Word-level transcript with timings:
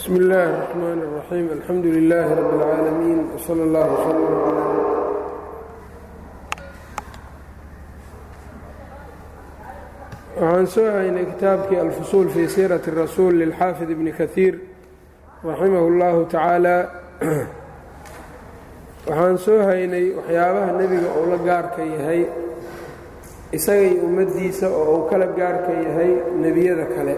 bsmi 0.00 0.17
اllahi 0.19 0.49
الرحmn 0.51 0.99
الرaxيim 1.05 1.47
alxamdu 1.55 1.87
لlah 1.95 2.27
rb 2.39 2.49
اlcaalamiin 2.55 3.19
wslى 3.37 3.63
اllah 3.67 3.85
وslm 3.95 4.23
عlى 4.45 4.63
waxaan 10.39 10.67
soo 10.67 10.91
haynay 10.97 11.25
kitaabkii 11.25 11.79
alfusuul 11.79 12.29
fii 12.33 12.47
siiraة 12.55 12.85
الrasuul 12.91 13.33
lilxaafid 13.41 13.89
ibni 13.95 14.11
kahiir 14.19 14.55
raximah 15.49 15.83
اllahu 15.91 16.19
tacaala 16.33 16.75
waxaan 19.09 19.37
soo 19.45 19.59
haynay 19.69 20.05
waxyaabaha 20.17 20.71
nebiga 20.81 21.09
uu 21.19 21.25
la 21.31 21.37
gaarka 21.47 21.81
yahay 21.93 22.21
isagay 23.57 23.91
ummaddiisa 24.07 24.67
oo 24.79 24.85
uu 24.95 25.03
kala 25.09 25.25
gaarka 25.39 25.71
yahay 25.85 26.11
nebiyada 26.43 26.85
kale 26.95 27.15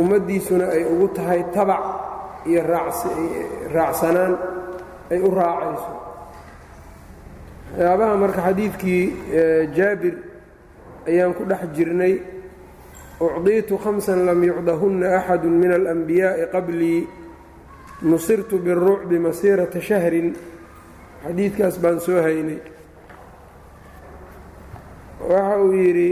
ummaddiisuna 0.00 0.64
ay 0.74 0.82
ugu 0.92 1.08
tahay 1.16 1.42
tabac 1.54 1.82
iyo 2.50 2.62
raacsanaan 3.74 4.34
ay 5.12 5.20
u 5.20 5.30
raacayso. 5.38 5.92
Waxyaabaha 7.72 8.14
marka 8.22 8.40
xadiidkii 8.46 9.04
jaabir 9.76 10.14
ayaan 11.08 11.34
ku 11.36 11.42
dhex 11.50 11.62
jirnay 11.76 12.14
ucdiitu 13.20 13.74
khamsan 13.82 14.24
lam 14.26 14.40
yucdahunna 14.48 15.06
axadu 15.18 15.48
min 15.50 15.70
alanbiyaa'i 15.78 16.44
qablii 16.54 17.00
nusirtu 18.02 18.58
biاlrucbi 18.64 19.18
masiirata 19.18 19.80
shahrin. 19.80 20.28
Xadiidkaas 21.24 21.76
baan 21.82 21.98
soo 22.00 22.22
haynay. 22.22 22.60
Waxa 25.30 25.56
uu 25.64 25.72
yidhi 25.72 26.10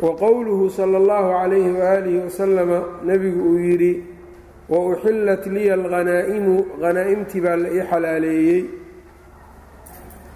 waqowluhu 0.00 0.70
sala 0.70 0.98
اllahu 0.98 1.28
calayhi 1.32 1.70
waaalihi 1.80 2.18
wasalama 2.24 2.78
nebigu 3.04 3.40
uu 3.50 3.58
yidhi 3.58 4.02
wa 4.68 4.78
uxillat 4.90 5.46
liya 5.46 5.74
alhanaa'imu 5.74 6.56
hanaa'imtii 6.82 7.40
baa 7.40 7.56
la 7.56 7.68
ii 7.68 7.82
xalaaleeyey. 7.90 8.64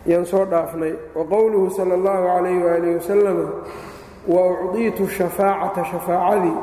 Yaan 0.06 0.24
soo 0.26 0.44
dhaafnay. 0.44 0.92
Wa 1.14 1.24
qowluhu 1.24 1.70
sala 1.70 1.94
اllahu 1.94 2.26
calayhi 2.26 2.62
waalihi 2.64 2.94
wasalama 2.94 3.46
wa 4.28 4.42
ucdiitu 4.64 5.08
shafaacata 5.08 5.84
shafaacadii. 5.84 6.58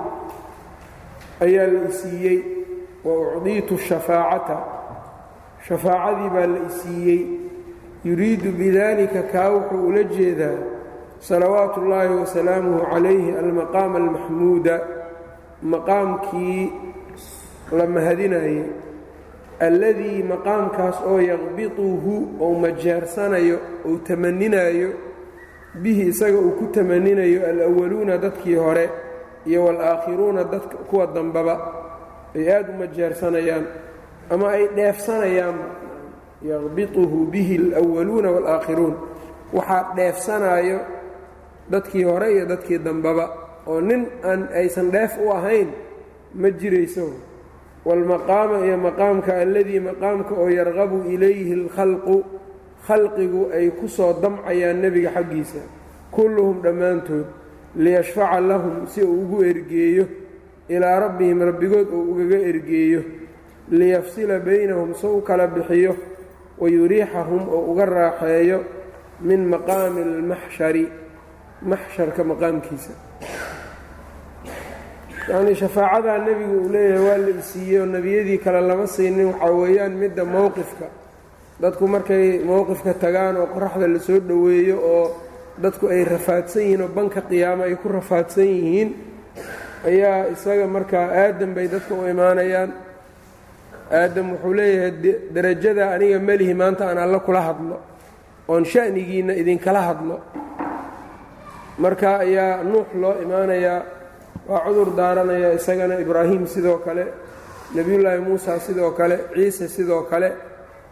Ayaa 1.42 1.68
la 1.68 1.80
isiiyey 1.90 2.40
wa 3.04 3.14
ucdiitu 3.38 3.78
shafaacata. 3.78 4.58
Shafaacadii 5.68 6.30
baa 6.36 6.48
la 6.48 6.60
isiiyey 6.70 7.22
yuriidu 8.06 8.52
bidalika 8.52 9.22
kaa 9.24 9.50
wuxuu 9.50 9.88
ula 9.88 10.04
jeedaa 10.04 10.58
salawaatu 11.28 11.82
ullaahi 11.82 12.14
wasalaamuhu 12.22 12.86
calayhi 12.92 13.32
almaqaama 13.42 13.98
almaxmuuda 13.98 14.76
maqaamkii 15.74 16.64
la 17.78 17.86
mahadinayay 17.96 18.60
alladii 19.68 20.24
maqaamkaas 20.32 20.98
oo 21.12 21.20
yaqbituhu 21.32 22.14
ou 22.44 22.52
majeersanayo 22.64 23.58
ou 23.88 23.94
tamaninayo 24.08 24.90
bihi 25.84 26.04
isaga 26.14 26.38
uu 26.46 26.52
ku 26.60 26.66
tamaninayo 26.76 27.40
alwaluuna 27.52 28.18
dadkii 28.18 28.56
hore 28.56 28.86
iyo 29.50 29.66
walaakhiruuna 29.66 30.44
dadka 30.44 30.78
kuwa 30.90 31.08
dambaba 31.08 31.56
ay 32.36 32.46
aad 32.56 32.68
u 32.70 32.74
majeersanayaan 32.82 33.66
ama 34.30 34.46
ay 34.56 34.64
dheefsanayaan 34.78 35.58
yaqbituhu 36.50 37.18
bihi 37.34 37.56
alwaluuna 37.82 38.30
walaakhiruun 38.32 38.94
waxaa 39.54 39.94
dheefsanaayo 39.96 40.80
dadkii 41.72 42.04
hore 42.04 42.28
iyo 42.34 42.46
dadkii 42.46 42.80
dambaba 42.80 43.26
oo 43.68 43.82
nin 43.82 44.06
aan 44.24 44.48
aysan 44.54 44.92
dheef 44.92 45.18
u 45.26 45.32
ahayn 45.32 45.70
ma 46.36 46.50
jirayso. 46.52 47.08
Waalmaqaama 47.86 48.66
iyo 48.66 48.78
maqaamka 48.78 49.32
alladii 49.44 49.80
maqaamka 49.80 50.34
oo 50.42 50.50
yarqabu 50.50 50.98
ilayhi 51.14 51.54
alkhalqu 51.54 52.24
khalqigu 52.88 53.42
ay 53.54 53.70
ku 53.80 53.88
soo 53.88 54.14
damcayaan 54.22 54.82
nebiga 54.82 55.12
xaggiisa. 55.16 55.62
Kulluhum 56.12 56.62
dhammaantood 56.64 57.26
liyashfaca 57.76 58.40
lahum 58.42 58.88
si 58.88 59.02
uu 59.04 59.22
ugu 59.24 59.44
ergeeyo 59.44 60.06
ilaa 60.70 61.00
rabbihim 61.00 61.40
rabbigood 61.50 61.88
uu 61.94 62.12
ugaga 62.12 62.38
ergeeyo. 62.52 63.02
Liyafsila 63.70 64.40
baynahum 64.40 64.94
si 64.94 65.06
u 65.08 65.22
kala 65.22 65.48
bixiyo 65.48 65.96
wayuriixahum 66.60 67.50
oo 67.50 67.72
uga 67.72 67.86
raaxeeyo 67.86 68.60
min 69.22 69.42
maqaami 69.50 70.02
almaxshari 70.02 70.86
maxsharka 71.62 72.24
maqaamkiisa. 72.24 72.94
Yacnii 75.30 75.56
shafaacadaa 75.56 76.18
nebigu 76.26 76.56
uu 76.62 76.70
leeyahay 76.70 77.06
waa 77.08 77.18
la 77.18 77.30
isiiyey 77.40 77.80
oo 77.82 77.86
nebiyadii 77.86 78.38
kale 78.38 78.62
lama 78.62 78.88
siinin. 78.88 79.28
Waxaa 79.34 79.52
weeyaan 79.52 79.92
midda 80.02 80.26
mowqifka 80.26 80.86
dadku 81.62 81.88
markay 81.88 82.40
mowqifka 82.50 82.94
tagaan 82.94 83.38
oo 83.38 83.48
qoraxda 83.54 83.88
la 83.88 84.00
soo 84.00 84.20
dhoweeyo 84.20 84.78
oo 84.94 85.06
dadku 85.62 85.88
ay 85.88 86.04
rafaadsan 86.04 86.62
yihiin 86.62 86.82
oo 86.82 86.88
banka 86.88 87.22
qiyaamo 87.22 87.64
ay 87.64 87.76
ku 87.76 87.88
rafaadsan 87.90 88.46
yihiin 88.46 88.90
ayaa 89.90 90.28
isaga 90.34 90.68
markaa 90.68 91.08
aadam 91.22 91.54
bay 91.56 91.68
dadka 91.68 91.94
u 91.96 92.06
imaanayaan. 92.14 92.72
Aadam 93.92 94.28
wuxuu 94.34 94.54
leeyahay 94.54 94.92
derajada 95.34 95.84
aniga 95.96 96.20
melihi 96.20 96.54
maanta 96.54 96.84
aan 96.90 96.98
alla 96.98 97.20
kula 97.20 97.42
hadlo 97.42 97.78
oon 98.48 98.66
sha'nigiinna 98.66 99.34
idinkala 99.42 99.82
hadlo 99.82 100.16
marka 101.84 102.10
ayaa 102.26 102.64
nuux 102.64 102.88
loo 103.02 103.16
imaanayaa 103.26 103.82
waa 104.50 104.62
cudur 104.66 104.90
daaranaya 105.00 105.54
isagana 105.58 105.96
ibraahim 106.00 106.44
sidoo 106.48 106.78
kale 106.86 107.06
nebiyullaahi 107.76 108.20
muusa 108.28 108.60
sidoo 108.60 108.92
kale 108.92 109.18
ciise 109.36 109.68
sidoo 109.68 110.04
kale. 110.12 110.32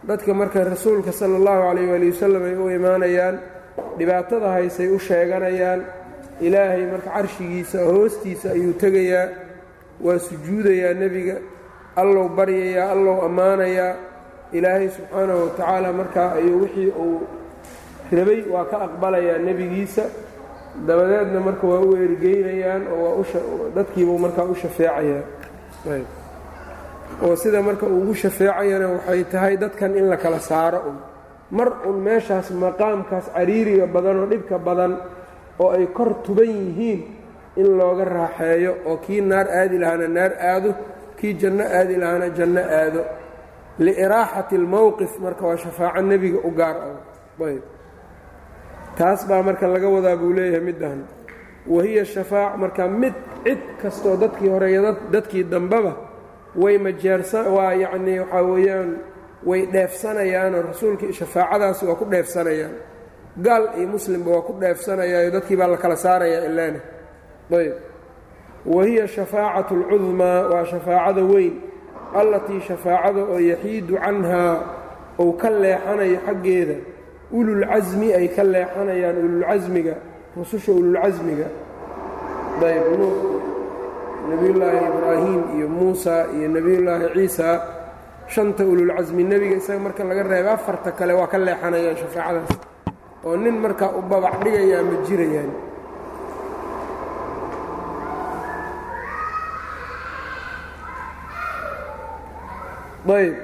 Dadka 0.08 0.34
marka 0.34 0.64
rasuulka 0.64 1.12
sala 1.12 1.36
allahu 1.40 1.60
calayh 1.68 1.88
waali 1.92 2.08
wasalam 2.12 2.42
ay 2.50 2.56
u 2.56 2.66
imaanayaan 2.78 3.36
dhibaatada 3.98 4.48
haysay 4.56 4.88
u 4.92 4.98
sheeganayaan 4.98 5.80
ilaahay 6.46 6.84
marka 6.92 7.10
carshigiisa 7.16 7.78
hoostiisa 7.88 8.46
ayuu 8.56 8.72
tegayaa 8.82 9.28
waa 10.04 10.18
sujuudayaa 10.18 10.92
nebiga 11.02 11.36
allow 11.96 12.28
baryayaa 12.28 12.90
allow 12.94 13.16
ammaanayaa. 13.28 13.92
Ilaahay 14.52 14.88
subxaanahu 14.96 15.40
watacaala 15.44 15.88
markaa 15.92 16.28
ayuu 16.38 16.60
wixii 16.62 16.90
uu 17.04 17.20
rabay 18.12 18.40
waa 18.52 18.64
ka 18.70 18.76
aqbalayaa 18.86 19.38
nebigiisa 19.46 20.04
dabadeedna 20.86 21.40
marka 21.40 21.66
waa 21.66 21.80
u 21.88 21.94
ergeynayaan 22.06 22.82
oo 22.92 23.24
dadkiibuu 23.76 24.18
markaa 24.18 24.44
u 24.44 24.54
shafeecayaa 24.54 25.22
oo 27.24 27.36
sida 27.36 27.62
marka 27.62 27.86
ugu 27.86 28.14
shafeecayana 28.14 28.86
waxay 28.94 29.24
tahay 29.32 29.54
dadkan 29.56 29.96
in 29.96 30.06
la 30.10 30.16
kala 30.16 30.40
saaro. 30.40 30.80
Un 30.90 30.96
mar 31.56 31.68
un 31.88 31.96
meeshaas 32.06 32.50
maqaamkaas 32.50 33.26
cariiriga 33.34 33.86
badan 33.94 34.16
oo 34.22 34.26
dhibka 34.26 34.58
badan 34.58 34.92
oo 35.62 35.70
ay 35.76 35.86
kor 35.96 36.10
tuban 36.24 36.48
yihiin 36.60 37.00
in 37.60 37.68
looga 37.78 38.04
raaxeeyo 38.04 38.72
oo 38.86 38.96
kii 39.04 39.20
naar 39.20 39.46
aadi 39.60 39.78
lahaana 39.78 40.08
naar 40.08 40.32
aado 40.50 40.70
kii 41.18 41.34
janno 41.40 41.64
aadi 41.78 41.94
lahaana 42.02 42.28
janno 42.38 42.60
aado. 42.78 43.02
Liiraaxati 43.78 44.54
almowqif 44.56 45.12
marka 45.24 45.46
waa 45.46 45.56
shafaaco 45.56 46.00
nebiga 46.02 46.38
u 46.44 46.50
gaar 46.58 46.76
ah. 46.76 47.44
Ayb 47.46 47.62
taas 48.98 49.20
baa 49.28 49.42
marka 49.42 49.66
laga 49.74 49.88
wadaa 49.94 50.16
buu 50.20 50.32
leeyahay 50.36 50.60
middan 50.68 50.98
wahiya 51.74 52.04
shafaac 52.04 52.52
marka 52.62 52.88
mid 52.88 53.14
cid 53.44 53.58
kastoo 53.82 54.16
dadkii 54.22 54.48
hore 54.54 54.70
iyo 54.72 54.96
dadkii 55.14 55.44
dambeba 55.52 55.92
way 56.62 56.78
majeersa 56.78 57.38
waa 57.56 57.72
yacnii 57.82 58.18
waxaa 58.18 58.42
weeyaan 58.50 58.90
way 59.48 59.60
dheefsanayaanoo 59.74 60.62
rasuulka 60.68 61.12
shafaacadaasi 61.12 61.82
waa 61.86 61.94
ku 62.00 62.04
dheefsanayaan. 62.12 62.74
Gaal 63.44 63.64
iyo 63.78 63.88
muslimba 63.88 64.30
waa 64.34 64.42
ku 64.46 64.52
dheefsanayaayo 64.62 65.30
dadkii 65.34 65.56
baa 65.60 65.66
la 65.72 65.76
kala 65.76 65.96
saarayaa 65.96 66.44
ilaana 66.50 66.80
ayb 67.58 67.72
wahiya 68.74 69.08
shafaacatu 69.08 69.74
alcudmaa 69.74 70.40
waa 70.52 70.64
shafaacada 70.64 71.22
weyn. 71.32 71.54
Allatii 72.20 72.60
shafaacada 72.68 73.20
oo 73.32 73.38
yaxiidu 73.50 73.94
canhaa 74.04 74.54
ou 75.18 75.32
ka 75.40 75.48
leexanayo 75.50 76.18
xaggeeda 76.26 76.74
ululcasmi 77.38 78.08
ay 78.18 78.26
ka 78.36 78.42
leexanayaan 78.54 79.16
ululcasmiga 79.26 79.94
rususha 80.36 80.70
ululcasmiga 80.80 81.46
ayb 82.70 82.86
nuux 82.98 83.16
nebiyullaahi 84.30 84.78
ibraahim 84.90 85.40
iyo 85.56 85.66
muusa 85.68 86.14
iyo 86.36 86.46
nebiyullaahi 86.48 87.06
ciisa. 87.14 87.48
Shanta 88.24 88.64
ululcasmi 88.64 89.20
nebiga 89.20 89.56
isaga 89.60 89.80
marka 89.84 90.00
laga 90.08 90.22
reeba 90.24 90.52
afarta 90.56 90.90
kale 90.98 91.12
waa 91.12 91.28
ka 91.32 91.36
leexanayaan 91.46 91.96
shafaacadaas. 92.02 92.52
Oo 93.26 93.36
nin 93.36 93.56
markaa 93.60 93.90
u 93.98 94.00
babac 94.10 94.34
dhigayaa 94.44 94.80
ma 94.88 94.96
jirayaan. 95.06 95.50
Ayb 103.14 103.34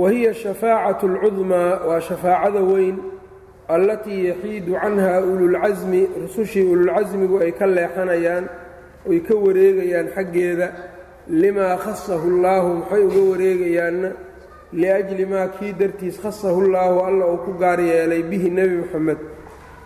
wahiya 0.00 0.32
shafaacatu 0.34 1.04
اlcudmaa 1.08 1.72
waa 1.88 2.00
shafaacada 2.08 2.60
weyn 2.72 2.96
allatii 3.74 4.20
yaxiidu 4.30 4.72
canha 4.82 5.12
ululcasmi 5.30 6.00
rusushii 6.22 6.64
ululcasmigu 6.72 7.36
ay 7.44 7.52
ka 7.58 7.66
leexanayaan 7.76 8.44
oy 9.10 9.18
ka 9.28 9.34
wareegayaan 9.44 10.08
xaggeeda 10.16 10.68
limaa 11.42 11.76
khasahu 11.84 12.26
اllaahu 12.34 12.68
maxay 12.78 13.02
uga 13.08 13.22
wareegayaanna 13.30 14.10
liajli 14.80 15.24
maa 15.32 15.46
kii 15.56 15.72
dartiis 15.80 16.16
khasahu 16.22 16.60
llaahu 16.72 16.98
alla 17.08 17.24
uu 17.32 17.38
ku 17.46 17.52
gaar 17.62 17.80
yeelay 17.90 18.22
bihi 18.30 18.48
nebi 18.56 18.76
moxamed 18.82 19.18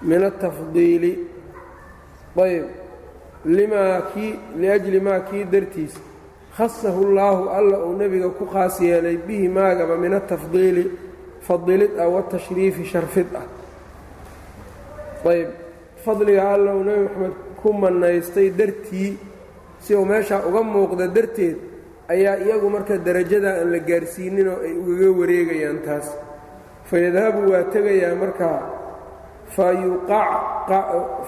min 0.08 0.22
atafdiili 0.30 1.12
ayb 2.44 2.64
limaa 3.56 4.00
kii 4.14 4.32
liajli 4.60 5.00
maa 5.06 5.20
kii 5.28 5.44
dartiis 5.52 5.94
khasahu 6.60 7.02
llaahu 7.16 7.48
alla 7.48 7.76
uu 7.88 7.96
nebiga 7.96 8.28
ku 8.38 8.44
khaas 8.52 8.76
yeelay 8.84 9.16
bihi 9.16 9.48
maagaba 9.48 9.96
min 9.96 10.12
atafdiili 10.20 10.84
fadilid 11.46 11.96
ah 11.96 12.08
watashriifi 12.14 12.84
sharfid 12.92 13.32
ah. 13.40 13.46
Ayb 15.24 15.48
fadliga 16.04 16.42
alla 16.54 16.70
uu 16.76 16.84
nebi 16.84 17.02
moxamed 17.08 17.34
ku 17.62 17.68
mannaystay 17.72 18.48
dartii 18.58 19.16
si 19.80 19.94
uu 19.96 20.04
meeshaa 20.04 20.44
uga 20.48 20.60
muuqda 20.62 21.06
darteed 21.16 21.56
ayaa 22.12 22.36
iyagu 22.44 22.68
marka 22.74 22.98
derajada 23.06 23.50
aan 23.60 23.68
la 23.72 23.78
gaarsiininoo 23.88 24.58
ay 24.66 24.72
ugaga 24.80 25.08
wareegayaan 25.20 25.78
taas. 25.86 26.06
Fayadhabu 26.90 27.40
waa 27.52 27.64
tegayaa 27.72 28.14
markaa 28.22 28.58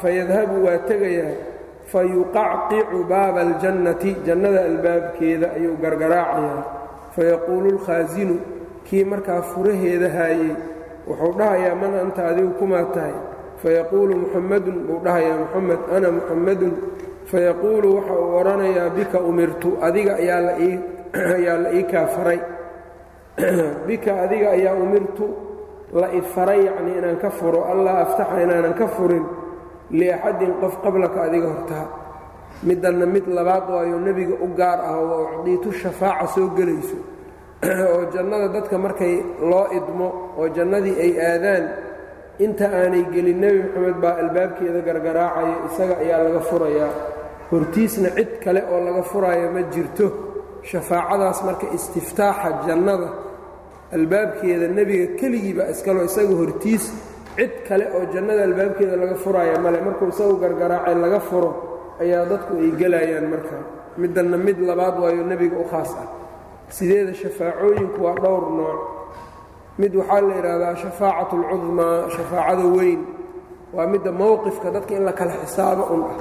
fayadhabu 0.02 0.56
waa 0.67 0.79
tegayaa 0.88 1.51
fayuqacqicu 1.92 2.98
baaba 3.10 3.40
aljannati 3.46 4.10
jannada 4.26 4.60
albaabkeeda 4.70 5.46
ayuu 5.56 5.76
gargaraacayaa 5.82 6.62
fayaquulu 7.16 7.68
lkhaasinu 7.76 8.36
kii 8.86 9.04
markaa 9.12 9.42
furaheeda 9.52 10.08
haayey 10.16 10.52
wuxuu 11.08 11.32
dhahayaa 11.38 11.74
man 11.82 11.92
anta 12.02 12.20
adigu 12.30 12.50
kumaa 12.60 12.84
tahay 12.94 13.14
fayaquulu 13.62 14.12
muxammadun 14.22 14.76
buu 14.86 14.98
dhahayaa 15.06 15.36
muxamed 15.42 15.80
ana 15.96 16.08
muxammadun 16.16 16.72
fayaquulu 17.30 17.88
waxa 17.96 18.14
uu 18.22 18.30
odhanayaa 18.40 18.88
bika 18.96 19.18
umirtu 19.30 19.68
adiga 19.86 20.12
ayaa 20.22 20.40
la 21.64 21.70
ii 21.78 21.82
kaafaray 21.92 22.40
bika 23.86 24.12
adiga 24.24 24.48
ayaa 24.56 24.74
umirtu 24.84 25.26
la 26.00 26.08
ifaray 26.20 26.60
yacnii 26.68 26.96
inaan 26.98 27.16
ka 27.22 27.30
furo 27.38 27.60
allah 27.72 27.94
aftaxa 28.04 28.36
inaanan 28.44 28.74
ka 28.80 28.86
furin 28.96 29.24
liaxadin 29.90 30.52
qof 30.61 30.75
qablaka 30.84 31.19
adiga 31.26 31.49
hortaa 31.55 31.87
middanna 32.69 33.06
mid 33.14 33.26
labaad 33.37 33.64
waayo 33.75 33.96
nebiga 34.06 34.34
u 34.44 34.49
gaar 34.58 34.79
ah 34.90 34.96
oo 34.99 35.20
ucdiitu 35.38 35.69
shafaaca 35.82 36.26
soo 36.34 36.49
gelayso 36.56 36.96
oo 37.94 38.02
jannada 38.14 38.49
dadka 38.56 38.76
markay 38.84 39.14
loo 39.50 39.67
idmo 39.79 40.06
oo 40.38 40.46
jannadii 40.56 40.96
ay 41.05 41.12
aadaan 41.31 41.64
inta 42.44 42.67
aanay 42.79 43.05
gelin 43.14 43.38
nebi 43.44 43.58
moxamed 43.64 43.96
baa 44.02 44.14
albaabkeeda 44.23 44.81
gargaraacaya 44.88 45.55
isaga 45.69 45.94
ayaa 46.05 46.20
laga 46.26 46.40
furayaa 46.50 46.90
hortiisna 47.50 48.08
cid 48.17 48.31
kale 48.44 48.61
oo 48.73 48.81
laga 48.87 49.02
furaayo 49.11 49.46
ma 49.55 49.62
jirto 49.75 50.06
shafaacadaas 50.70 51.38
marka 51.46 51.67
istiftaaxa 51.76 52.49
jannada 52.67 53.08
albaabkeeda 53.96 54.67
nebiga 54.79 55.06
keligiiba 55.20 55.64
iskalo 55.73 56.00
isaga 56.08 56.34
hortiis 56.40 56.84
cid 57.37 57.64
kale 57.69 57.87
oo 57.94 58.05
jannada 58.12 58.44
albaabkeeda 58.44 58.96
laga 58.96 59.14
furaaya 59.14 59.58
male 59.58 59.81
markuu 59.81 60.08
isagu 60.08 60.37
gargaraacay 60.37 60.94
laga 60.94 61.20
furo 61.20 61.50
ayaa 62.00 62.25
dadku 62.26 62.56
ay 62.56 62.70
gelayaan 62.81 63.26
marka. 63.31 63.56
Middanna 63.96 64.37
mid 64.37 64.58
labaad 64.61 64.99
waayo 65.00 65.25
nebiga 65.25 65.56
u 65.56 65.64
khaas 65.64 65.93
ah. 65.96 66.08
Sideeda 66.69 67.14
shafaacooyinku 67.14 67.99
waa 68.05 68.14
dhowr 68.14 68.44
nooc. 68.58 68.81
Mid 69.79 69.94
waxaa 69.94 70.20
la 70.20 70.34
yidhaahdaa 70.37 70.75
shafaacatu 70.76 71.37
alcudmaa 71.37 72.11
shafaacada 72.17 72.64
weyn. 72.76 73.00
Waa 73.73 73.87
midda 73.87 74.12
mowqifka 74.12 74.70
dadka 74.70 74.94
in 74.94 75.05
la 75.05 75.12
kala 75.12 75.32
xisaabo 75.32 75.84
un 75.94 76.02
ah. 76.05 76.19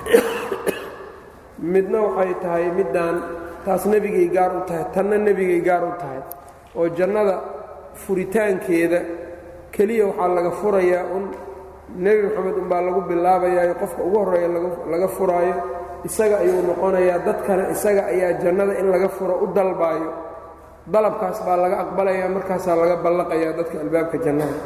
Midna 1.72 1.98
waxay 2.02 2.34
tahay 2.42 2.70
middan 2.72 3.16
taas 3.64 3.84
nebigay 3.86 4.28
gaar 4.32 4.56
u 4.56 4.60
tahay 4.66 4.84
tanna 4.94 5.16
nebigay 5.18 5.60
gaar 5.60 5.84
u 5.84 5.92
tahay 6.00 6.22
oo 6.74 6.88
jannada 6.88 7.36
furitaankeeda 7.94 9.00
keliya 9.74 10.04
waxaa 10.10 10.28
laga 10.36 10.50
furayaa 10.60 11.04
un 11.16 11.24
nebi 12.04 12.20
moxamed 12.26 12.56
unbaa 12.62 12.80
lagu 12.86 13.00
bilaabayaayo 13.10 13.74
qofka 13.82 14.00
ugu 14.06 14.16
horreeya 14.22 14.48
laga 14.92 15.08
furaayo 15.16 15.54
isaga 16.08 16.36
ayuu 16.42 16.62
noqonayaa 16.70 17.18
dadkana 17.26 17.62
isaga 17.74 18.02
ayaa 18.12 18.32
jannada 18.42 18.74
in 18.80 18.86
laga 18.94 19.08
furo 19.16 19.34
u 19.44 19.46
dalbaayo. 19.56 20.10
Dalabkaas 20.92 21.38
baa 21.46 21.56
laga 21.64 21.76
aqbalayaa 21.84 22.28
markaasaa 22.36 22.76
laga 22.82 22.96
ballaqayaa 23.04 23.52
dadka 23.58 23.76
albaabka 23.84 24.16
jannada. 24.24 24.56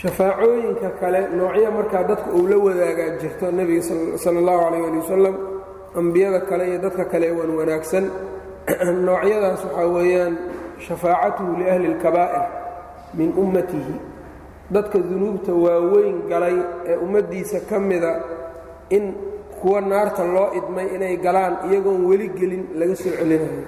Shafaacooyinka 0.00 0.90
kale 1.00 1.20
noocyo 1.36 1.70
markaa 1.72 2.04
dadka 2.08 2.30
uu 2.32 2.46
la 2.46 2.56
wadaagaa 2.56 3.18
jirto 3.20 3.50
nebiga 3.50 3.82
sala 4.22 4.38
allahu 4.38 4.60
calayh 4.64 4.84
ali 4.88 4.98
wasalam 5.02 5.36
ambiyada 6.00 6.40
kale 6.48 6.64
iyo 6.68 6.78
dadka 6.78 7.04
kale 7.12 7.30
wan 7.38 7.50
wanaagsan 7.58 8.04
noocyadaas 9.06 9.62
waxaa 9.64 9.86
weeyaan 9.96 10.34
shafaacatuhu 10.86 11.52
liahli 11.60 11.86
اlkabaa'ir 11.94 12.44
min 13.18 13.28
ummatihi. 13.42 13.94
Dadka 14.74 14.98
dunuubta 14.98 15.52
waaweyn 15.64 16.16
galay 16.30 16.56
ee 16.90 16.96
ummaddiisa 17.04 17.60
ka 17.68 17.78
mida 17.80 18.12
in 18.90 19.14
kuwa 19.60 19.80
naarta 19.80 20.24
loo 20.24 20.48
idmay 20.58 20.86
inay 20.96 21.16
galaan 21.16 21.54
iyagoon 21.70 22.02
weli 22.10 22.28
gelin 22.38 22.64
laga 22.78 22.96
soo 22.96 23.10
celinayo 23.18 23.64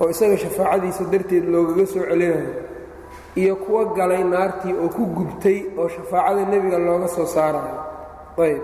oo 0.00 0.08
isaga 0.14 0.36
shafaacadiisa 0.44 1.04
darteed 1.12 1.44
loogaga 1.52 1.86
soo 1.86 2.04
celinayo 2.10 2.50
iyo 3.40 3.54
kuwa 3.56 3.84
galay 3.98 4.24
naartii 4.24 4.74
oo 4.82 4.88
ku 4.88 5.02
gubtay 5.16 5.58
oo 5.78 5.88
shafaacada 5.88 6.42
nebiga 6.52 6.78
looga 6.78 7.08
soo 7.08 7.26
saarayo. 7.26 7.78
Ayb. 8.44 8.62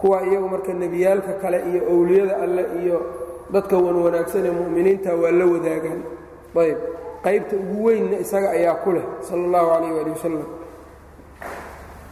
Kuwa 0.00 0.22
iyagu 0.26 0.48
marka 0.48 0.72
nebiyaalka 0.72 1.32
kale 1.42 1.58
iyo 1.70 1.80
owliyada 1.92 2.36
alle 2.44 2.64
iyo 2.82 2.98
dadka 3.52 3.76
wan 3.78 3.96
wanaagsan 4.04 4.46
ee 4.46 4.50
mu'miniinta 4.50 5.10
waa 5.16 5.30
la 5.32 5.44
wadaagaan. 5.46 6.00
Ayb 6.56 6.78
qaybta 7.24 7.56
ugu 7.56 7.84
weynna 7.84 8.16
isaga 8.24 8.50
ayaa 8.50 8.74
ku 8.84 8.92
leh 8.92 9.04
sala 9.20 9.42
allahu 9.46 9.66
calayh 9.72 9.92
waali 9.96 10.10
wasalam 10.10 10.46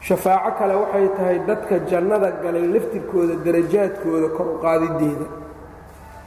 shafaaco 0.01 0.51
kale 0.59 0.75
waxay 0.75 1.09
tahay 1.17 1.39
dadka 1.47 1.75
jannada 1.91 2.31
galay 2.43 2.67
laftirkooda 2.75 3.35
darajaadkooda 3.45 4.29
kor 4.37 4.47
u 4.55 4.59
qaadideeda. 4.65 5.27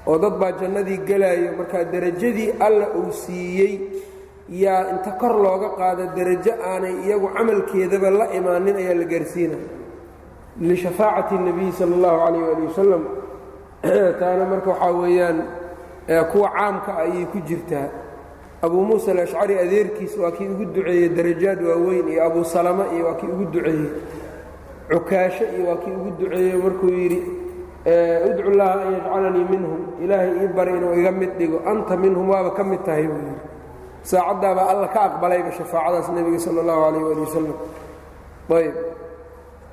Oo 0.08 0.18
dad 0.18 0.36
baa 0.40 0.52
jannadii 0.62 1.00
gelaayo 1.08 1.52
markaa 1.58 1.84
derajadii 1.84 2.54
alla 2.60 2.88
uu 2.96 3.12
siiyey 3.12 3.74
yaa 4.50 4.90
inta 4.94 5.12
kor 5.20 5.34
looga 5.44 5.70
qaado 5.80 6.04
derajo 6.16 6.54
aanay 6.72 6.96
iyagu 7.06 7.28
camalkeedaba 7.36 8.10
la 8.10 8.26
imaanin 8.38 8.76
ayaa 8.76 8.94
la 9.02 9.06
gaarsiinaya. 9.06 9.68
Lishafaacati 10.62 11.36
اnebiyi 11.36 11.72
sala 11.72 11.96
اllahu 11.98 12.18
calayh 12.24 12.44
ali 12.54 12.66
wasalam 12.70 13.04
taana 14.20 14.46
marka 14.46 14.70
waxaa 14.70 14.92
weeyaan 14.92 15.40
kuwa 16.32 16.50
caamka 16.50 16.98
ayay 16.98 17.26
ku 17.26 17.40
jirtaa. 17.40 17.90
Abuu 18.62 18.82
muusa 18.86 19.12
alashcari 19.12 19.60
adeerkiis 19.60 20.18
waa 20.18 20.32
kii 20.32 20.48
ugu 20.48 20.66
duceeyey 20.66 21.10
darajaad 21.10 21.62
waaweyn 21.62 22.08
iyo 22.10 22.24
abuu 22.26 22.44
salama 22.44 22.86
iyo 22.96 23.06
waa 23.06 23.14
kii 23.14 23.28
ugu 23.28 23.46
duceeyey 23.46 23.90
cukaasho 24.90 25.44
iyo 25.56 25.70
waa 25.70 25.76
kii 25.76 25.92
ugu 25.92 26.12
duceeyey 26.20 26.58
markuu 26.58 26.90
yidhi 26.90 27.22
udcu 28.30 28.50
llaha 28.52 28.82
an 28.82 28.94
yajcalanii 28.94 29.46
minhum 29.50 29.82
ilaahay 30.04 30.32
ii 30.44 30.48
bari 30.48 30.72
inuu 30.78 30.94
iga 30.94 31.12
mid 31.12 31.38
dhigo 31.38 31.62
anta 31.70 31.98
minhum 31.98 32.30
waaba 32.30 32.52
ka 32.52 32.64
mid 32.64 32.84
tahay 32.86 33.04
buu 33.08 33.22
yidhi. 33.22 33.42
Saacaddaabaa 34.04 34.68
alla 34.70 34.88
ka 34.88 35.02
aqbalayba 35.02 35.52
shafaacadaas 35.52 36.10
nebiga 36.10 36.40
sala 36.40 36.62
allahu 36.62 36.82
calayh 36.82 37.06
ali 37.12 37.22
wasalam 37.22 37.54
ayb 38.50 38.76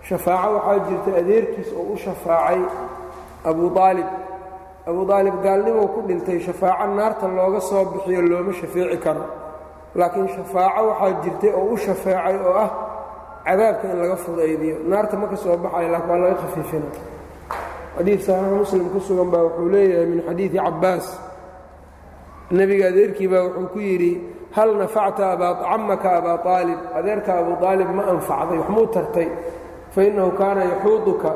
shafaaco 0.09 0.55
waxaa 0.55 0.79
jirta 0.89 1.11
adeerkiis 1.21 1.73
oo 1.73 1.93
u 1.93 1.97
shafaacay 1.97 2.61
abuu 3.49 3.71
aalib 3.79 4.09
abuu 4.89 5.13
aalib 5.13 5.35
gaalnimou 5.45 5.89
ku 5.95 6.01
dhintay 6.09 6.39
shafaaco 6.47 6.87
naarta 6.99 7.27
looga 7.37 7.61
soo 7.61 7.85
bixiyo 7.93 8.21
looma 8.31 8.53
shafeeci 8.61 8.99
karo. 9.05 9.25
Laakiin 9.99 10.29
shafaaco 10.37 10.81
waxaa 10.89 11.21
jirtay 11.23 11.53
oo 11.59 11.67
u 11.73 11.77
shafeecay 11.85 12.37
oo 12.47 12.55
ah 12.65 12.71
cadaabka 13.47 13.85
in 13.93 13.99
laga 14.03 14.17
fudaydiyo. 14.25 14.77
Naarta 14.91 15.17
ma 15.21 15.27
ka 15.33 15.37
soo 15.37 15.57
baxayo 15.63 15.89
laakiin 15.95 16.11
waa 16.11 16.19
laga 16.25 16.37
khafiifina 16.43 16.89
xadiid 17.97 18.21
saxiix 18.27 18.53
muslim 18.63 18.85
ku 18.93 18.99
sugan 19.07 19.29
baa 19.33 19.43
wuxuu 19.47 19.69
leeyahay 19.75 20.07
min 20.13 20.21
xadiidi 20.29 20.59
cabbaas. 20.65 21.07
Nebiga 22.57 22.87
adeerkii 22.93 23.29
baa 23.33 23.43
wuxuu 23.47 23.69
ku 23.73 23.79
yidhi 23.79 24.13
hal 24.57 24.71
nafacta 24.81 25.37
camaka 25.63 26.09
abaa 26.19 26.39
aalib 26.57 26.81
adeerka 26.99 27.31
abuu 27.41 27.57
aalib 27.67 27.89
ma 27.97 28.03
anfacday 28.13 28.59
waxmuu 28.63 28.87
tartay. 28.95 29.29
Fainnahu 29.95 30.31
kaana 30.41 30.63
yaxuuduka 30.73 31.31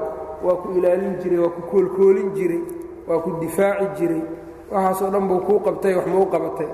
waa 0.47 0.57
ku 0.63 0.69
ilaalin 0.79 1.15
jiray 1.23 1.39
waa 1.45 1.55
ku 1.57 1.61
koolkoolin 1.71 2.29
jiray 2.39 2.63
waa 3.09 3.19
ku 3.25 3.31
difaaci 3.43 3.87
jiray. 3.99 4.23
Waxaasoo 4.73 5.11
dhan 5.13 5.25
buu 5.29 5.41
kuu 5.47 5.61
qabtay 5.67 5.95
wax 5.99 6.07
muu 6.13 6.27
qabatay. 6.33 6.71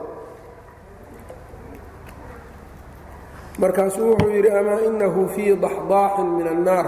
Markaasuu 3.61 4.09
wuxuu 4.11 4.31
yidhi 4.35 4.51
amaa 4.51 4.81
inahu 4.89 5.29
fii 5.35 5.57
daxdaaxin 5.65 6.29
min 6.37 6.47
annaar? 6.55 6.87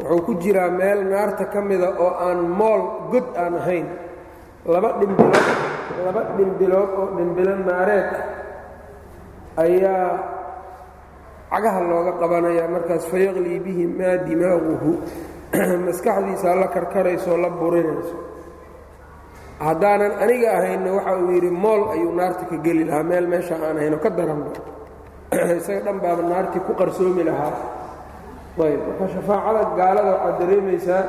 Wuxuu 0.00 0.20
ku 0.26 0.32
jiraa 0.42 0.70
meel 0.70 1.00
naarta 1.10 1.44
ka 1.52 1.60
mida 1.60 1.88
oo 2.04 2.12
aan 2.26 2.40
mool 2.58 2.82
god 3.12 3.26
aan 3.42 3.54
ahayn. 3.60 3.86
Laba 4.72 4.88
dhimbilood 5.00 5.46
laba 6.06 6.22
dhimbilood 6.36 6.90
oo 7.00 7.06
dhimbilo 7.16 7.54
naareed 7.68 8.10
ayaa 9.64 10.08
cagaha 11.50 11.80
looga 11.90 12.12
qabanayaa. 12.22 12.68
Markaas 12.74 13.04
fayaqlii 13.10 13.58
bihi 13.64 13.84
maa 13.98 14.16
dimaaguhu 14.26 14.90
maskaxdiisaa 15.86 16.54
la 16.54 16.68
karkarayso 16.68 17.36
la 17.36 17.50
burinayso. 17.50 18.16
Haddaanan 19.60 20.12
aniga 20.22 20.52
ahaynna 20.58 20.92
waxa 20.92 21.16
uu 21.16 21.30
yidhi 21.30 21.50
mool 21.50 21.90
ayuu 21.90 22.12
naarta 22.14 22.44
ka 22.50 22.56
geli 22.56 22.84
lahaa 22.84 23.02
meel 23.02 23.26
meesha 23.26 23.54
aan 23.54 23.76
ahayn 23.76 23.94
oo 23.94 23.98
ka 24.00 24.10
daranba 24.10 24.50
isaga 25.58 25.80
dhan 25.84 26.00
baaba 26.00 26.22
naartii 26.22 26.60
ku 26.66 26.72
qarsoomi 26.74 27.24
lahaa. 27.24 27.52
Ayb 28.60 28.80
marka 28.86 29.06
shafaacada 29.14 29.62
gaalada 29.76 30.10
waxaad 30.10 30.38
dareemaysaa 30.40 31.04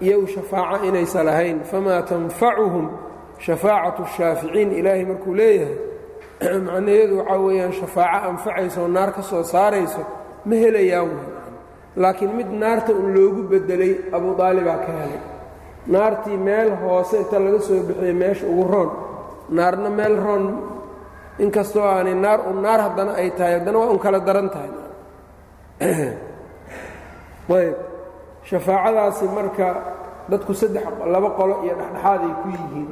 iyagu 0.00 0.26
shafaaco 0.26 0.84
inaysa 0.84 1.24
lahayn 1.24 1.60
famaa 1.64 2.02
tanfacuhum 2.02 2.90
shafaacatu 3.38 4.06
shaaficiin 4.16 4.72
ilaahay 4.72 5.04
markuu 5.04 5.34
leeyahay 5.34 5.78
macnaheedu 6.66 7.18
waxaa 7.18 7.38
weeyaan 7.38 7.72
shafaaco 7.72 8.28
anfacayso 8.28 8.82
oo 8.82 8.88
naar 8.88 9.12
ka 9.12 9.22
soo 9.22 9.42
saarayso 9.42 10.02
ma 10.44 10.54
helayaan 10.54 11.35
laakiin 11.96 12.36
mid 12.36 12.50
naarta 12.52 12.92
un 12.92 13.14
loogu 13.14 13.42
bedelay 13.50 13.92
abu 14.12 14.36
aalibaa 14.42 14.78
ka 14.84 14.92
helay. 14.92 15.20
Naartii 15.86 16.36
meel 16.36 16.70
hoose 16.82 17.16
inta 17.16 17.38
laga 17.38 17.60
soo 17.60 17.82
bixiyey 17.88 18.12
meesha 18.12 18.46
ugu 18.46 18.64
roon. 18.72 18.90
Naarna 19.48 19.90
meel 19.90 20.16
roon. 20.16 20.44
Inkastoo 21.38 21.84
aanay 21.84 22.14
naar 22.14 22.40
un 22.50 22.60
naar 22.62 22.80
haddana 22.80 23.12
ay 23.12 23.30
tahay 23.30 23.58
haddana 23.58 23.78
waa 23.78 23.90
un 23.90 23.98
kala 23.98 24.20
daran 24.20 24.50
tahay. 24.50 24.70
Ayb. 27.56 27.76
Shafaacadaasi 28.42 29.26
marka 29.36 29.66
dadku 30.28 30.54
saddex 30.54 30.84
laba 31.06 31.30
qolo 31.38 31.54
iyo 31.64 31.74
dhexdhexaad 31.78 32.20
ay 32.20 32.34
ku 32.42 32.48
yihiin. 32.48 32.90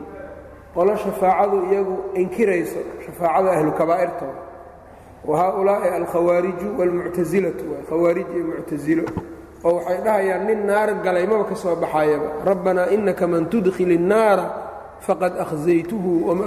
Qolo 0.75 0.96
shafaacadu 0.96 1.56
iyagu 1.70 1.96
inkirayso 2.14 2.80
shafaacada 3.04 3.50
ahlu 3.56 3.73
kabaa'irtooda 3.73 4.53
wa 5.28 5.35
haaulaa'i 5.38 5.88
alkhawaariju 6.00 6.66
waalmuctasilatu 6.78 7.64
waa 7.73 7.83
khawaarij 7.88 8.26
iyo 8.37 8.45
muctasilo 8.45 9.04
oo 9.64 9.75
waxay 9.76 9.99
dhahayaan 10.04 10.47
nin 10.47 10.66
naar 10.66 10.90
galay 11.04 11.26
maba 11.26 11.45
ka 11.45 11.54
soo 11.57 11.76
baxayaba 11.76 12.28
rabbanaa 12.45 12.87
inaka 12.97 13.26
man 13.26 13.45
tudkhil 13.52 13.90
الnaara 13.99 14.47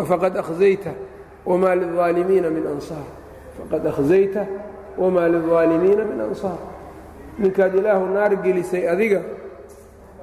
faqad 0.10 0.38
ahzayta 0.38 0.92
wamaa 1.46 1.76
lilaalimiina 1.76 2.50
min 2.50 2.66
ansaar 2.68 3.08
faqad 3.58 3.86
ahzayta 3.88 4.46
wamaa 4.98 5.28
lilaalimiina 5.34 6.04
min 6.12 6.20
ansaar 6.22 6.60
ninkaad 7.40 7.76
ilaahu 7.76 8.06
naar 8.14 8.32
gelisay 8.44 8.84
adiga 8.94 9.22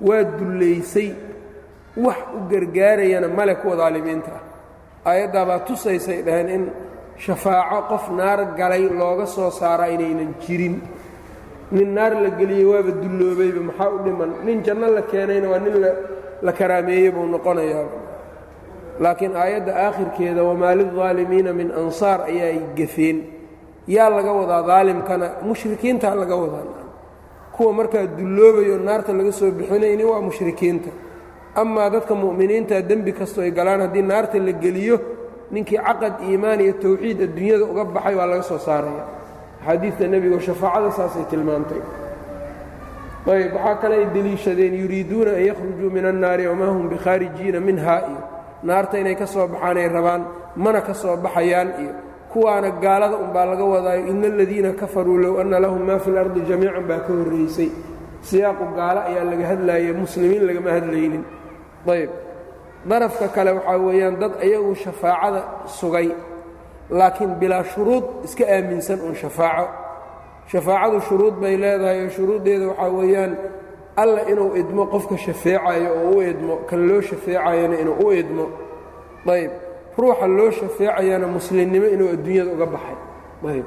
waa 0.00 0.22
dullaysay 0.38 1.10
wax 1.96 2.16
u 2.36 2.48
gargaarayana 2.50 3.28
male 3.28 3.54
kuwa 3.54 3.76
daalimiinta 3.76 4.30
ah 4.38 5.10
aayaddaabaa 5.10 5.58
tusaysay 5.58 6.22
dhaheen 6.22 6.48
in 6.48 6.64
shafaaco 7.18 7.80
qof 7.90 8.10
naar 8.10 8.40
galay 8.58 8.88
looga 8.88 9.26
soo 9.26 9.50
saaraa 9.50 9.88
inaynan 9.88 10.34
jirin. 10.46 10.80
Nin 11.72 11.94
naar 11.94 12.12
la 12.22 12.30
geliyey 12.38 12.64
waaba 12.64 12.90
dulloobayba 13.02 13.60
maxaa 13.68 13.90
u 13.90 13.98
dhiman? 14.04 14.30
Nin 14.44 14.62
janno 14.64 14.86
la 14.96 15.02
keenayna 15.02 15.48
waa 15.48 15.58
nin 15.58 15.76
la 16.42 16.52
karaameeyey 16.52 17.10
buu 17.10 17.26
noqonayaa. 17.26 17.86
Laakiin 19.00 19.36
aayadda 19.36 19.72
aakhirkeeda 19.86 20.42
wamaa 20.44 20.74
lilaalimiina 20.74 21.52
min 21.52 21.70
ansaar 21.72 22.20
ayaay 22.30 22.58
gafeen 22.76 23.18
yaa 23.88 24.10
laga 24.10 24.32
wadaa 24.32 24.62
daalimkana 24.66 25.26
mushrikiintaa 25.42 26.14
laga 26.14 26.36
wadaa. 26.36 26.84
Kuwa 27.56 27.72
markaa 27.72 28.06
dulloobayo 28.18 28.78
naarta 28.78 29.12
laga 29.12 29.32
soo 29.32 29.50
bixinayni 29.50 30.04
waa 30.04 30.20
mushrikiinta. 30.20 30.90
Amaa 31.54 31.90
dadka 31.90 32.14
mu'miniinta 32.14 32.82
dembi 32.82 33.12
kastoo 33.12 33.42
ay 33.42 33.50
galaan 33.50 33.80
haddii 33.80 34.02
naarta 34.02 34.38
la 34.38 34.52
geliyo 34.52 34.96
ninkii 35.54 35.78
caqad 35.86 36.14
iimaan 36.28 36.60
iyo 36.64 36.74
tawxiid 36.82 37.18
adduunyada 37.26 37.64
uga 37.72 37.84
baxay 37.94 38.14
waa 38.18 38.26
laga 38.30 38.42
soo 38.50 38.58
saaraya. 38.66 39.04
Axaadiidta 39.62 40.04
nebigo 40.12 40.38
shafaacada 40.46 40.90
saasay 40.98 41.24
tilmaantay. 41.30 41.82
Ayb 43.32 43.52
waxaa 43.56 43.76
kale 43.80 43.94
ay 44.00 44.06
deliishadeen 44.14 44.74
yuriiduuna 44.82 45.30
an 45.38 45.44
yakhrujuu 45.48 45.90
min 45.96 46.04
annaari 46.10 46.44
wamaa 46.50 46.72
hum 46.76 46.88
bikhaarijiina 46.92 47.60
minhaa 47.68 48.00
iyo 48.10 48.20
naarta 48.68 48.98
inay 49.02 49.16
ka 49.20 49.26
soo 49.26 49.46
baxaanay 49.52 49.88
rabaan 49.88 50.22
mana 50.56 50.80
ka 50.86 50.94
soo 50.94 51.16
baxayaan. 51.16 51.68
Iyo 51.82 51.92
kuwaana 52.32 52.70
gaalada 52.82 53.16
unbaa 53.24 53.46
laga 53.50 53.64
wadaayo 53.64 54.06
ina 54.12 54.26
aladiina 54.26 54.70
kafaruu 54.80 55.18
low 55.24 55.34
anna 55.40 55.58
lahum 55.64 55.82
maa 55.88 55.98
fi 56.04 56.10
lardi 56.10 56.40
jamiican 56.48 56.84
baa 56.90 57.00
ka 57.06 57.12
horraysay 57.18 57.70
siyaaqu 58.28 58.64
gaalo 58.76 59.00
ayaa 59.08 59.24
laga 59.30 59.44
hadlaaya 59.52 59.92
muslimiin 60.02 60.42
lagama 60.48 60.70
hadlaynin. 60.76 61.24
Ayb 61.94 62.10
darafka 62.88 63.28
kale 63.28 63.50
waxaa 63.52 63.78
weeyaan 63.86 64.16
dad 64.20 64.32
ayagu 64.44 64.74
shafaacada 64.74 65.40
sugay 65.66 66.08
laakiin 66.90 67.34
bilaa 67.40 67.64
shuruud 67.64 68.04
iska 68.24 68.44
aaminsan 68.54 69.00
un 69.00 69.14
shafaaco. 69.14 69.66
Shafaacadu 70.52 71.00
shuruud 71.08 71.34
bay 71.42 71.56
leedahay 71.56 71.98
oo 72.04 72.08
shuruuddeeda 72.16 72.66
waxaa 72.68 72.88
weeyaan 72.98 73.32
alla 73.96 74.20
inuu 74.32 74.56
idmo 74.60 74.86
qofka 74.92 75.16
shafeecayo 75.18 75.90
oo 76.04 76.10
u 76.18 76.22
idmo 76.22 76.54
kan 76.68 76.80
loo 76.88 77.00
shafeecayona 77.00 77.76
inuu 77.82 77.96
u 78.06 78.12
idmo. 78.12 78.46
Ayb 79.32 79.50
ruuxa 79.98 80.26
loo 80.26 80.50
shafeecayana 80.50 81.26
muslimnimo 81.26 81.86
inuu 81.94 82.08
adduunyada 82.14 82.50
uga 82.52 82.66
baxay. 82.66 82.96
Ayb. 83.50 83.66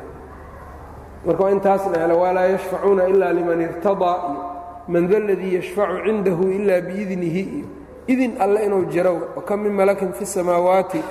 Marka 1.25 1.43
waa 1.43 1.51
intaasna 1.51 1.97
hele 2.01 2.13
walaa 2.13 2.45
yashfacuuna 2.53 3.07
ila 3.07 3.33
liman 3.33 3.61
irtadaa 3.61 4.17
iyo 4.29 4.41
man 4.87 5.07
da 5.09 5.19
ladii 5.19 5.55
yashfacu 5.55 5.95
cindahu 6.05 6.43
ila 6.57 6.81
biidnihi 6.81 7.41
iyo 7.57 7.65
idin 8.07 8.31
alle 8.43 8.59
inuu 8.65 8.85
jirow 8.93 9.17
wakam 9.35 9.59
min 9.63 9.73
malakin 9.79 10.11
fi 10.17 10.23
اsamaawaati 10.23 11.01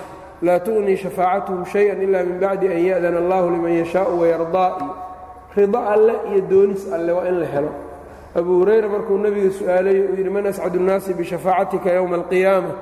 laa 0.46 0.58
tugnii 0.66 0.96
shafaacatuhum 0.96 1.64
shayئan 1.72 2.02
ila 2.06 2.18
min 2.28 2.38
bacdi 2.42 2.66
an 2.68 2.78
ya'dana 2.90 3.18
allahu 3.22 3.46
liman 3.54 3.72
yashaau 3.80 4.20
wayardaa 4.20 4.70
iyo 4.80 4.94
rido 5.56 5.78
alle 5.94 6.14
iyo 6.30 6.40
doonis 6.50 6.82
alle 6.92 7.12
waa 7.12 7.28
in 7.30 7.36
la 7.40 7.46
helo. 7.46 7.72
Abu 8.36 8.52
hurayra 8.60 8.88
markuu 8.88 9.16
nebiga 9.18 9.50
su'aalayo 9.58 10.02
uu 10.10 10.16
yidhi 10.18 10.30
man 10.30 10.46
ascadu 10.46 10.78
nnaasi 10.80 11.14
bishafaacatika 11.18 11.88
yowma 11.96 12.16
alqiyaama? 12.20 12.72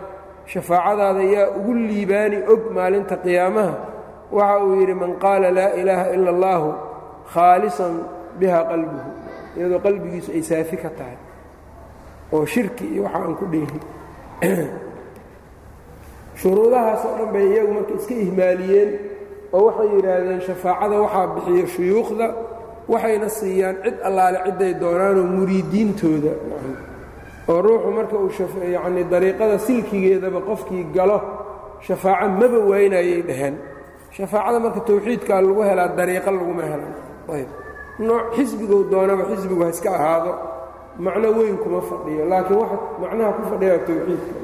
Shafaacadaada 0.53 1.23
yaa 1.35 1.49
ugu 1.59 1.75
liibaani 1.75 2.39
og 2.53 2.61
maalinta 2.77 3.17
qiyaamaha. 3.25 3.75
Waxa 4.37 4.65
uu 4.65 4.75
yidhi 4.81 4.95
man 4.95 5.13
qaala 5.25 5.49
laa 5.59 5.71
ilaaha 5.81 6.07
ila 6.17 6.31
allahu 6.35 6.69
khaalisan 7.35 7.95
biha 8.39 8.61
qalbuhu. 8.71 9.11
Iyadoo 9.57 9.79
qalbigiisu 9.87 10.31
ay 10.37 10.43
saafi 10.51 10.77
ka 10.83 10.91
tahay 10.99 11.17
oo 12.35 12.45
shirki 12.53 12.85
iyo 12.95 13.03
waxa 13.07 13.19
aan 13.23 13.35
ku 13.41 13.47
dheehin 13.53 13.81
shuruudahaas 16.41 17.05
oo 17.05 17.17
dhan 17.19 17.33
bay 17.33 17.47
iyagu 17.53 17.73
marka 17.73 17.93
iska 17.99 18.15
ihmaaliyeen 18.15 18.91
oo 19.53 19.65
waxay 19.67 19.89
yidhaahdeen 19.97 20.41
shafaacada 20.49 20.97
waxaa 21.05 21.27
bixiya 21.35 21.67
shuyuukhda 21.75 22.27
waxayna 22.89 23.29
siiyaan 23.29 23.77
cid 23.85 23.97
allaale 24.09 24.39
cidday 24.47 24.73
doonaanoo 24.81 25.27
muriidiintooda. 25.37 26.33
Oo 27.49 27.63
ruuxu 27.63 27.91
marka 27.99 28.17
uu 28.17 28.31
yacnii 28.77 29.05
dariiqada 29.13 29.59
silkigeedaba 29.59 30.41
qofkii 30.49 30.85
galo 30.97 31.19
shafaaco 31.87 32.29
maba 32.41 32.59
waynayay 32.71 33.23
dhaheen. 33.29 33.55
Shafaacada 34.17 34.59
marka 34.61 34.81
tawxiidkaa 34.81 35.41
lagu 35.43 35.63
helaa 35.63 35.89
dariiqo 35.99 36.31
laguma 36.31 36.63
helan 36.63 36.93
ayb. 37.35 37.49
Nooc 37.99 38.25
xisbigou 38.37 38.85
doonaba 38.91 39.25
xisbigu 39.31 39.63
ha 39.65 39.71
iska 39.71 39.91
ahaado 39.99 40.33
macno 40.99 41.29
weyn 41.39 41.57
kuma 41.59 41.81
fadhiyo 41.81 42.25
laakiin 42.29 42.59
waxa 42.59 42.79
macnaha 43.01 43.33
ku 43.33 43.43
fadhiyaa 43.51 43.79
tawxiidka. 43.79 44.35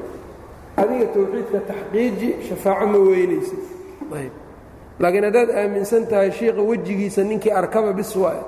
Adiga 0.77 1.05
tawxiidka 1.13 1.59
taxqiiji 1.67 2.29
shafaaco 2.47 2.85
ma 2.87 2.97
weynaysid. 2.97 3.61
Ayb. 4.15 4.33
Laakiin 4.99 5.23
haddaad 5.23 5.49
aaminsan 5.49 6.07
tahay 6.07 6.31
shiikha 6.31 6.61
wejigiisa 6.61 7.23
ninkii 7.23 7.51
arkaba 7.51 7.93
bis 7.93 8.15
waay 8.15 8.41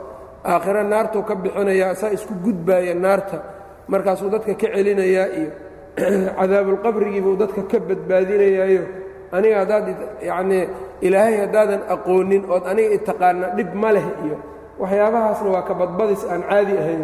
aakhiro 0.44 0.84
naartuu 0.84 1.24
ka 1.24 1.36
bixinayaa 1.36 1.96
saa 1.96 2.12
isku 2.12 2.34
gudbaaya 2.44 2.96
naarta. 2.96 3.44
Markaasuu 3.88 4.30
dadka 4.30 4.54
ka 4.54 4.68
celinayaa 4.68 5.28
iyo 5.28 5.52
cadaabulqabrigiibuu 6.40 7.38
dadka 7.38 7.62
ka 7.70 7.80
badbaadinayaayo 7.80 8.84
aniga 9.32 9.60
haddaad 9.60 9.88
yacnii 10.22 10.68
ilaahay 11.02 11.38
haddaadan 11.38 11.82
aqoonin 11.96 12.46
ood 12.50 12.66
aniga 12.72 12.94
itaqaana 12.98 13.48
dhib 13.58 13.74
ma 13.74 13.92
leh 13.92 14.06
iyo 14.26 14.38
waxyaabahaasna 14.80 15.50
waa 15.50 15.62
ka 15.68 15.74
badbadis 15.74 16.26
aan 16.26 16.42
caadi 16.50 16.78
ahayn 16.78 17.04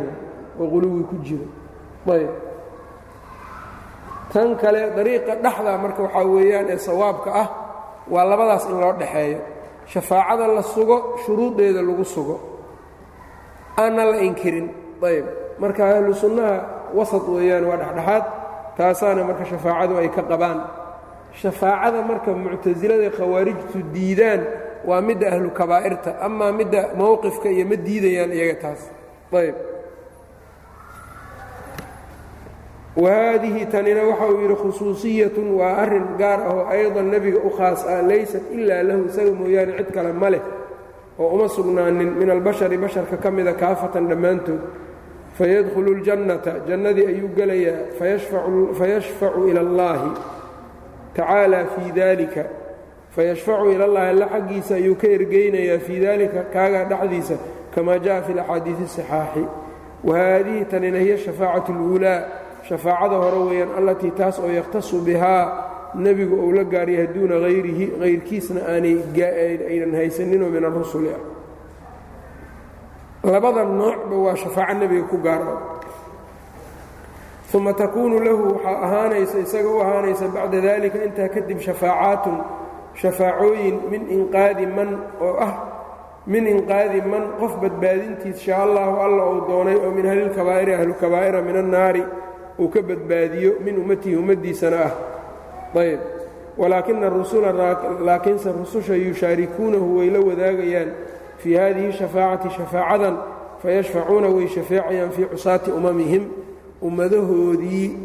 oo 0.59 0.67
quluwi 0.71 1.03
ku 1.09 1.15
jiro. 1.25 1.47
Ayb. 2.15 2.31
Tan 4.33 4.55
kale 4.61 4.81
dariiqa 4.97 5.33
dhexda 5.43 5.71
marka 5.83 6.01
waxaa 6.05 6.25
weeyaan 6.33 6.67
ee 6.73 6.77
sawaabka 6.87 7.29
ah 7.41 7.47
waa 8.13 8.25
labadaas 8.31 8.65
in 8.69 8.77
loo 8.81 8.93
dhaxeeyo. 9.01 9.39
Shafaacada 9.91 10.45
la 10.57 10.61
sugo 10.73 10.97
shuruudeeda 11.25 11.81
lagu 11.81 12.05
sugo. 12.05 12.35
Aanna 13.77 14.03
la 14.11 14.17
inkirin. 14.27 14.67
Ayb. 15.09 15.25
Marka 15.61 15.81
ahlu 15.97 16.13
sunnaha 16.13 16.55
wasad 16.97 17.25
weeyaan 17.35 17.65
waa 17.69 17.77
dhexdhexaad 17.81 18.23
taasaana 18.77 19.21
marka 19.29 19.43
shafaacadu 19.51 19.93
ay 20.01 20.09
ka 20.15 20.21
qabaan. 20.31 20.59
Shafaacada 21.41 21.99
marka 22.09 22.29
muctasilada 22.43 23.09
khawaarijtu 23.17 23.77
diidaan 23.93 24.41
waa 24.87 25.01
midda 25.07 25.25
ahlu 25.33 25.49
kabaa'irta. 25.59 26.11
Amaa 26.21 26.51
midda 26.59 26.81
mowqifka 26.99 27.49
iyo 27.55 27.65
ma 27.65 27.75
diidayaan 27.75 28.31
iyaga 28.37 28.55
taas. 28.63 28.81
Ayb 29.33 29.55
wahaadihi 32.96 33.66
tanina 33.66 34.02
waxa 34.10 34.26
uu 34.32 34.40
yidhi 34.42 34.54
khusuusiyatun 34.62 35.48
waa 35.58 35.76
arrin 35.82 36.06
gaar 36.18 36.40
ah 36.48 36.54
oo 36.54 36.64
aydan 36.74 37.06
nebiga 37.10 37.38
u 37.42 37.50
khaas 37.56 37.80
ah 37.86 38.02
laysat 38.08 38.42
ilaa 38.56 38.82
lahu 38.88 39.02
isaga 39.10 39.32
mooyaane 39.40 39.72
cid 39.78 39.90
kale 39.94 40.12
ma 40.12 40.28
leh 40.30 40.40
oo 41.18 41.28
uma 41.34 41.48
sugnaanin 41.48 42.10
min 42.18 42.30
albashari 42.30 42.76
basharka 42.78 43.16
ka 43.16 43.30
mida 43.30 43.52
kaafatan 43.62 44.04
dhammaantood 44.10 44.60
fayadkhulu 45.38 45.90
اljannata 45.96 46.52
jannadii 46.68 47.06
ayuu 47.12 47.28
gelayaa 47.36 47.78
fayashfacu 48.78 49.40
ila 49.50 49.60
اllahi 49.66 50.10
tacaala 51.16 51.58
fii 51.74 51.90
dalika 51.92 52.44
fayashfacu 53.16 53.70
ila 53.74 53.84
اllahi 53.88 54.08
alla 54.14 54.26
xaggiisa 54.34 54.74
ayuu 54.74 54.94
ka 54.94 55.06
ergeynayaa 55.16 55.78
fii 55.86 56.00
dalika 56.06 56.40
kaagaa 56.54 56.84
dhexdiisa 56.90 57.34
kama 57.74 57.98
jaءa 57.98 58.22
fi 58.26 58.32
اlaxaadiiثi 58.32 58.82
الصaxaaxi 58.88 59.44
wahaadihi 60.04 60.64
tanina 60.64 60.98
hiya 60.98 61.18
shafaacaة 61.18 61.68
اlأuulaa 61.74 62.18
shafaacada 62.69 63.15
hore 63.17 63.39
weeyaan 63.49 63.73
allatii 63.77 64.11
taas 64.11 64.39
oo 64.39 64.51
yakhtasu 64.51 65.01
bihaa 65.01 65.69
nebigu 65.95 66.35
uu 66.35 66.51
la 66.51 66.63
gaaryahay 66.63 67.07
duuna 67.13 67.41
hayrihi 67.41 67.93
hayrkiisna 67.99 68.61
aanayaynan 68.61 69.95
haysaninoo 69.95 70.49
min 70.49 70.65
arusuli 70.65 71.09
ah. 71.09 71.21
Labada 73.23 73.65
noocba 73.65 74.15
waa 74.15 74.35
shafaaco 74.35 74.73
nebiga 74.73 75.07
ku 75.07 75.17
gaar 75.17 75.41
ah 75.41 75.59
uma 77.53 77.73
takuunu 77.73 78.19
lahu 78.19 78.53
waxaa 78.53 78.81
ahaanaysa 78.85 79.39
isaga 79.39 79.69
u 79.69 79.81
ahaanaysa 79.81 80.27
bacda 80.27 80.61
dalika 80.61 81.03
intaa 81.03 81.27
kadib 81.27 81.59
shafaacaatun 81.59 82.37
shafaacooyin 82.93 83.81
min 83.89 84.07
inqaadi 84.09 84.65
man 84.65 85.01
oo 85.21 85.35
ah 85.41 85.53
min 86.27 86.47
inqaadi 86.47 87.01
man 87.01 87.23
qof 87.39 87.57
badbaadintiis 87.61 88.41
shaa 88.45 88.61
allahu 88.63 89.01
alla 89.01 89.25
uu 89.25 89.41
doonay 89.47 89.75
oo 89.75 89.91
min 89.91 90.05
ahlilkabaa'iri 90.05 90.73
ahlukabaa'ira 90.75 91.41
min 91.41 91.57
annaari 91.57 92.03
uu 92.59 92.67
ka 92.69 92.81
badbaadiyo 92.81 93.51
min 93.65 93.77
ummatihi 93.77 94.15
ummaddiisana 94.15 94.79
ah. 94.85 94.91
Ayb. 95.79 95.99
Walaakina 96.57 97.09
rusula 97.09 97.51
laakiinse 98.05 98.51
rususha 98.51 98.95
yushaarikuunahu 98.95 99.97
way 99.97 100.09
la 100.09 100.19
wadaagayaan 100.19 100.91
fii 101.37 101.55
hadihi 101.55 101.91
shafaacati 101.93 102.49
shafaacadan 102.55 103.17
fayashfacuuna 103.63 104.27
way 104.27 104.47
shafeecayaan 104.47 105.11
fii 105.11 105.23
cusaati 105.25 105.71
umamihim. 105.71 106.25
Ummadahoodii 106.81 107.97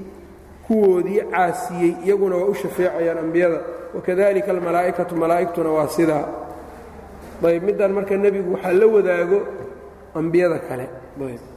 kuwoodii 0.67 1.21
caasiyey 1.31 1.95
iyaguna 2.05 2.37
waa 2.37 2.45
u 2.45 2.55
shafeecayaan 2.55 3.19
ambiyada. 3.19 3.59
Wakadalika 3.95 4.51
almalaa'ikatu 4.51 5.17
malaa'igtuna 5.17 5.71
waa 5.71 5.89
sidaa. 5.89 6.25
Ayb. 7.47 7.63
Middan 7.63 7.93
marka 7.93 8.17
nebigu 8.17 8.53
waxaa 8.55 8.73
la 8.73 8.87
wadaago 8.87 9.41
ambiyada 10.15 10.59
kale. 10.59 10.89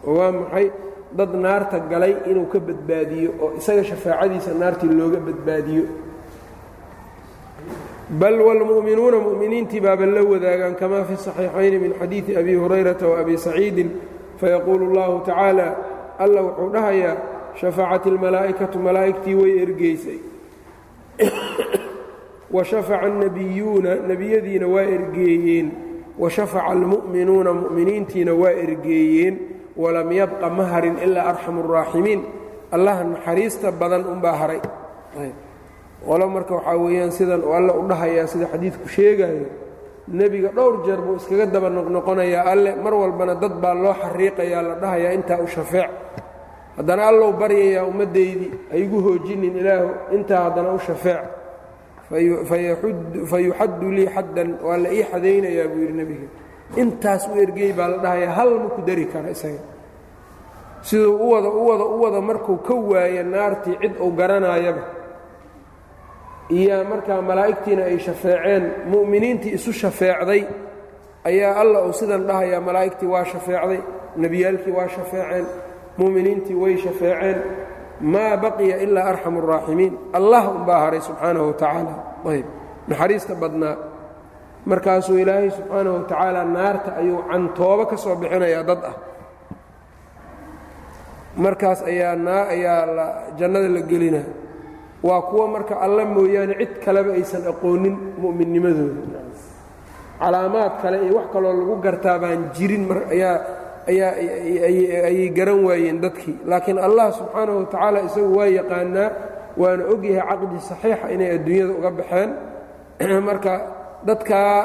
Waa 0.05 0.31
maxay 0.31 0.69
dad 1.18 1.34
naarta 1.44 1.78
galay 1.90 2.14
inuu 2.30 2.46
ka 2.52 2.58
badbaadiyo 2.60 3.30
oo 3.42 3.48
isaga 3.58 3.84
shafaacadiisa 3.90 4.50
naartii 4.60 4.88
looga 5.00 5.20
badbaadiyo 5.26 5.84
bal 8.20 8.36
wاlmu'minuuna 8.46 9.18
mu'miniintii 9.26 9.80
baaba 9.80 10.06
la 10.06 10.22
wadaagaan 10.32 10.74
kama 10.80 11.04
fi 11.08 11.14
صaxiixayni 11.26 11.78
min 11.82 11.92
xadiiثi 12.00 12.36
abi 12.40 12.54
hurayrata 12.54 13.06
وabi 13.08 13.38
saciidin 13.38 13.90
fayaquulu 14.40 14.84
اllahu 14.90 15.14
tacaala 15.26 15.66
alla 16.18 16.40
wuxuu 16.46 16.70
dhahayaa 16.74 17.16
shafacat 17.60 18.04
اlmalaa'ikatu 18.10 18.76
malaa'igtii 18.86 19.34
way 19.40 19.52
ergeysay 19.64 20.18
washafaca 22.50 23.06
الnabiyuuna 23.06 23.94
nebiyadiina 24.08 24.66
waa 24.74 24.82
ergeeyeen 24.96 25.68
washafaca 26.18 26.66
almu'minuuna 26.72 27.52
mu'miniintiina 27.52 28.32
waa 28.34 28.50
ergeeyeen 28.64 29.34
walam 29.77 30.09
yabqa 30.11 30.49
ma 30.57 30.63
harin 30.73 30.97
ilaa 31.05 31.25
arxamu 31.31 31.59
الraaximiin 31.65 32.21
allaha 32.75 33.03
naxariista 33.03 33.71
badan 33.71 34.03
unbaa 34.13 34.35
haray. 34.41 34.61
Qolo 36.07 36.25
marka 36.35 36.53
waxaa 36.57 36.77
weeyaan 36.83 37.11
sidan 37.11 37.41
uu 37.43 37.53
alle 37.59 37.71
u 37.73 37.83
dhahayaa 37.89 38.27
sida 38.31 38.45
xadiidku 38.53 38.87
sheegayo 38.95 39.45
nebiga 40.07 40.49
dhowr 40.55 40.75
jeer 40.85 40.99
buu 41.05 41.15
iskaga 41.19 41.45
daba 41.45 41.69
noqnoqonayaa 41.69 42.43
alle 42.53 42.71
mar 42.83 42.93
walbana 42.93 43.35
dad 43.35 43.53
baa 43.63 43.73
loo 43.83 43.93
xariiqayaa 44.03 44.61
la 44.67 44.75
dhahayaa 44.83 45.11
intaa 45.17 45.39
u 45.43 45.47
shafeec. 45.47 45.89
Haddana 46.77 47.03
allow 47.11 47.31
baryayaa 47.41 47.83
ummaddaydii 47.91 48.51
haygu 48.71 48.97
hoojinin 49.05 49.55
ilaahu 49.61 49.89
intaa 50.15 50.41
haddana 50.45 50.69
u 50.73 50.79
shafeec. 50.79 51.21
Fayuxaddu 53.31 53.87
lii 53.97 54.07
xaddan 54.15 54.49
waa 54.63 54.77
la 54.77 54.89
ii 54.93 55.03
xadaynayaa 55.11 55.67
buu 55.71 55.81
yidhi 55.83 55.93
nebiga 55.99 56.27
intaas 56.75 57.23
u 57.33 57.39
ergey 57.43 57.71
baa 57.77 57.87
la 57.87 57.97
dhahayaa 58.03 58.33
hal 58.37 58.51
ma 58.63 58.69
ku 58.75 58.81
dari 58.87 59.05
kara 59.05 59.29
isaga. 59.29 59.59
Siduu 60.81 61.15
u 61.15 61.31
wada 61.31 61.49
u 61.49 61.61
wada 61.69 61.83
u 61.85 62.01
wada 62.03 62.21
markuu 62.21 62.57
ka 62.67 62.73
waayo 62.73 63.23
naartii 63.23 63.77
cid 63.81 63.93
uu 63.99 64.11
garanaayaba 64.19 64.81
iyo 66.49 66.83
markaa 66.91 67.21
malaa'igtiina 67.21 67.83
ay 67.91 67.97
shafeeceen 67.99 68.63
mu'miniintii 68.91 69.53
isu 69.57 69.71
shafeecday 69.81 70.41
ayaa 71.29 71.53
alla 71.61 71.79
uu 71.87 71.93
sidan 71.99 72.23
dhahayaa 72.27 72.61
malaa'igtii 72.67 73.07
waa 73.13 73.25
shafeecday 73.31 73.79
nebiyaalkii 74.21 74.71
waa 74.77 74.87
shafeeceen 74.95 75.45
mu'miniintii 75.99 76.55
way 76.63 76.73
shafeeceen 76.83 77.37
maa 78.13 78.37
baqiya 78.43 78.77
ilaa 78.85 79.03
arxamu 79.11 79.37
الraaximiin 79.43 79.93
allah 80.17 80.41
unbaa 80.55 80.79
haray 80.83 81.01
subxaanahu 81.07 81.45
watacaala 81.49 81.93
ayb 82.31 82.45
naxariista 82.89 83.33
badnaa 83.41 83.75
markaasuu 84.67 85.17
ilaahay 85.23 85.49
subxaanahu 85.55 85.95
watacaala 86.03 86.43
naarta 86.43 86.99
ayuu 86.99 87.23
cantoobo 87.31 87.85
ka 87.87 87.95
soo 87.97 88.15
bixinayaa 88.19 88.67
dad 88.67 88.81
ah. 88.83 88.95
Markaas 91.37 91.85
ayaa 91.85 92.17
ayaa 92.49 92.81
jannada 93.37 93.69
la 93.69 93.81
gelina. 93.81 94.21
Waa 95.03 95.21
kuwa 95.29 95.47
marka 95.47 95.79
alla 95.79 96.05
mooyaane 96.05 96.57
cid 96.57 96.73
kaleba 96.83 97.13
aysan 97.13 97.47
aqoonin 97.47 97.95
mu'minnimadooda 98.17 99.21
calaamaad 100.19 100.81
kale 100.81 100.97
iyo 101.05 101.21
wax 101.21 101.29
kaloo 101.29 101.53
lagu 101.53 101.75
gartaa 101.77 102.17
baan 102.19 102.49
jirin 102.57 102.89
ayaa 103.13 103.37
ayay 103.87 105.29
garan 105.29 105.63
waayeen 105.63 106.01
dadkii. 106.01 106.41
Laakiin 106.45 106.81
allah 106.81 107.13
subxaanahu 107.13 107.57
watacaala 107.63 108.01
isagu 108.09 108.33
waa 108.33 108.49
yaqaanaa 108.49 109.09
waana 109.57 109.83
ogyahay 109.93 110.25
caqdi 110.27 110.57
saxiixa 110.59 111.13
inay 111.13 111.29
adduunyada 111.37 111.73
uga 111.77 111.91
baxeen. 111.91 112.29
Marka 113.29 113.76
dadkaa 114.05 114.55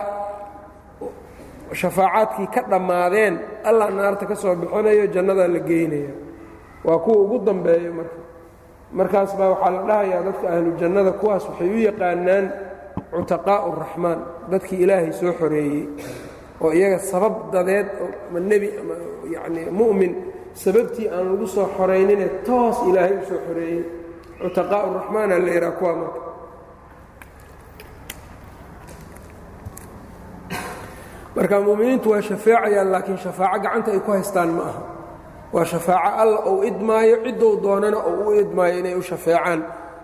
shafaacaadkii 1.73 2.47
ka 2.55 2.61
dhammaadeen 2.71 3.35
allah 3.64 3.88
naarta 3.90 4.27
ka 4.27 4.35
soo 4.37 4.55
bixinayo 4.61 5.07
jannadaa 5.14 5.49
la 5.49 5.59
geynaya 5.61 6.12
waa 6.85 6.99
kuwa 6.99 7.16
ugu 7.23 7.38
dambeeyo 7.47 7.92
marka. 7.92 8.18
Markaas 8.92 9.37
baa 9.38 9.49
waxaa 9.57 9.71
la 9.71 9.83
dhahayaa 9.88 10.23
dadka 10.27 10.47
ahlu 10.55 10.71
jannada 10.81 11.12
kuwaas 11.21 11.45
waxay 11.49 11.68
u 11.68 11.79
yaqaanaan 11.88 12.47
cutaqaa'u 13.14 13.71
raxmaan 13.83 14.18
dadkii 14.51 14.79
ilaahay 14.85 15.12
soo 15.12 15.33
xoreeyey 15.40 15.83
oo 16.61 16.71
iyaga 16.73 16.99
sabab 16.99 17.35
dadeed 17.53 17.87
ama 18.29 18.40
nebi 18.40 18.68
ama 18.81 18.95
yacnii 19.35 19.71
mu'min 19.79 20.12
sababtii 20.62 21.09
aan 21.14 21.25
lagu 21.33 21.47
soo 21.47 21.66
xoraynine 21.77 22.27
toos 22.47 22.77
ilaahay 22.88 23.16
u 23.16 23.25
soo 23.31 23.40
xoreeyey. 23.49 23.83
Cutaqaa'u 24.42 24.88
raxmaana 24.99 25.38
la 25.45 25.51
yidhaha 25.55 25.73
kuwa 25.79 25.92
marka 26.01 26.21
marka 31.37 31.57
mu'miniintu 31.66 32.11
waa 32.12 32.21
shafeecayaan 32.29 32.88
laakiin 32.92 33.18
shafaaco 33.25 33.59
gacanta 33.64 33.90
ay 33.95 34.01
ku 34.05 34.11
haystaan 34.12 34.51
ma 34.57 34.62
aha. 34.71 34.83
Waa 35.53 35.64
shafaaco 35.64 36.11
alla 36.23 36.38
uu 36.51 36.62
idmaayo 36.71 37.16
ciddou 37.25 37.53
doonana 37.64 37.99
oo 37.99 38.29
u 38.31 38.35
idmaayo 38.42 38.75
inay 38.81 38.95
u 38.95 39.03
shafeecaan. 39.03 39.61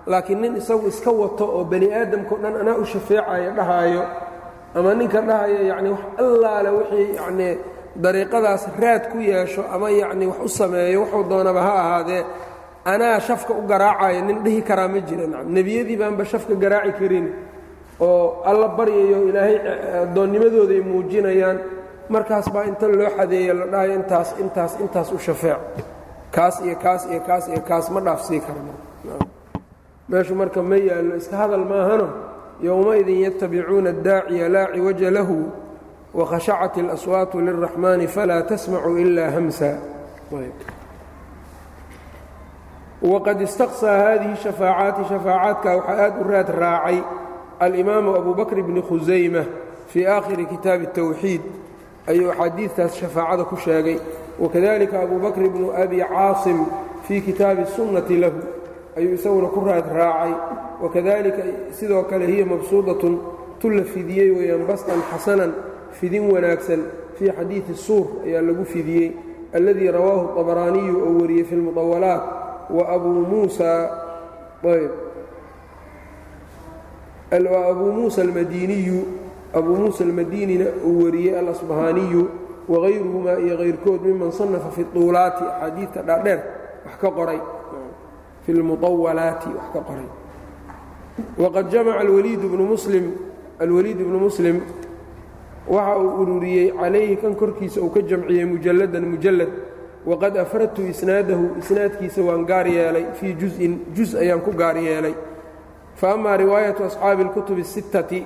Laakiin 0.07 0.41
nin 0.41 0.57
isagu 0.57 0.87
iska 0.89 1.11
wato 1.11 1.45
oo 1.57 1.65
bani 1.65 1.89
aadamkao 1.95 2.39
dhan 2.43 2.55
anaa 2.61 2.77
u 2.83 2.85
shafeecayo 2.85 3.51
dhahaayo 3.59 4.03
ama 4.75 4.95
ninka 4.95 5.21
dhahaya 5.29 5.61
yacni 5.71 5.89
wax 5.95 6.01
allaale 6.23 6.71
wixii 6.77 7.15
yacnii 7.19 7.55
dariiqadaas 8.03 8.65
raad 8.83 9.05
ku 9.13 9.19
yeesho 9.31 9.63
ama 9.75 9.91
yacnii 9.91 10.27
wax 10.27 10.39
u 10.45 10.49
sameeyo 10.49 11.01
wuxuu 11.03 11.25
doonaba 11.31 11.63
ha 11.63 11.73
ahaadee 11.83 12.23
anaa 12.85 13.21
shafka 13.21 13.53
u 13.53 13.63
garaacayo 13.71 14.21
nin 14.27 14.39
dhihi 14.45 14.63
karaa 14.63 14.89
ma 14.89 15.01
jira. 15.01 15.25
Nebiyadii 15.45 15.97
baanba 16.01 16.25
shafka 16.25 16.55
garaaci 16.55 16.93
karin 16.99 17.27
oo 18.01 18.43
alla 18.45 18.69
baryayo 18.69 19.29
ilaahay 19.29 19.57
addoonnimadooda 20.03 20.75
ay 20.75 20.81
muujinayaan 20.91 21.59
markaas 22.09 22.47
baa 22.55 22.65
inta 22.71 22.87
loo 22.89 23.11
xadeeya 23.17 23.55
la 23.55 23.67
dhahayo 23.73 23.95
intaas 24.01 24.29
intaas 24.43 24.73
intaas 24.81 25.13
u 25.13 25.19
shafeec. 25.19 25.59
Kaas 26.31 26.61
iyo 26.65 26.77
kaas 26.85 27.03
iyo 27.11 27.21
kaas 27.29 27.49
iyo 27.49 27.61
kaas 27.69 27.91
ma 27.91 28.01
dhaafsii 28.01 28.41
karno. 28.41 28.73
Meeshu 30.09 30.35
marka 30.35 30.63
ma 30.63 30.77
yaallo 30.77 31.17
iska 31.17 31.37
hadal 31.37 31.65
maahano? 31.71 32.09
Yowmaidin 32.63 33.21
yatabicuuna 33.25 33.91
addaaciya 33.91 34.49
laa 34.49 34.67
ciwaja 34.75 35.11
lahu 35.11 35.39
wakhashacat 36.15 36.77
اlaswaatu 36.79 37.41
lilraxmaani 37.41 38.07
falaa 38.09 38.43
tasmacu 38.43 38.97
ilaa 38.99 39.31
hamsa. 39.31 39.71
Waqad 43.03 43.41
istaqsaa 43.41 43.99
haadihi 44.03 44.37
shafaacaati 44.37 45.05
shafaacaadka 45.11 45.77
waxaa 45.77 45.99
aad 46.05 46.15
u 46.21 46.25
raad 46.31 46.49
raacay 46.61 46.99
alimaamu 47.60 48.16
abu 48.16 48.34
bakr 48.34 48.62
bni 48.64 48.82
khusayma 48.82 49.44
fii 49.88 50.06
aakhiri 50.08 50.46
kitaabi 50.46 50.86
الtawxiid 50.86 51.42
ayuu 52.08 52.32
axaadiidtaas 52.32 52.96
shafaacada 53.00 53.44
ku 53.44 53.56
sheegay 53.58 53.98
wakadalika 54.40 55.00
abu 55.00 55.20
bakr 55.20 55.50
bnu 55.50 55.72
abi 55.84 55.98
caasim 56.02 56.66
fii 57.08 57.22
kitaabi 57.22 57.62
الsunnati 57.62 58.18
lahu 58.18 58.40
ayuu 58.98 59.14
isaguna 59.14 59.48
ku 59.48 59.60
raad 59.66 59.86
raacay 59.96 60.34
wakadalika 60.84 61.44
sidoo 61.72 62.04
kale 62.04 62.26
hiya 62.28 62.46
mabsuudatun 62.46 63.20
tu 63.60 63.70
la 63.70 63.84
fidiyey 63.84 64.32
weeyaan 64.32 64.66
bastan 64.68 65.00
xasanan 65.12 65.52
fidin 65.92 66.32
wanaagsan 66.34 66.82
fii 67.20 67.32
xadiidi 67.38 67.76
suur 67.76 68.06
ayaa 68.26 68.42
lagu 68.42 68.66
fidiyey 68.66 69.12
alladii 69.54 69.92
rawaahu 69.92 70.28
طabaraaniyu 70.36 70.96
oo 71.08 71.14
wariyey 71.22 71.44
fi 71.44 71.56
اlmuطawalaat 71.56 72.24
wa 72.70 72.84
abuu 72.96 73.22
muusa 73.32 73.70
ayb 74.64 74.92
waa 77.31 77.71
abuu 77.71 77.93
muusa 77.93 78.23
almadiniyu 78.23 79.05
abuu 79.55 79.77
muusa 79.77 80.05
almadinina 80.05 80.65
uu 80.87 81.05
wariyey 81.05 81.39
alasbahaaniyu 81.39 82.29
waqayruhumaa 82.69 83.39
iyo 83.39 83.57
qayrkood 83.57 84.01
miman 84.05 84.33
sanafa 84.33 84.71
fi 84.71 84.85
tuulaati 84.85 85.45
axaadiidta 85.45 86.03
dhaadheer 86.03 86.41
wax 86.87 86.97
ka 87.01 87.11
qoray. 87.11 87.41
Fi 88.47 88.53
lmuawalaati 88.53 89.49
wax 89.49 89.67
ka 89.73 89.81
qoray. 89.81 90.09
Waqad 91.39 91.71
jamaca 91.71 92.01
alwaliid 92.01 92.41
bnu 92.41 92.65
muslim 92.67 93.05
alwaliid 93.61 94.01
ibnu 94.01 94.19
muslim 94.19 94.61
waxa 95.69 95.99
uu 95.99 96.23
ururiyey 96.23 96.73
calayhi 96.73 97.17
kan 97.17 97.35
korkiisa 97.35 97.81
uu 97.81 97.91
ka 97.91 98.01
jamciyey 98.03 98.45
mujalladan 98.45 99.05
mujallad. 99.05 99.49
Waqad 100.07 100.37
afradtu 100.39 100.83
isnaadahu 100.87 101.57
isnaadkiisa 101.61 102.23
waan 102.23 102.45
gaar 102.47 102.67
yeelay 102.69 103.05
fii 103.21 103.35
jusin 103.35 103.79
jus 103.95 104.15
ayaan 104.15 104.41
ku 104.41 104.53
gaar 104.53 104.77
yeelay 104.77 105.15
fa 105.98 106.14
amaa 106.14 106.38
riwaayatu 106.38 106.84
asxaabi 106.84 107.24
اlkutubi 107.24 107.62
الsittati 107.62 108.26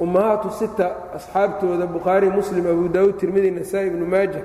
ummahaatu 0.00 0.50
sita 0.50 0.86
asxaabtooda 1.14 1.86
bukhaari 1.86 2.30
muslim 2.30 2.66
abu 2.66 2.88
daawuud 2.88 3.16
tirmidi 3.20 3.50
nasaa-i 3.50 3.86
ibnu 3.86 4.06
maaja 4.06 4.42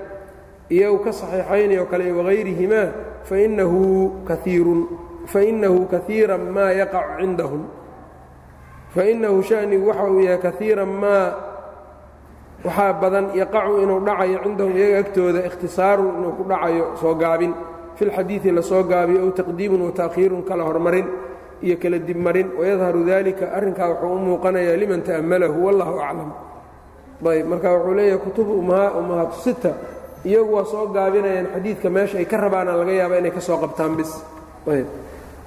iyagu 0.69 0.99
ka 1.05 1.12
saxiixaynayo 1.13 1.85
kale 1.91 2.12
wagayrihimaa 2.12 2.88
fainahu 3.29 3.81
kaiirun 4.29 4.81
fainahu 5.25 5.85
kaiira 5.89 6.38
maa 6.38 6.71
yaqacu 6.81 7.17
cindahum 7.21 7.63
fainahu 8.95 9.41
shanigu 9.43 9.88
waxa 9.89 10.05
uu 10.12 10.19
yahay 10.21 10.38
kaiiran 10.45 10.89
maa 11.01 11.27
waxaa 12.65 12.93
badan 13.01 13.25
yaqacu 13.41 13.73
inuu 13.83 13.99
dhacayo 14.05 14.38
cindahum 14.45 14.73
iyaga 14.77 14.97
agtooda 14.99 15.39
ikhtisaarun 15.49 16.13
inuu 16.19 16.33
ku 16.38 16.43
dhacayo 16.49 16.85
soo 17.01 17.13
gaabin 17.15 17.53
fi 17.97 18.05
lxadiidi 18.05 18.51
lasoo 18.51 18.83
gaabiyo 18.83 19.25
ow 19.25 19.31
taqdiimun 19.33 19.81
wa 19.81 19.91
ta'khiirun 19.91 20.41
kala 20.45 20.63
hormarin 20.69 21.07
iyo 21.65 21.75
kala 21.81 21.97
dibmarin 21.99 22.47
wayadharu 22.59 23.03
dalika 23.05 23.45
arrinkaa 23.57 23.88
wuxuu 23.89 24.13
u 24.15 24.19
muuqanayaa 24.25 24.77
liman 24.81 25.01
ta'ammalahu 25.07 25.57
wallahu 25.65 25.99
aclam 26.07 26.31
ayb 27.33 27.45
marka 27.51 27.67
wuxuu 27.75 27.93
leeyahay 27.97 28.19
kutubu 28.25 28.53
ummahaatu 28.59 29.35
sita 29.43 29.71
iyagu 30.25 30.53
waa 30.55 30.65
soo 30.65 30.85
gaabinayaan 30.95 31.47
xadiidka 31.55 31.89
meesha 31.89 32.17
ay 32.21 32.25
ka 32.25 32.38
rabaana 32.38 32.71
laga 32.79 32.91
yaaba 32.99 33.15
inay 33.19 33.31
ka 33.31 33.41
soo 33.41 33.57
qabtaan 33.63 33.95
bis 33.99 34.12
ayb 34.73 34.88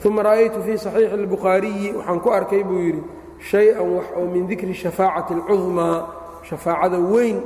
uma 0.04 0.22
ra'aytu 0.22 0.58
fii 0.66 0.78
saxiixi 0.84 1.14
اlbukhaariyi 1.16 1.88
waxaan 1.96 2.20
ku 2.24 2.28
arkay 2.38 2.62
buu 2.68 2.80
yidhi 2.86 3.02
shay-an 3.50 3.86
wax 3.96 4.06
oo 4.18 4.26
min 4.34 4.46
dikri 4.50 4.74
shafaacati 4.74 5.32
اlcudmaa 5.38 5.96
shafaacada 6.48 6.98
weyn 7.12 7.38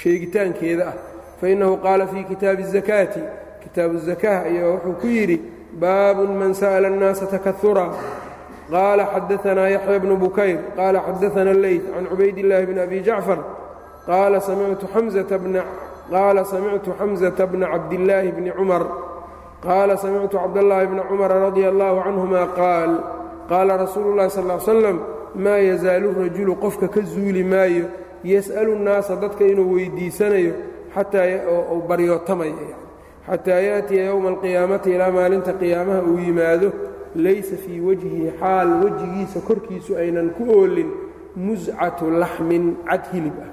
sheegitaankeeda 0.00 0.84
ah 0.88 0.94
fainahu 1.40 1.76
qaala 1.84 2.06
fii 2.06 2.24
kitaabi 2.30 2.62
الzakaati 2.66 3.20
kitaabu 3.62 3.94
الzakaah 4.00 4.38
ayaa 4.50 4.68
wuxuu 4.74 4.92
ku 5.00 5.06
yidhi 5.06 5.36
baabun 5.82 6.30
man 6.40 6.52
sa'la 6.54 6.88
الnaasa 6.92 7.26
takahura 7.34 7.86
qaala 8.72 9.04
xadaanaa 9.14 9.68
yaxya 9.76 9.98
bnu 10.02 10.14
bukayr 10.24 10.58
qaala 10.76 10.98
xadaana 11.06 11.52
leyt 11.64 11.82
can 11.94 12.04
cubaydillaahi 12.10 12.66
bni 12.70 12.80
abi 12.86 12.98
jacfar 13.08 13.38
qaala 14.06 14.38
samictu 16.52 16.90
xamزة 16.98 17.38
bna 17.52 17.66
cabdillaahi 17.72 18.30
bni 18.36 18.50
cumar 18.58 18.82
qaala 19.64 19.96
samictu 19.96 20.36
cabdاllaahi 20.38 20.86
bna 20.92 21.02
cumara 21.08 21.36
radia 21.48 21.68
allahu 21.72 21.96
canهuma 22.04 22.42
qaal 22.60 22.90
qaala 23.50 23.72
rasuulu 23.84 24.08
اllahi 24.12 24.30
sal 24.38 24.50
ا 24.50 24.58
slam 24.68 24.96
maa 25.44 25.60
yazaalu 25.70 26.08
rajulu 26.22 26.52
qofka 26.64 26.86
ka 26.94 27.00
zuuli 27.12 27.42
maayo 27.52 27.84
yas'alu 28.32 28.70
الnaasa 28.76 29.12
dadka 29.22 29.44
inuu 29.52 29.68
weydiisanayo 29.76 30.52
xataa 30.94 31.38
u 31.74 31.80
baryootamayo 31.88 32.54
xataa 33.29 33.59
yaأtiya 33.59 34.05
yowma 34.05 34.29
alqiyaamati 34.29 34.89
ilaa 34.95 35.11
maalinta 35.11 35.53
qiyaamaha 35.53 36.01
uu 36.01 36.17
yimaado 36.17 36.71
laysa 37.15 37.55
fii 37.63 37.79
wajhihi 37.79 38.31
xaal 38.39 38.69
wejigiisa 38.83 39.39
korkiisu 39.47 39.95
aynan 39.95 40.29
ku 40.37 40.43
oolin 40.57 40.89
muscatu 41.35 42.11
laxmin 42.11 42.75
cad 42.89 43.03
hilib 43.13 43.37
ah. 43.45 43.49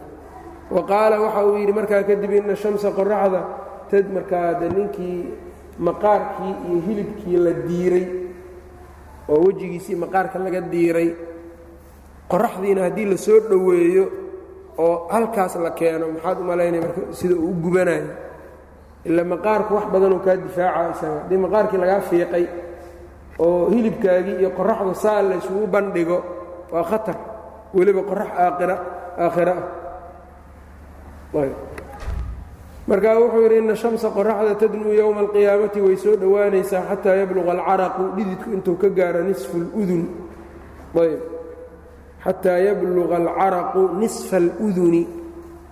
Wa 0.71 0.83
qaala 0.83 1.21
waxa 1.21 1.47
uu 1.47 1.57
yidhi 1.57 1.73
markaa 1.73 2.03
kadib 2.03 2.33
ina 2.33 2.57
shamsa 2.57 2.91
qoraxda 2.91 3.41
tad 3.91 4.13
markaa 4.13 4.55
de 4.61 4.69
ninkii 4.69 5.19
maqaarkii 5.79 6.55
iyo 6.69 6.81
hilibkii 6.87 7.37
la 7.37 7.53
diiray 7.69 8.07
oo 9.29 9.41
wejigiisii 9.47 9.97
maqaarka 9.97 10.39
laga 10.39 10.61
diiray 10.61 11.15
qoraxdiina 12.29 12.83
haddii 12.83 13.05
la 13.05 13.17
soo 13.17 13.41
dhoweeyo 13.51 14.05
oo 14.79 15.09
halkaas 15.11 15.57
la 15.57 15.71
keeno 15.71 16.09
maxaad 16.15 16.41
u 16.41 16.45
malaynaya 16.45 16.83
marka 16.83 17.01
sida 17.13 17.35
uu 17.35 17.51
u 17.51 17.61
gubanayo 17.65 18.26
ila 19.09 19.25
maqaarku 19.25 19.75
wax 19.75 19.87
badanuu 19.93 20.21
kaa 20.25 20.37
difaaca 20.37 20.91
isaga. 20.95 21.17
Haddii 21.23 21.41
maqaarkii 21.45 21.79
lagaa 21.83 22.01
fiiqay 22.01 22.45
oo 23.39 23.71
hilibkaagii 23.71 24.37
iyo 24.41 24.51
qoraxda 24.59 24.95
saa 24.95 25.23
la 25.23 25.37
bandhigo 25.71 26.19
waa 26.73 26.85
khatar. 26.85 27.17
Weliba 27.75 28.03
qorax 28.03 28.29
aakhira 28.39 28.77
aakhira. 29.19 29.55
Ah 31.35 31.45
markaa 32.87 33.19
wuxuu 33.19 33.43
yidhi 33.43 33.59
ina 33.59 33.75
shamsa 33.75 34.11
qoraxda 34.11 34.55
tadnuu 34.55 34.93
yowma 34.95 35.21
alqiyaamati 35.27 35.81
way 35.81 35.97
soo 35.97 36.17
dhowaanaysaa 36.17 36.83
xataa 36.91 37.17
yabluqa 37.19 37.51
alcaraqu 37.51 38.03
dhididku 38.17 38.51
intuu 38.55 38.77
ka 38.79 38.89
gaaro 38.89 39.23
nisfu 39.27 39.59
اludun 39.59 40.03
ayb 41.03 41.21
xataa 42.25 42.59
yabluqa 42.69 43.17
alcaraqu 43.17 43.81
nisfa 43.99 44.37
aluduni 44.37 45.03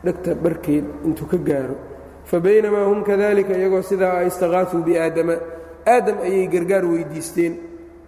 dhegta 0.05 0.35
barkeed 0.35 0.85
intuu 1.07 1.27
ka 1.31 1.39
gaaro 1.39 1.77
fa 2.31 2.37
baynamaa 2.47 2.85
hum 2.91 3.01
kadalika 3.09 3.53
iyagoo 3.61 3.83
sidaa 3.91 4.15
a 4.21 4.25
istakaasuu 4.31 4.83
biaadama 4.89 5.35
aadam 5.95 6.17
ayay 6.27 6.47
gargaar 6.55 6.85
weydiisteen 6.93 7.53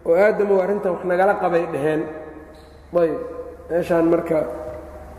oo 0.09 0.15
aadamow 0.27 0.59
arrintan 0.65 0.93
wax 0.95 1.03
nagala 1.11 1.35
qabay 1.43 1.65
dheheen 1.73 2.03
ayb 3.03 3.15
meeshaan 3.71 4.07
marka 4.15 4.39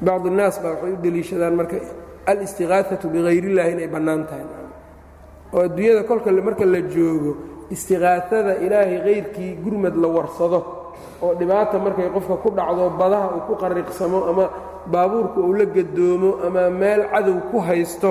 bacdu 0.05 0.27
اnnaas 0.31 0.55
baa 0.63 0.71
waxay 0.73 0.91
u 0.95 0.97
deliishadaan 1.05 1.55
marka 1.59 1.77
alistiqaaatu 2.31 3.05
bikayr 3.13 3.45
illaahi 3.49 3.71
inay 3.75 3.87
bannaan 3.95 4.21
tahay. 4.29 4.45
Oo 5.53 5.61
adduunyada 5.67 6.03
kolka 6.09 6.29
marka 6.47 6.65
la 6.73 6.79
joogo 6.93 7.31
istikaaada 7.75 8.51
ilaahay 8.65 8.97
kayrkii 9.07 9.51
gurmad 9.63 9.95
la 10.03 10.07
warsado 10.15 10.59
oo 11.23 11.31
dhibaata 11.39 11.75
markay 11.85 12.09
qofka 12.15 12.35
ku 12.43 12.49
dhacdo 12.57 12.83
badaha 13.01 13.27
uu 13.35 13.41
ku 13.47 13.53
qariqsamo 13.61 14.19
ama 14.31 14.45
baabuurka 14.93 15.39
uu 15.47 15.53
la 15.59 15.65
gadoomo 15.75 16.29
ama 16.47 16.61
meel 16.81 17.01
cadow 17.13 17.37
ku 17.51 17.57
haysto 17.67 18.09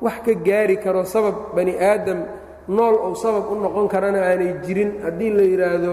wax 0.00 0.16
ka 0.26 0.32
gaari 0.46 0.76
karo 0.84 1.04
sabab 1.04 1.36
bani 1.56 1.74
aadam 1.76 2.20
nool 2.68 2.94
ou 3.06 3.14
sabab 3.14 3.44
u 3.52 3.54
noqon 3.62 3.86
karana 3.88 4.20
aanay 4.28 4.52
jirin. 4.64 4.90
Haddii 5.04 5.30
la 5.36 5.42
yidhaahdo 5.42 5.92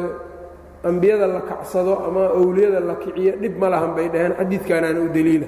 ambiyada 0.83 1.27
la 1.27 1.41
kacsado 1.41 1.93
ama 2.07 2.23
owliyada 2.39 2.79
la 2.79 2.95
kiciyo 2.95 3.33
dhib 3.41 3.55
ma 3.61 3.67
lahan 3.69 3.91
bay 3.95 4.07
dhaheen. 4.13 4.33
Xadiidkaanaana 4.39 4.99
u 4.99 5.09
deliila 5.15 5.47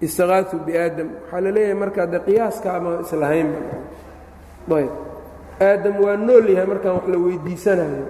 istiqaatu 0.00 0.56
biaadam 0.66 1.08
waxaa 1.22 1.40
la 1.44 1.50
leeyahay 1.50 1.74
markaa 1.82 2.06
de 2.12 2.18
qiyaaska 2.26 2.68
ama 2.76 2.90
islahaynba 3.04 3.58
ayb. 4.78 4.90
Aadam 5.60 5.94
waa 6.04 6.16
nool 6.16 6.46
yahay 6.54 6.66
markaan 6.72 6.94
wax 6.98 7.06
la 7.12 7.18
weydiisanayo. 7.24 8.06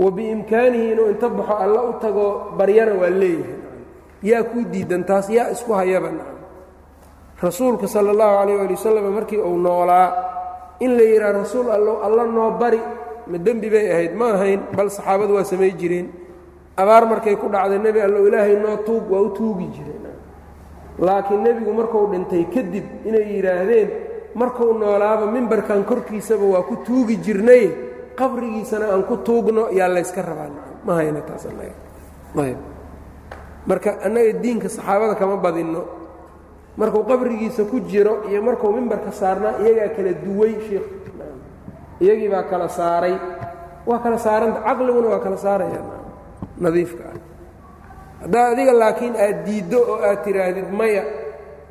Wa 0.00 0.10
biimkaanihi 0.16 0.86
inuu 0.92 1.08
inta 1.12 1.28
baxo 1.28 1.54
alla 1.64 1.80
u 1.88 1.92
tago 2.02 2.26
baryana 2.58 2.94
waa 3.00 3.10
leeyahay. 3.10 3.58
Yaa 4.22 4.42
kuu 4.50 4.64
diidan 4.72 5.04
taas 5.04 5.28
yaa 5.30 5.50
isku 5.54 5.72
hayaba 5.72 6.10
rasuulka 7.42 7.86
sala 7.88 8.10
allahu 8.14 8.34
calayh 8.40 8.60
ali 8.60 8.74
wasalam 8.76 9.04
markii 9.14 9.38
uu 9.40 9.56
noolaa 9.56 10.08
in 10.80 10.96
la 10.96 11.04
yidhaha 11.04 11.32
rasuul 11.32 11.70
allow 11.70 11.96
alla 12.04 12.24
noo 12.24 12.50
bari 12.60 12.80
ma 13.30 13.38
dembi 13.38 13.68
bay 13.70 13.86
ahayd 13.92 14.12
ma 14.14 14.26
ahayn 14.36 14.60
bal 14.76 14.88
saxaabadu 14.90 15.34
waa 15.34 15.44
samay 15.44 15.72
jireen. 15.72 16.08
Abaar 16.76 17.04
markay 17.06 17.36
ku 17.36 17.48
dhacday 17.48 17.78
nebi 17.78 18.00
allow 18.00 18.26
ilaahay 18.28 18.56
noo 18.56 18.76
tuug 18.86 19.10
waa 19.10 19.20
u 19.20 19.30
tuugi 19.36 19.66
jireen. 19.76 20.04
Laakiin 20.98 21.40
nebigu 21.44 21.72
markuu 21.72 22.06
dhintay 22.12 22.44
kadib 22.54 22.84
inay 23.04 23.24
yidhaahdeen 23.36 23.88
markuu 24.34 24.72
noolaaba 24.76 25.26
mimbarkan 25.26 25.84
korkiisaba 25.84 26.44
waa 26.44 26.62
ku 26.62 26.76
tuugi 26.84 27.16
jirnay. 27.24 27.64
Qabrigiisana 28.16 28.92
aan 28.92 29.04
ku 29.08 29.16
tuugno 29.24 29.68
yaa 29.72 29.88
layska 29.88 30.20
rabaa. 30.22 30.50
Ma 30.84 30.92
hayna 31.00 31.20
taasayb 31.20 31.56
marka 33.66 34.00
annaga 34.04 34.32
diinka 34.40 34.68
saxaabada 34.68 35.14
kama 35.14 35.36
badinno 35.36 35.99
markuu 36.80 37.02
qabrigiisa 37.10 37.62
ku 37.70 37.76
jiro 37.90 38.14
iyo 38.30 38.40
markuu 38.48 38.72
mimbarka 38.76 39.10
saarnaa 39.20 39.54
iyagaa 39.62 39.90
kala 39.96 40.12
duway 40.24 40.54
sheikh. 40.66 40.86
Iyagii 42.02 42.28
baa 42.32 42.44
kala 42.50 42.68
saaray. 42.78 43.14
Waa 43.88 43.98
kala 44.04 44.18
saaranta 44.18 44.60
caqliguna 44.66 45.08
waa 45.12 45.20
kala 45.24 45.36
saaraya. 45.44 45.80
Nadiifka 46.62 47.04
ah. 47.12 47.18
Haddaa 48.22 48.46
adiga 48.52 48.72
laakiin 48.80 49.14
aad 49.24 49.38
diiddo 49.46 49.78
oo 49.92 49.98
aad 50.08 50.20
tidhaahdid 50.24 50.68
maya 50.80 51.02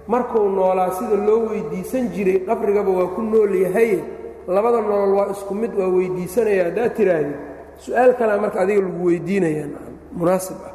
markuu 0.07 0.45
noolaa 0.57 0.91
sida 0.97 1.17
loo 1.27 1.39
weydiisan 1.49 2.05
jiray 2.13 2.39
qabrigaba 2.47 2.91
waa 2.99 3.09
ku 3.15 3.21
nool 3.21 3.53
yahaye 3.65 3.99
labada 4.47 4.81
nolol 4.81 5.13
waa 5.17 5.27
isku 5.33 5.53
mid 5.61 5.73
waa 5.79 5.89
weydiisanaya. 5.95 6.63
Haddaad 6.69 6.93
tiraahdi 6.97 7.33
su'aal 7.85 8.11
kalea 8.19 8.37
marka 8.43 8.57
adiga 8.63 8.81
lagu 8.85 9.01
weydiinayaa. 9.09 9.67
Munaasib 10.17 10.57
ah. 10.69 10.73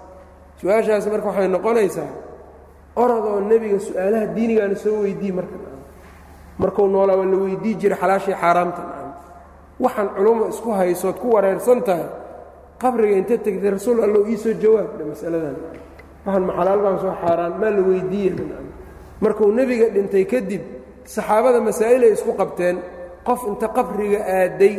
Su'aashaasi 0.61 1.09
marka 1.14 1.27
waxay 1.31 1.49
noqonaysaa 1.57 2.11
orodoo 3.02 3.40
nebiga 3.50 3.78
su'aalaha 3.87 4.26
diinigaana 4.37 4.76
soo 4.85 4.96
weydii 5.04 5.33
marka 5.38 5.57
markuu 6.59 6.87
noolaa 6.88 7.16
waa 7.20 7.26
la 7.33 7.37
weydii 7.44 7.74
jiray 7.80 7.98
xalaashii 8.02 8.35
xaaraamta 8.42 8.83
waxaan 9.85 10.09
culummo 10.16 10.44
isku 10.48 10.70
haysood 10.78 11.16
ku 11.22 11.28
wareersan 11.35 11.83
tahay 11.83 12.07
qabriga 12.83 13.16
inta 13.20 13.37
tegtay 13.38 13.70
rasuul 13.76 13.98
allow 14.07 14.22
iisoo 14.30 14.52
jawaabdha 14.62 15.04
masaladan. 15.12 15.57
Waxaan 16.26 16.42
ma 16.48 16.52
xalaal 16.59 16.80
baan 16.85 16.98
soo 17.02 17.14
xaaraan 17.22 17.52
maa 17.61 17.70
la 17.76 17.83
weydiiya 17.88 18.33
markuu 19.20 19.50
nebiga 19.59 19.87
dhintay 19.94 20.24
kadib 20.33 20.62
saxaabada 21.14 21.61
masaa'ilay 21.68 22.12
isku 22.16 22.33
qabteen 22.40 22.76
qof 23.26 23.40
inta 23.50 23.68
qabriga 23.76 24.20
aaday 24.38 24.74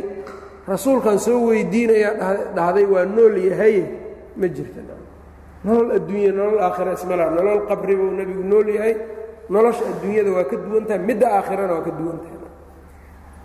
rasuulkan 0.71 1.17
soo 1.25 1.39
weydiinayaa 1.49 2.33
dhahday 2.57 2.85
waa 2.93 3.05
nool 3.15 3.35
yahaye 3.49 3.83
ma 4.39 4.47
jirta 4.55 4.81
nolol 5.65 5.89
adduunya 5.97 6.31
nolol 6.31 6.59
aakhira 6.61 6.93
ismala 6.93 7.25
nolol 7.33 7.61
qabri 7.69 7.93
buu 7.99 8.11
nebigu 8.17 8.43
nool 8.51 8.67
yahay. 8.77 8.95
Nolosha 9.49 9.83
adduunyada 9.91 10.29
waa 10.35 10.45
ka 10.49 10.55
duwan 10.57 10.83
tahay 10.89 11.01
midda 11.07 11.27
aakhirana 11.37 11.73
waa 11.77 11.85
ka 11.87 11.91
duwan 11.99 12.17
tahay. 12.23 12.39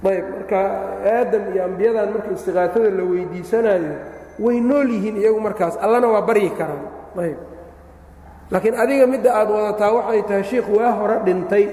Ayb 0.00 0.26
marka 0.32 0.60
aadam 1.04 1.42
iyo 1.52 1.60
ambiyadan 1.68 2.08
marka 2.14 2.28
istiqaafada 2.36 2.88
la 2.98 3.04
weydiisanaayo 3.04 3.92
way 4.40 4.56
nool 4.60 4.88
yihiin 4.88 5.16
iyagu 5.20 5.40
markaas 5.44 5.76
allana 5.84 6.08
waa 6.08 6.24
baryi 6.24 6.50
karaan. 6.56 6.84
Ayb 7.20 7.38
laakiin 8.52 8.76
adiga 8.80 9.04
midda 9.12 9.30
aad 9.40 9.48
wadataa 9.52 9.90
waxay 9.92 10.20
tahay 10.28 10.44
shiikh 10.48 10.68
waa 10.72 10.92
hore 10.98 11.16
dhintay. 11.28 11.64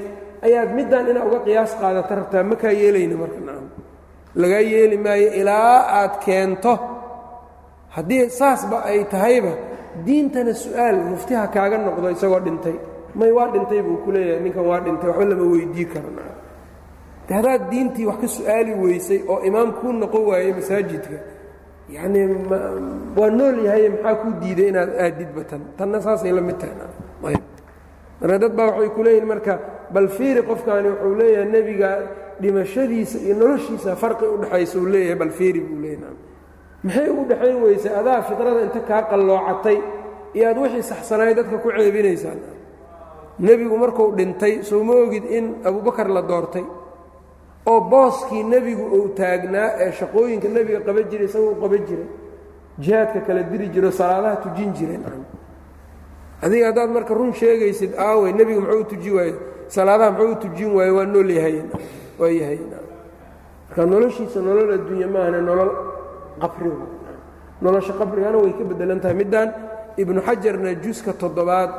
Ayaad 0.43 0.69
middan 0.77 1.07
inaa 1.07 1.23
uga 1.23 1.39
qiyaas 1.47 1.71
qaadata 1.81 2.13
rabtaa 2.19 2.43
ma 2.43 2.55
kaa 2.59 2.75
yeelayna 2.75 3.15
marka 3.15 3.39
nacam 3.47 3.67
lagaa 4.35 4.63
yeeli 4.71 4.97
maayo 4.99 5.29
ilaa 5.39 6.03
aad 6.03 6.13
keento. 6.19 6.73
Haddii 7.95 8.29
saasba 8.29 8.83
ay 8.85 9.07
tahayba 9.09 9.53
diintana 10.05 10.53
su'aal 10.53 10.97
muftiha 11.11 11.47
kaaga 11.47 11.77
noqdo 11.77 12.09
isagoo 12.15 12.39
dhintay. 12.45 12.75
May 13.15 13.31
waa 13.31 13.47
dhintay 13.53 13.81
buu 13.81 13.97
ku 14.03 14.11
leeyahay 14.11 14.41
ninkan 14.43 14.63
waa 14.69 14.79
dhintay 14.85 15.09
waxba 15.09 15.25
lama 15.25 15.43
weydii 15.53 15.85
karo. 15.93 16.09
De 17.27 17.33
haddaad 17.33 17.69
diintii 17.71 18.05
wax 18.05 18.17
ka 18.21 18.27
su'aali 18.27 18.73
weysay 18.83 19.19
oo 19.27 19.39
imaam 19.43 19.71
kuu 19.79 19.91
noqon 19.91 20.23
waayey 20.29 20.53
masaajidka 20.53 21.17
yacnii 21.89 22.25
waa 23.17 23.29
nool 23.37 23.57
yahay 23.65 23.89
maxaa 23.89 24.15
kuu 24.21 24.31
diiday 24.41 24.67
inaad 24.71 24.91
aadidba 25.03 25.41
tan? 25.49 25.61
Tanna 25.77 26.01
saasay 26.01 26.31
la 26.31 26.41
mid 26.41 26.57
tahay. 26.59 27.35
Marka 28.21 28.37
dad 28.41 28.53
baa 28.57 28.67
waxay 28.71 28.89
ku 28.95 29.01
leeyihiin 29.03 29.27
marka 29.27 29.53
bal 29.93 30.07
fiiri 30.07 30.41
qofkaani 30.49 30.87
wuxuu 30.89 31.15
leeyahay 31.19 31.49
nebiga 31.51 31.89
dhimashadiisa 32.41 33.17
iyo 33.25 33.35
noloshiisa 33.35 33.95
farqi 33.95 34.25
udhexaysa 34.25 34.75
uu 34.79 34.85
leeyahay 34.93 35.15
bal 35.21 35.31
fiiri 35.31 35.59
buu 35.59 35.79
leeyahay 35.83 36.15
maxay 36.83 37.09
ugu 37.09 37.23
dhexayn 37.29 37.57
weysay? 37.63 37.93
Adaa 37.99 38.21
fidrada 38.27 38.61
inta 38.67 38.79
kaa 38.89 39.01
qalloocatay 39.11 39.77
iyo 40.33 40.45
aad 40.49 40.57
wixii 40.57 40.83
saxsanaay 40.83 41.33
dadka 41.35 41.57
ku 41.57 41.69
ceebinaysaan. 41.71 42.39
Nebigu 43.39 43.77
markuu 43.77 44.15
dhintay 44.17 44.63
soo 44.63 44.83
ma 44.83 44.93
ogid 44.93 45.25
in 45.29 45.45
abubakar 45.63 46.09
la 46.09 46.21
doortay? 46.21 46.63
Oo 47.67 47.81
booskii 47.81 48.43
nebigu 48.43 48.85
uu 48.95 49.07
taagnaa 49.17 49.69
ee 49.83 49.91
shaqooyinka 49.91 50.47
nebiga 50.47 50.79
qaban 50.87 51.05
jiray 51.11 51.25
isagoo 51.27 51.51
u 51.51 51.61
qaban 51.61 51.83
jiray 51.85 52.07
jihaadka 52.79 53.19
kala 53.27 53.43
diri 53.43 53.67
jiro 53.69 53.91
salaadaha 53.91 54.35
tujin 54.43 54.73
jireen. 54.73 55.03
Adiga 56.41 56.65
haddaad 56.69 56.89
marka 56.89 57.13
run 57.13 57.33
sheegaysid 57.33 57.91
aawey 57.97 58.31
nebiga 58.33 58.61
muxuu 58.61 58.81
u 58.81 58.85
tuji 58.85 59.11
waaye? 59.11 59.33
Salaadaha 59.67 60.11
muxuu 60.11 60.31
u 60.31 60.35
tujin 60.35 60.71
waaye? 60.77 60.91
Waa 60.91 61.05
nool 61.05 61.29
yahayen 61.29 61.67
waa 62.19 62.29
yahayen 62.29 62.69
marka 63.67 63.85
noloshiisa 63.85 64.39
nolol 64.41 64.71
adduunya 64.73 65.07
maahane 65.07 65.41
nolol 65.41 65.71
qabri 66.41 66.71
nolosha 67.61 67.93
qabrigana 67.99 68.37
way 68.43 68.53
ka 68.53 68.63
bedelan 68.69 68.99
tahay. 69.01 69.15
Middaan 69.15 69.49
ibnu 69.97 70.21
xajarna 70.21 70.73
juska 70.83 71.11
toddobaad 71.13 71.71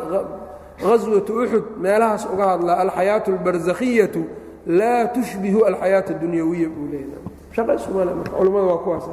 haswatu 0.82 1.32
uxud 1.42 1.64
meelahaas 1.84 2.24
uga 2.32 2.44
hadlaa 2.52 2.76
alxayaatu 2.84 3.28
albarzakhiyatu 3.32 4.20
laa 4.66 5.06
tushbihu 5.14 5.64
alxayaata 5.70 6.10
adunyawiya 6.14 6.68
buu 6.74 6.86
culammada 7.54 8.66
waa 8.70 8.82
kuwaas. 8.84 9.06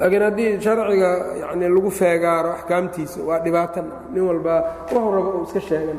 Laakiin 0.00 0.22
haddii 0.22 0.60
sharciga 0.60 1.10
yani 1.40 1.68
lagu 1.68 1.90
feegaaro 1.90 2.50
axkaamtiisa 2.56 3.20
waa 3.28 3.38
dhibaatan 3.44 3.86
nin 4.14 4.22
walba 4.28 4.54
waxu 4.90 5.10
rabo 5.16 5.30
uu 5.30 5.44
iska 5.44 5.60
sheegan 5.60 5.98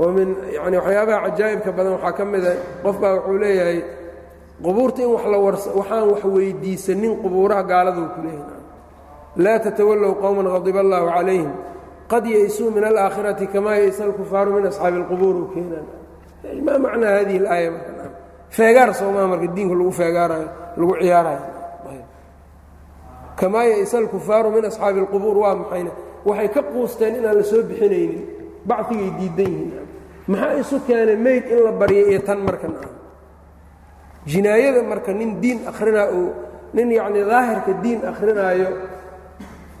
oo 0.00 0.08
min 0.16 0.28
yani 0.56 0.76
waxyaabaha 0.80 1.18
cajaa'ibka 1.26 1.70
badan 1.76 1.92
waxaa 1.96 2.12
ka 2.18 2.24
mida 2.32 2.52
qof 2.84 2.96
baa 3.02 3.12
wuxuu 3.16 3.38
leeyahay 3.42 3.78
qubuurta 4.64 5.00
in 5.02 5.08
wax 5.14 5.24
la 5.32 5.38
waxaan 5.44 6.04
wax 6.12 6.22
weydiisanin 6.34 7.12
qubuuraha 7.22 7.62
gaaladuu 7.70 8.08
ku 8.14 8.20
leeyahay. 8.26 8.62
Laa 9.44 9.58
tatawallow 9.64 10.12
qowman 10.22 10.46
qadiba 10.54 10.80
allaahu 10.84 11.06
calayhim 11.16 11.50
qad 12.12 12.24
yaysuu 12.34 12.70
min 12.74 12.84
alaakhirati 12.90 13.46
kamaa 13.54 13.76
yaysa 13.82 14.04
alkufaaru 14.08 14.50
min 14.56 14.64
asxaabi 14.70 14.96
alqubuur 15.02 15.34
u 15.42 15.46
keenaan 15.54 15.86
maa 16.66 16.78
macnaa 16.84 17.12
hadihi 17.18 17.38
alaaya 17.42 17.70
marka 17.74 18.06
feegaar 18.56 18.90
soomaa 19.00 19.26
marka 19.32 19.46
diinka 19.56 19.74
lagu 19.78 19.92
feegaarayo 20.00 20.48
lagu 20.78 20.94
ciyaarayo. 21.00 21.42
Kamaa 23.40 23.64
yaysa 23.64 23.98
alkufaaru 23.98 24.48
min 24.54 24.64
asxaabi 24.70 24.98
alqubuur 25.04 25.36
waa 25.42 25.54
maxayna. 25.60 25.90
Waxay 26.28 26.48
ka 26.54 26.62
quusteen 26.62 27.14
inaan 27.18 27.36
la 27.38 27.44
soo 27.50 27.62
bixinaynin 27.68 28.22
bacigay 28.68 29.10
diidan 29.18 29.52
yihiin 29.54 29.83
maxaa 30.28 30.54
isu 30.62 30.76
keenay 30.86 31.16
meyd 31.16 31.44
in 31.52 31.58
la 31.66 31.72
baryay 31.72 32.04
iyo 32.12 32.20
tan 32.26 32.40
markan 32.46 32.72
ah 32.84 32.90
jinaayada 34.26 34.80
marka 34.82 35.12
nin 35.12 35.40
diin 35.42 35.58
akhrinaa 35.68 36.08
uu 36.18 36.28
nin 36.74 36.88
yacni 36.90 37.20
daahirka 37.30 37.72
diin 37.84 38.00
akhrinaayo 38.10 38.68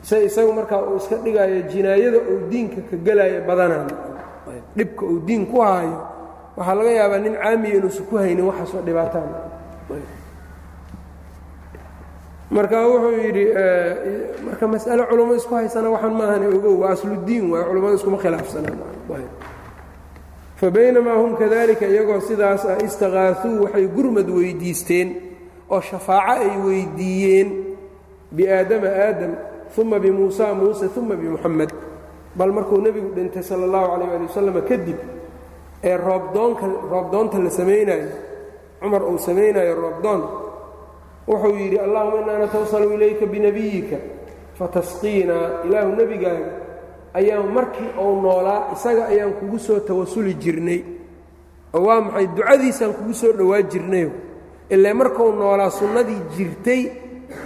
se 0.04 0.20
isagu 0.28 0.52
markaa 0.52 0.80
uu 0.84 0.96
iska 1.00 1.16
dhigaayo 1.24 1.62
jinaayada 1.72 2.18
uu 2.30 2.38
diinka 2.52 2.80
ka 2.90 2.96
gelaayo 3.06 3.40
badanaan 3.48 3.88
dhibka 4.76 5.02
uu 5.06 5.18
diin 5.26 5.46
ku 5.48 5.58
haayo 5.64 5.96
waxaa 6.56 6.74
laga 6.78 6.90
yaabaa 6.98 7.20
nin 7.24 7.34
caamiya 7.40 7.74
inuusan 7.80 8.04
ku 8.06 8.14
haynin 8.20 8.44
waxaasoo 8.46 8.82
dhibaataan. 8.86 9.30
Marka 12.54 12.78
wuxuu 12.86 13.16
yidhi 13.24 13.44
marka 14.46 14.64
mas'ale 14.68 15.02
culummo 15.10 15.34
isku 15.34 15.54
haysana 15.58 15.88
waxaan 15.90 16.14
maahane 16.14 16.46
ogow 16.52 16.74
waa 16.84 16.92
asludiin 16.94 17.50
waayo 17.50 17.64
culummada 17.72 17.96
iskuma 17.98 18.18
khilaafsanaan 18.22 18.78
fabaynamaa 20.60 21.16
hum 21.16 21.36
kadalika 21.36 21.86
iyagoo 21.86 22.20
sidaas 22.20 22.64
ah 22.66 22.78
istakaasuu 22.84 23.62
waxay 23.64 23.86
gurmad 23.96 24.28
weyddiisteen 24.30 25.08
oo 25.70 25.80
shafaaco 25.80 26.32
ay 26.42 26.50
weyddiiyeen 26.66 27.48
biaadama 28.36 28.86
aadam 29.06 29.32
uma 29.78 29.98
bimuusa 29.98 30.54
muuse 30.54 30.86
uma 30.96 31.14
bimuxamed 31.16 31.70
bal 32.38 32.52
markuu 32.52 32.78
nebigu 32.80 33.10
dhintay 33.16 33.42
sala 33.42 33.64
allahu 33.66 33.86
calayh 33.92 34.10
ali 34.14 34.24
wasalam 34.30 34.56
kadib 34.70 34.98
ee 35.88 35.96
roobdoonka 35.96 36.66
roobdoonta 36.92 37.38
la 37.38 37.50
samaynayo 37.50 38.08
cumar 38.80 39.02
uu 39.10 39.18
samaynayo 39.18 39.74
roobdoon 39.74 40.22
wuxuu 41.28 41.56
yidhi 41.62 41.78
allahuma 41.78 42.20
innaa 42.22 42.38
natawsalu 42.38 42.92
ilayka 42.96 43.26
binebiyika 43.26 43.96
fatasqiinaa 44.58 45.46
ilaahu 45.66 45.92
nebigaaga 46.00 46.50
ayaan 47.14 47.48
markii 47.56 47.90
uu 48.04 48.20
noolaa 48.22 48.72
isaga 48.74 49.06
ayaan 49.12 49.32
kugu 49.38 49.58
soo 49.58 49.78
tawasuli 49.80 50.34
jirnay. 50.34 50.80
Oo 51.74 51.82
waa 51.86 52.00
maxay 52.00 52.26
ducadiisaan 52.36 52.92
kugu 52.94 53.14
soo 53.14 53.32
dhowaa 53.32 53.62
jirnayo? 53.62 54.10
Ilaa 54.70 54.94
markuu 54.94 55.32
noolaa 55.32 55.70
sunnadii 55.70 56.20
jirtay 56.36 56.82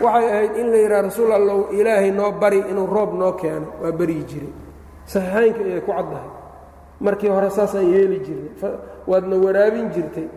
waxay 0.03 0.27
ahayd 0.33 0.57
in 0.61 0.67
la 0.73 0.77
yidhaha 0.77 1.03
rasuul 1.03 1.33
allow 1.33 1.61
ilaahay 1.73 2.11
noo 2.11 2.33
bari 2.33 2.59
inuu 2.71 2.87
roob 2.87 3.13
noo 3.19 3.33
keeno. 3.33 3.67
Waa 3.83 3.93
baryi 3.93 4.23
jiray. 4.31 4.53
Saxiixaynka 5.07 5.61
ayay 5.65 5.81
ku 5.81 5.93
caddahay. 5.93 6.31
Markii 7.01 7.29
hore 7.31 7.51
saasaan 7.51 7.89
yeeli 7.93 8.19
jirnay 8.27 8.75
waadna 9.07 9.37
waraabin 9.37 9.89
jirtay. 9.95 10.29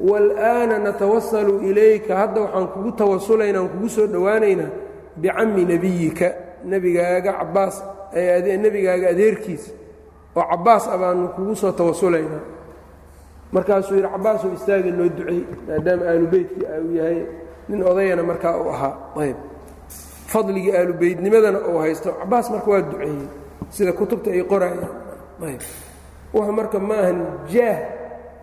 Waal'aana 0.00 0.78
natawasalu 0.78 1.60
ilayka. 1.68 2.16
Hadda 2.16 2.40
waxaan 2.40 2.66
kugu 2.72 2.90
tawasulaynaa 2.92 3.60
aan 3.60 3.68
kugu 3.68 3.88
soo 3.88 4.06
dhowaanaynaa 4.06 4.70
bicammi 5.16 5.64
nebiyika 5.64 6.28
nebigaaga 6.64 7.32
cabbaas 7.32 7.76
nebigaaga 8.14 9.08
adeerkiisa 9.14 9.72
oo 10.36 10.42
cabbaas 10.50 10.84
a 10.88 10.96
baanu 10.98 11.28
kugu 11.28 11.54
soo 11.56 11.72
tawasulaynaa. 11.72 12.40
Markaasuu 13.52 13.94
yidhi 13.96 14.08
cabbaasuu 14.08 14.52
istaaga 14.54 14.90
noo 14.90 15.08
ducey 15.08 15.40
maadaama 15.68 16.04
aalubeytkii 16.10 16.64
uu 16.84 16.94
yahay 16.96 17.22
nin 17.68 17.82
odayana 17.82 18.22
markaa 18.22 18.56
uu 18.62 18.68
ahaa. 18.70 18.94
Ayb. 19.20 19.36
Fadligii 20.26 20.72
aalubeytnimadana 20.76 21.58
uu 21.68 21.78
haysto 21.78 22.12
cabbaas 22.12 22.50
marka 22.50 22.70
waa 22.70 22.80
duceeyey 22.82 23.26
sida 23.70 23.92
kutubta 23.92 24.30
ay 24.30 24.42
qoraayaan 24.42 24.94
ayb. 25.48 25.60
Wuxuu 26.34 26.52
marka 26.52 26.78
maahan 26.78 27.18
jaah. 27.52 27.78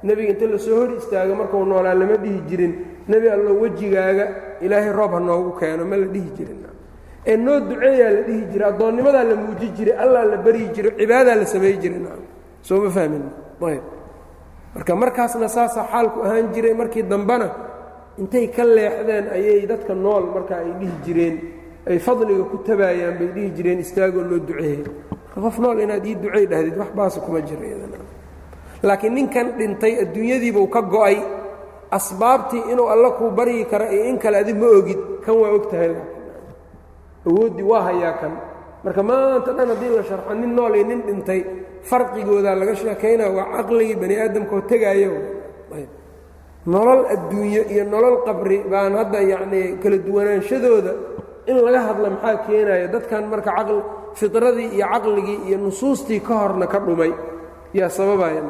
Nebiga 0.03 0.29
inta 0.33 0.45
la 0.45 0.57
soo 0.59 0.75
hor 0.79 0.89
istaago 0.97 1.35
markuu 1.35 1.65
noolaa 1.65 1.93
lama 1.93 2.15
dhihi 2.23 2.39
jirin. 2.49 2.73
Nebi 3.07 3.29
allo 3.29 3.51
wejigaaga 3.61 4.25
ilaahay 4.61 4.91
roob 4.91 5.11
ha 5.13 5.19
noogu 5.19 5.51
keeno 5.59 5.85
ma 5.85 5.95
la 5.97 6.05
dhihi 6.05 6.29
jirin 6.37 6.59
ee 7.31 7.37
noo 7.45 7.59
duceeyaa 7.69 8.11
la 8.15 8.21
dhihi 8.27 8.41
jiray 8.51 8.67
addoonnimadaa 8.71 9.23
la 9.31 9.35
muuji 9.43 9.67
jiray 9.77 9.95
allaa 10.03 10.25
la 10.31 10.37
baryi 10.45 10.65
jiray 10.75 10.91
cibaadaa 10.99 11.35
la 11.41 11.45
samay 11.53 11.73
jiray. 11.81 11.99
Soo 12.67 12.79
ma 12.83 12.89
fahmin? 12.97 13.23
Ayb 13.69 13.83
marka 14.75 14.93
markaasna 15.01 15.47
saasaa 15.57 15.85
xaalku 15.91 16.17
ahaan 16.25 16.47
jiray 16.55 16.73
markii 16.81 17.03
dambena 17.11 17.47
intay 18.21 18.45
ka 18.55 18.63
leexdeen 18.75 19.25
ayay 19.37 19.65
dadka 19.71 19.93
nool 19.93 20.23
marka 20.35 20.53
ay 20.63 20.69
dhihi 20.79 20.95
jireen 21.05 21.35
ay 21.89 21.97
fadliga 22.05 22.43
ku 22.51 22.57
tabaayaan 22.67 23.15
bay 23.19 23.27
dhihi 23.35 23.49
jireen 23.57 23.79
istaagoo 23.85 24.23
loo 24.29 24.39
duceeyey 24.47 24.83
qof 25.43 25.57
nool 25.63 25.77
inaad 25.83 26.05
ii 26.05 26.15
ducey 26.23 26.45
dhahdid 26.51 26.75
wax 26.81 26.89
baasa 26.99 27.19
kuma 27.25 27.39
jira 27.47 27.67
laakiin 28.87 29.13
ninkan 29.17 29.47
dhintay 29.57 29.93
adduunyadiibuu 30.03 30.67
ka 30.75 30.81
go'ay 30.81 31.17
asbaabtii 31.97 32.63
inuu 32.71 32.87
alla 32.93 33.09
kuu 33.17 33.29
baryi 33.37 33.65
kara 33.71 33.85
iyo 33.93 34.03
in 34.11 34.17
kale 34.19 34.37
adi 34.37 34.53
ma 34.53 34.67
ogid 34.79 34.99
kan 35.25 35.35
waa 35.41 35.51
og 35.57 35.65
tahay 35.71 35.91
awooddii 37.27 37.63
waa 37.71 37.81
hayaa 37.87 38.13
kan. 38.21 38.33
Marka 38.83 39.03
maanta 39.03 39.51
dhan 39.57 39.67
haddii 39.73 39.91
la 39.97 40.03
sharxo 40.09 40.33
nin 40.33 40.51
nool 40.55 40.73
iyo 40.75 40.85
nin 40.87 41.01
dhintay 41.07 41.41
farqigoodaa 41.89 42.55
laga 42.59 42.75
sheekaynaa 42.75 43.29
waa 43.37 43.45
caqligii 43.57 43.95
bani 44.01 44.15
aadamkaoo 44.23 44.61
tegaayo. 44.71 45.11
Nolol 46.67 47.01
adduunyo 47.13 47.63
iyo 47.73 47.83
nolol 47.93 48.17
qabri 48.27 48.57
baan 48.71 48.93
hadda 48.99 49.19
yacnii 49.31 49.79
kala 49.81 49.97
duwanaanshadooda 50.05 50.91
in 51.49 51.57
laga 51.65 51.79
hadla 51.87 52.09
maxaa 52.15 52.35
keenaya 52.47 52.87
dadkan 52.93 53.23
marka 53.31 53.51
caqli 53.57 53.79
fitradii 54.19 54.69
iyo 54.77 54.85
caqligii 54.93 55.39
iyo 55.47 55.57
nusuustii 55.63 56.19
ka 56.27 56.33
horna 56.41 56.67
ka 56.67 56.79
dhumay. 56.85 57.11
Yaa 57.73 57.89
sababaya 57.89 58.41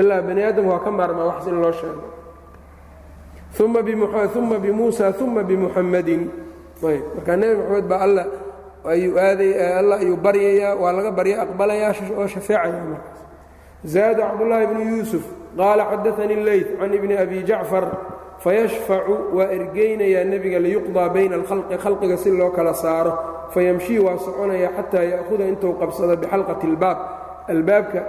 ilaa 0.00 0.22
bani 0.28 0.40
aadam 0.48 0.66
waa 0.72 0.80
ka 0.84 0.90
maarmaa 0.90 1.26
wax 1.30 1.46
in 1.46 1.56
loo 1.62 1.72
sheego. 1.72 2.02
Uma 3.60 3.82
bimuusa 4.58 5.12
uma 5.20 5.42
bimuxammadin 5.44 6.22
ayb. 6.90 7.04
Markaa 7.16 7.36
nebi 7.40 7.54
moxamed 7.60 7.86
baa 7.90 8.00
alla 8.06 8.24
ayuu 8.92 9.18
aaday 9.18 9.52
alla 9.80 9.94
ayuu 10.02 10.16
baryayaa 10.24 10.74
waa 10.82 10.92
laga 10.96 11.10
barya 11.18 11.36
aqbalayaa 11.44 11.94
oo 12.18 12.26
shafeecaya 12.34 12.82
markaas. 12.90 13.20
Zaada 13.92 14.22
cabdullaahi 14.28 14.66
bnu 14.70 14.82
yuusuf 14.96 15.24
qaala 15.58 15.82
xadaanii 15.90 16.44
leyt 16.48 16.68
can 16.78 16.92
ibni 16.98 17.14
abi 17.24 17.38
jacfar 17.48 17.84
fayashfacu 18.44 19.14
waa 19.36 19.48
ergeynayaa 19.56 20.24
nebiga 20.32 20.58
liyuqdaa 20.64 21.08
bayna 21.14 21.34
alkhalqi 21.40 21.76
khalqiga 21.84 22.16
si 22.22 22.30
loo 22.38 22.50
kala 22.56 22.74
saaro. 22.74 23.12
Fayamshii 23.54 23.98
waa 24.06 24.18
soconaya 24.24 24.68
xataa 24.76 25.04
ya'huda 25.12 25.44
intuu 25.52 25.72
qabsado 25.80 26.14
bixalqati 26.22 26.64
اlbaab 26.70 26.98
albaabka 27.52 28.00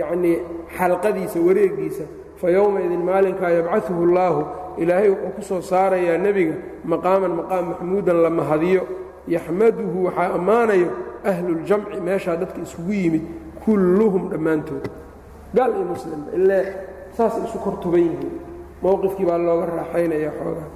yacnii 0.00 0.36
xalqadiisa 0.76 1.38
wareegiisa 1.46 2.04
fa 2.40 2.46
yowmaidin 2.56 3.02
maalinkaa 3.08 3.50
yabcaduhu 3.58 4.02
اllaahu 4.08 4.40
ilaahay 4.82 5.08
wuxuu 5.10 5.32
ku 5.36 5.42
soo 5.42 5.60
saarayaa 5.70 6.18
nebiga 6.18 6.54
maqaaman 6.84 7.32
maqaam 7.40 7.64
maxmuudan 7.70 8.18
la 8.24 8.30
mahadiyo 8.30 8.82
yaxmaduhu 9.34 9.98
waxaa 10.06 10.34
ammaanayo 10.38 10.88
ahluljamci 11.30 12.00
meeshaa 12.06 12.36
dadka 12.40 12.60
isugu 12.66 12.92
yimid 12.92 13.22
kulluhum 13.64 14.28
dhammaantood. 14.32 14.84
Gaal 15.54 15.70
iyo 15.76 15.84
muslimba 15.92 16.30
ilaa 16.38 16.64
saasay 17.16 17.44
isu 17.48 17.58
kortuban 17.64 18.00
yihiin. 18.00 18.34
Mowqifkii 18.82 19.26
baa 19.28 19.38
looga 19.38 19.66
raaxaynaya 19.66 20.30
xoogaa. 20.38 20.68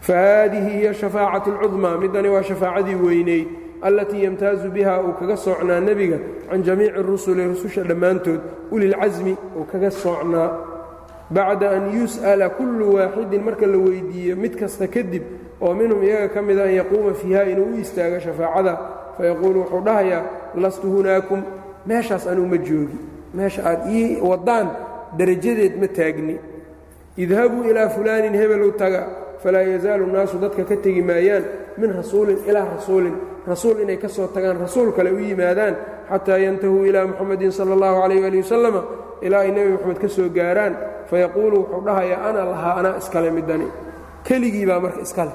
Fa 0.00 0.14
haadihi 0.14 0.70
hiya 0.78 0.94
shafaacatu 0.94 1.50
اlcudmaa 1.52 1.96
midani 2.02 2.28
waa 2.28 2.42
shafaacadii 2.42 2.94
weyneyd 3.04 3.48
allatii 3.82 4.24
yamtaazu 4.24 4.68
biha 4.70 5.00
uu 5.00 5.12
kaga 5.20 5.36
soocnaa 5.36 5.80
nebiga 5.80 6.18
can 6.50 6.62
jamiici 6.62 7.02
rusuli 7.08 7.44
rususha 7.48 7.82
dhammaantood 7.82 8.40
ulilcasmi 8.70 9.36
uu 9.58 9.64
kaga 9.72 9.90
soocnaa 9.90 10.48
bacda 11.30 11.70
an 11.70 11.92
yus'ala 11.98 12.50
kullu 12.50 12.94
waaxidin 12.94 13.42
marka 13.42 13.66
la 13.66 13.78
weydiiyo 13.78 14.36
mid 14.36 14.54
kasta 14.60 14.86
kadib 14.88 15.22
oo 15.60 15.74
minhum 15.74 16.02
iyaga 16.02 16.28
ka 16.34 16.42
mida 16.42 16.62
an 16.64 16.74
yaquuma 16.74 17.14
fiiha 17.14 17.42
inuu 17.52 17.74
u 17.74 17.80
istaago 17.80 18.20
shafaacada 18.20 18.78
fayaquulu 19.16 19.60
wuxuu 19.60 19.80
dhahayaa 19.80 20.22
lastu 20.62 20.86
hunaakum? 20.90 21.42
Meeshaas 21.86 22.26
anuu 22.26 22.46
ma 22.46 22.56
joogi. 22.56 22.98
Meesha 23.34 23.62
aad 23.70 23.90
ii 23.92 24.20
waddaan 24.20 24.68
darajadeed 25.18 25.74
ma 25.80 25.88
taagni. 25.88 26.36
Idhabuu 27.16 27.64
ilaa 27.70 27.88
fulaanin 27.88 28.34
hebel 28.34 28.62
u 28.62 28.72
taga 28.72 29.06
falaa 29.42 29.62
yazaalu 29.62 30.06
nnaasu 30.06 30.38
dadka 30.38 30.64
ka 30.64 30.76
tegi 30.76 31.02
maayaan 31.02 31.44
min 31.78 31.92
rasuulin 31.94 32.38
ilaa 32.48 32.66
rasuulin. 32.76 33.14
Rasuul 33.46 33.80
inay 33.84 33.96
ka 33.96 34.08
soo 34.08 34.26
tagaan 34.26 34.58
rasuul 34.58 34.92
kale 34.96 35.10
u 35.12 35.18
yimaadaan 35.18 35.74
xataa 36.10 36.38
yantahuu 36.38 36.84
ilaa 36.88 37.06
muxamadin 37.06 37.52
sala 37.52 37.72
allahu 37.76 38.00
calayh 38.02 38.24
ali 38.26 38.38
wasalama 38.42 38.80
ilaa 39.26 39.40
ay 39.44 39.50
nebi 39.56 39.70
moxamed 39.74 39.98
ka 40.02 40.08
soo 40.16 40.28
gaaraan 40.38 40.74
fayaquulu 41.10 41.56
wuxuu 41.60 41.82
dhahayaa 41.86 42.20
ana 42.28 42.40
lahaa 42.50 42.74
anaa 42.80 42.96
iskale 43.02 43.30
midani. 43.36 43.66
Keligii 44.26 44.66
baa 44.70 44.80
marka 44.84 45.00
iskale 45.06 45.32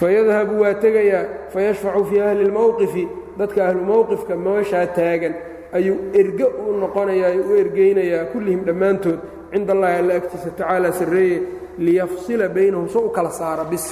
fayadhabu 0.00 0.54
waa 0.62 0.74
tegayaa 0.84 1.24
fayashfacu 1.52 2.04
fii 2.10 2.20
ahli 2.28 2.42
اlmowqifi 2.48 3.04
dadka 3.38 3.60
ahlu 3.68 3.80
mowqifka 3.90 4.34
meeshaa 4.46 4.86
taagan 4.98 5.34
ayuu 5.76 5.96
erge 6.20 6.46
u 6.66 6.72
noqonayaa 6.82 7.32
u 7.50 7.56
ergeynayaa 7.62 8.24
kullihim 8.32 8.60
dhammaantood. 8.68 9.18
Cinda 9.52 9.72
allahi 9.76 9.96
alla 10.02 10.14
agtiisa 10.20 10.50
tacaala 10.58 10.88
sarreeye 10.98 11.38
liyafsila 11.78 12.48
baynahum 12.56 12.88
so 12.88 12.98
u 13.06 13.10
kala 13.16 13.30
saara 13.30 13.64
bis. 13.72 13.86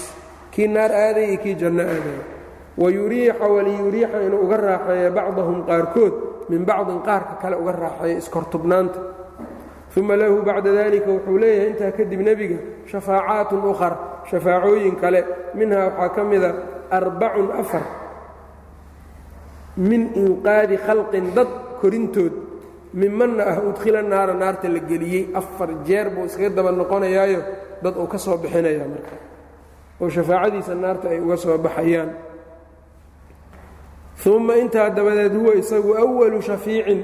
Kii 0.52 0.68
naar 0.68 0.92
aaday 1.04 1.26
iyo 1.30 1.38
kii 1.44 1.54
janno 1.62 1.82
aadaya 1.82 2.22
wayuriixa 2.78 3.46
waliyuriixa 3.46 4.18
inuu 4.26 4.40
uga 4.46 4.56
raaxeeya 4.56 5.10
bacdahum 5.10 5.58
qaarkood 5.68 6.14
min 6.48 6.64
bacdin 6.64 7.00
qaarka 7.06 7.34
kale 7.42 7.56
uga 7.56 7.72
raaxeeya 7.72 8.18
iskortubnaanta. 8.18 9.00
Uma 9.96 10.16
lahu 10.16 10.40
bacda 10.40 10.72
dalika 10.72 11.10
wuxuu 11.12 11.36
leeyahay 11.36 11.68
intaa 11.70 11.92
kadib 11.92 12.20
nebiga 12.24 12.56
shafaacaatun 12.88 13.60
ukhar 13.60 14.24
shafaacooyin 14.30 14.96
kale. 14.96 15.20
Minhaa 15.54 15.92
waxaa 15.92 16.08
ka 16.16 16.24
mida 16.24 16.50
arbacun 16.90 17.48
afar 17.60 17.84
min 19.76 20.02
inqaadi 20.16 20.76
khalqin 20.80 21.34
dad 21.36 21.48
korintood 21.80 22.32
mimanna 22.94 23.44
ah 23.52 23.58
udkhila 23.68 24.00
naara 24.02 24.32
naarta 24.32 24.68
la 24.68 24.80
geliyey. 24.80 25.28
Afar 25.36 25.68
jeer 25.84 26.08
buu 26.08 26.24
iskaga 26.24 26.50
daba 26.56 26.72
noqonayaayo 26.72 27.40
dad 27.84 27.94
uu 27.96 28.08
ka 28.08 28.16
soo 28.18 28.36
bixinaya 28.40 28.88
marka. 28.88 29.16
Oo 30.00 30.08
shafaacadiisa 30.08 30.74
naarta 30.74 31.08
ay 31.12 31.20
uga 31.20 31.36
soo 31.36 31.58
baxayaan 31.58 32.31
uma 34.25 34.55
intaa 34.57 34.89
dabadeed 34.89 35.33
huwa 35.39 35.55
isagu 35.55 35.91
awalu 35.97 36.41
shafiicin 36.41 36.99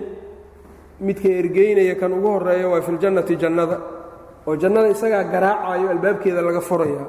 midka 1.00 1.30
ergeynaya 1.30 1.96
kan 1.96 2.12
ugu 2.14 2.28
horeeya 2.28 2.68
waa 2.70 2.82
fi 2.82 2.92
ljannati 2.92 3.36
jannada 3.38 3.78
oo 4.48 4.56
jannada 4.56 4.90
isagaa 4.90 5.24
garaacayo 5.24 5.90
albaabkeeda 5.90 6.42
laga 6.42 6.62
furaya 6.62 7.04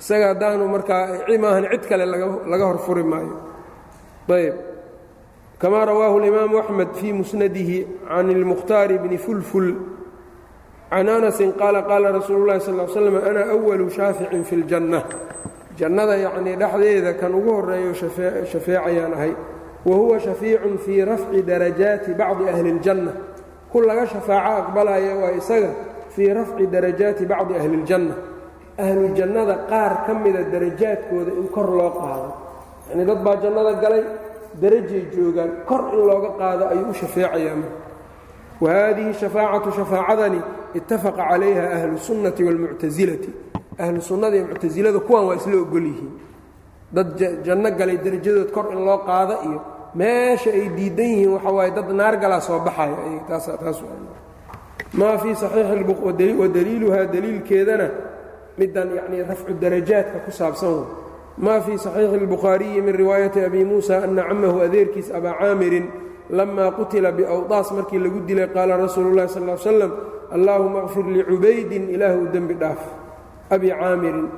isaga 0.00 0.26
haddaanu 0.32 0.68
markaa 0.68 1.02
maahan 1.40 1.64
cid 1.72 1.84
kale 1.88 2.04
laga 2.52 2.64
hor 2.68 2.78
furi 2.78 3.02
maayo 3.02 3.34
ayb 4.28 4.54
kama 5.58 5.84
rawaahu 5.84 6.16
اlimaamu 6.20 6.58
axmed 6.62 6.88
fii 7.00 7.12
musnadihi 7.12 7.78
can 8.08 8.28
اlmukhtaari 8.30 8.98
bni 8.98 9.18
fulful 9.18 9.68
can 10.90 11.08
anasin 11.08 11.52
qaala 11.60 11.80
qaala 11.90 12.12
rasuulu 12.12 12.44
اllahi 12.44 12.60
sal 12.60 12.88
slam 12.94 13.16
ana 13.28 13.42
awalu 13.54 13.90
shaaficin 13.90 14.44
fi 14.44 14.54
اljanna 14.60 15.00
jannada 15.81 16.15
yacnii 16.25 16.55
dhexdeeda 16.61 17.13
kan 17.19 17.33
ugu 17.39 17.51
horreeyo 17.57 17.93
shafeecayaan 18.51 19.13
ahay. 19.17 19.33
Wa 19.85 19.95
huwa 19.95 20.19
shafiicun 20.19 20.77
fii 20.77 21.01
rafci 21.05 21.41
darajaati 21.49 22.13
bacdi 22.13 22.49
ahli 22.53 22.71
ljanna. 22.79 23.11
Ku 23.71 23.81
laga 23.81 24.05
shafaaco 24.07 24.51
aqbalaya 24.61 25.13
waa 25.21 25.31
isaga 25.39 25.69
fii 26.15 26.29
rafci 26.37 26.67
darajaati 26.73 27.25
bacdi 27.25 27.53
ahli 27.59 27.77
ljanna. 27.83 28.15
Ahlu 28.77 29.07
jannada 29.17 29.55
qaar 29.69 29.93
ka 30.05 30.13
mida 30.13 30.43
darajaadkooda 30.53 31.31
in 31.39 31.47
kor 31.55 31.69
loo 31.77 31.89
qaado. 31.99 32.29
Yacnii 32.89 33.05
dad 33.09 33.19
baa 33.25 33.35
jannada 33.43 33.73
galay 33.83 34.03
darajay 34.61 35.03
joogaan 35.15 35.51
kor 35.69 35.81
in 35.93 36.01
looga 36.09 36.29
qaado 36.39 36.63
ayuu 36.71 36.89
u 36.89 36.93
shafeecayaama 36.93 37.67
wa 38.61 38.69
haadihi 38.71 39.13
shafaacatu 39.21 39.71
shafaacadani 39.77 40.39
ittafaqa 40.77 41.23
calayha 41.29 41.63
ahlu 41.77 41.97
sunnati 41.97 42.43
wاlmuctasilati 42.43 43.29
ahlu 43.78 44.00
sunnada 44.00 44.36
iyo 44.36 44.46
muctasilada 44.52 44.98
kuwan 45.00 45.24
waa 45.28 45.36
isla 45.36 45.56
ogol 45.60 45.86
yihiin 45.90 46.12
dad 46.92 47.08
janno 47.44 47.70
galay 47.78 47.98
darajadood 47.98 48.50
kor 48.50 48.66
in 48.72 48.80
loo 48.84 48.98
qaado 49.08 49.34
iyo 49.48 49.60
meesha 49.94 50.50
ay 50.50 50.68
diidan 50.76 51.06
yihiin 51.06 51.30
waxa 51.36 51.50
waaye 51.50 51.70
dad 51.70 51.88
naar 51.92 52.14
galaa 52.16 52.40
soo 52.40 52.58
baxaya 52.60 52.96
maa 54.94 55.18
fii 55.18 55.34
saxiixi 55.34 56.32
wadaliiluhaa 56.40 57.04
daliilkeedana 57.12 57.88
middan 58.58 58.88
yacnii 58.96 59.22
rafcu 59.28 59.52
darajaadka 59.60 60.18
ku 60.24 60.30
saabsan 60.30 60.84
maa 61.38 61.60
fii 61.60 61.78
saxiixi 61.78 62.16
اlbukhaariyi 62.16 62.80
min 62.80 62.94
riwaayati 62.96 63.40
abi 63.44 63.64
muusa 63.64 64.02
ana 64.04 64.22
camahu 64.28 64.60
adeerkiis 64.60 65.10
abaa 65.12 65.34
caamirin 65.40 65.90
lamaa 66.30 66.70
qutila 66.70 67.12
biawdaas 67.12 67.72
markii 67.72 67.98
lagu 67.98 68.20
dilay 68.26 68.48
qaala 68.54 68.76
rasuulu 68.76 69.10
اllahi 69.12 69.28
sal 69.28 69.44
l 69.48 69.58
slam 69.58 69.92
allaahuma 70.32 70.78
اkfir 70.86 71.04
licubaydin 71.04 71.90
ilaahu 71.94 72.32
dembi 72.32 72.54
dhaaf 72.54 72.80
abi 73.50 73.68
caamirin 73.70 74.28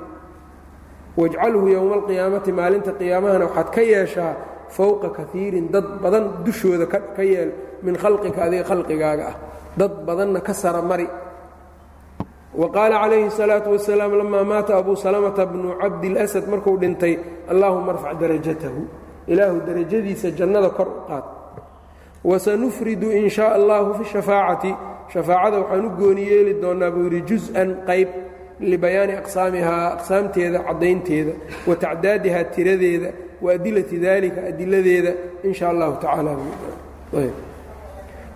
wajcalhu 1.16 1.68
yowma 1.68 1.94
alqiyaamati 2.00 2.52
maalinta 2.52 2.92
qiyaamahana 2.92 3.44
waxaad 3.48 3.68
ka 3.74 3.82
yeeshaa 3.82 4.34
fowqa 4.68 5.08
kaiirin 5.18 5.70
dad 5.72 5.86
badan 6.02 6.44
dushooda 6.44 6.86
ka 6.86 7.22
yeel 7.22 7.50
min 7.82 7.94
khalqika 7.96 8.44
adiga 8.46 8.64
khalqigaaga 8.64 9.24
ah 9.32 9.36
dad 9.76 9.92
badanna 10.06 10.40
ka 10.40 10.52
sara 10.52 10.82
mari 10.82 11.08
wa 12.58 12.66
qaala 12.72 13.00
calayhi 13.02 13.30
الsalaaةu 13.30 13.70
wasalaam 13.76 14.12
lamaa 14.18 14.44
maata 14.44 14.76
abu 14.76 14.96
salamata 14.96 15.46
bnu 15.46 15.78
cabdilasad 15.78 16.44
markuu 16.48 16.76
dhintay 16.78 17.18
allaahuma 17.48 17.94
arfac 17.94 18.18
darajatahu 18.18 18.80
ilaahu 19.28 19.62
darajadiisa 19.68 20.30
jannada 20.34 20.70
kor 20.70 20.88
u 20.88 21.00
qaad 21.08 21.24
wasanufridu 22.24 23.12
in 23.12 23.30
shaa 23.30 23.54
allahu 23.54 23.94
fi 24.02 24.04
shafaacati 24.14 24.74
shafaacada 25.12 25.62
waxaan 25.62 25.86
u 25.86 25.90
gooni 25.90 26.22
yeeli 26.26 26.54
doonnaa 26.62 26.90
buu 26.90 27.04
yidhi 27.06 27.22
jus-an 27.30 27.86
qayb 27.86 28.08
libayaani 28.59 29.13
aqsaamihaa 29.21 29.93
aqsaamteeda 29.97 30.59
caddaynteeda 30.59 31.33
wa 31.67 31.75
tacdaadihaa 31.75 32.43
tiradeeda 32.43 33.11
wa 33.41 33.51
adilati 33.51 33.99
dalika 33.99 34.41
adiladeeda 34.47 35.13
in 35.43 35.53
sha 35.53 35.69
allahu 35.69 35.99
tacaala. 35.99 36.37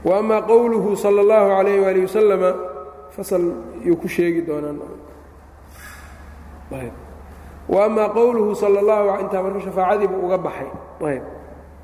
Wa 0.03 0.41
qowluhu 0.41 0.95
sala 0.95 1.21
اllahu 1.21 1.47
calayh 1.57 1.81
waali 1.81 2.01
wasalama 2.01 2.55
fasal 3.15 3.41
yuu 3.83 3.95
ku 3.95 4.07
sheegi 4.07 4.41
doonaa 4.41 4.73
wa 7.67 7.85
amaa 7.85 8.09
qowluhu 8.09 8.55
sala 8.55 8.79
اllahu 8.79 9.21
intaa 9.21 9.43
marka 9.43 9.59
shafaacadiibuu 9.61 10.25
uga 10.25 10.37
baxay. 10.37 10.71
Ayb. 11.01 11.23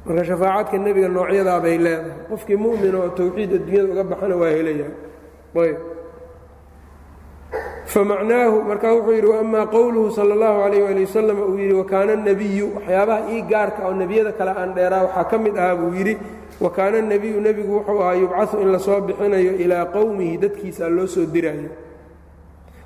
Marka 0.05 0.23
shafaacadka 0.25 0.77
nebiga 0.77 1.07
noocyadaa 1.07 1.59
leedahay. 1.59 2.27
Qofkii 2.29 2.57
mu'min 2.57 2.95
oo 2.95 3.09
towxiid 3.09 3.53
adduunyada 3.53 3.91
uga 3.91 4.03
baxana 4.03 4.35
waa 4.35 4.49
helaya. 4.49 4.87
Ayb 5.55 5.92
famacnaahu 7.85 8.61
markaa 8.69 8.93
wuxuu 8.95 9.13
yidhi 9.13 9.27
waama 9.27 9.65
qowluhu 9.67 10.11
sal 10.11 10.31
allahu 10.31 10.61
alayh 10.65 10.87
ali 10.89 11.01
wasalam 11.05 11.37
uu 11.41 11.57
yidhi 11.57 11.73
wakaana 11.73 12.15
nebiyu 12.15 12.67
waxyaabaha 12.75 13.29
ii 13.33 13.41
gaarka 13.41 13.87
oo 13.87 13.93
nebiyada 13.93 14.31
kale 14.31 14.51
aan 14.51 14.73
dheeraa 14.75 15.03
waxaa 15.05 15.23
ka 15.31 15.37
mid 15.37 15.57
ahaa 15.57 15.75
buu 15.75 15.93
yidhi 15.97 16.17
wakaana 16.61 17.01
nebiyu 17.01 17.41
nebigu 17.41 17.73
wuxuu 17.77 17.99
ahaa 18.01 18.13
yubcasu 18.21 18.55
in 18.63 18.69
la 18.71 18.79
soo 18.79 19.01
bixinayo 19.01 19.53
ilaa 19.63 19.85
qowmihi 19.85 20.37
dadkiisaa 20.37 20.89
loo 20.89 21.07
soo 21.07 21.25
diraayo 21.25 21.69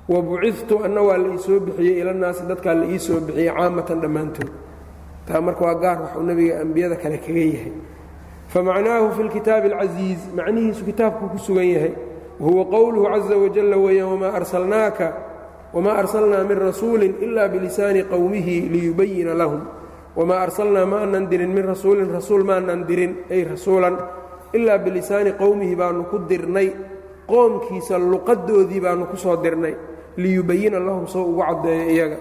wa 0.08 0.22
bucidtu 0.22 0.84
anna 0.84 1.00
waa 1.02 1.16
la 1.16 1.28
ii 1.34 1.38
bixiyey 1.60 2.00
ilannaasi 2.00 2.42
dadkaa 2.48 2.74
la 2.74 2.86
ii 2.86 2.98
soo 2.98 3.20
bixiyey 3.20 3.50
caamatan 3.56 4.00
dhammaantood 4.00 4.50
taa 5.28 5.40
marka 5.40 5.64
waa 5.64 5.74
gaar 5.74 5.98
waxuu 6.02 6.22
nebiga 6.28 6.60
ambiyada 6.60 6.96
kale 6.96 7.18
kaga 7.18 7.40
yahay 7.52 7.72
famacnaahu 8.52 9.06
fi 9.16 9.22
lkitaabi 9.22 9.68
alcasiiz 9.72 10.20
macnihiisu 10.36 10.84
kitaabkuu 10.84 11.28
ku 11.32 11.38
sugan 11.38 11.68
yahay 11.74 11.92
wahuwa 12.40 12.64
qowluhu 12.74 13.06
caza 13.12 13.36
wajalla 13.36 13.76
weeyaan 13.76 14.10
wamaa 14.12 14.32
arsalnaaka 14.40 15.06
wamaa 15.74 15.96
arsalnaa 16.02 16.44
min 16.44 16.58
rasuulin 16.58 17.14
ila 17.20 17.48
bilisaani 17.48 18.04
qowmihi 18.04 18.60
liyubayina 18.72 19.34
lahum 19.34 19.60
wamaa 20.16 20.40
arsalnaa 20.46 20.86
ma 20.86 21.00
anan 21.02 21.26
dirin 21.30 21.50
min 21.56 21.64
rasuulin 21.66 22.08
rasuul 22.12 22.44
maanan 22.44 22.86
dirin 22.88 23.12
ay 23.30 23.44
rasuulan 23.44 23.96
ilaa 24.52 24.78
bilisaani 24.78 25.32
qowmihi 25.32 25.74
baanu 25.76 26.04
ku 26.10 26.18
dirnay 26.30 26.68
qoomkiisa 27.26 27.98
luqadoodii 27.98 28.80
baanu 28.80 29.06
ku 29.10 29.16
soo 29.16 29.36
dirnay 29.36 29.74
liyubayina 30.16 30.78
lahum 30.80 31.06
soo 31.06 31.24
ugu 31.30 31.42
caddeeyo 31.42 31.90
iyaga 31.94 32.18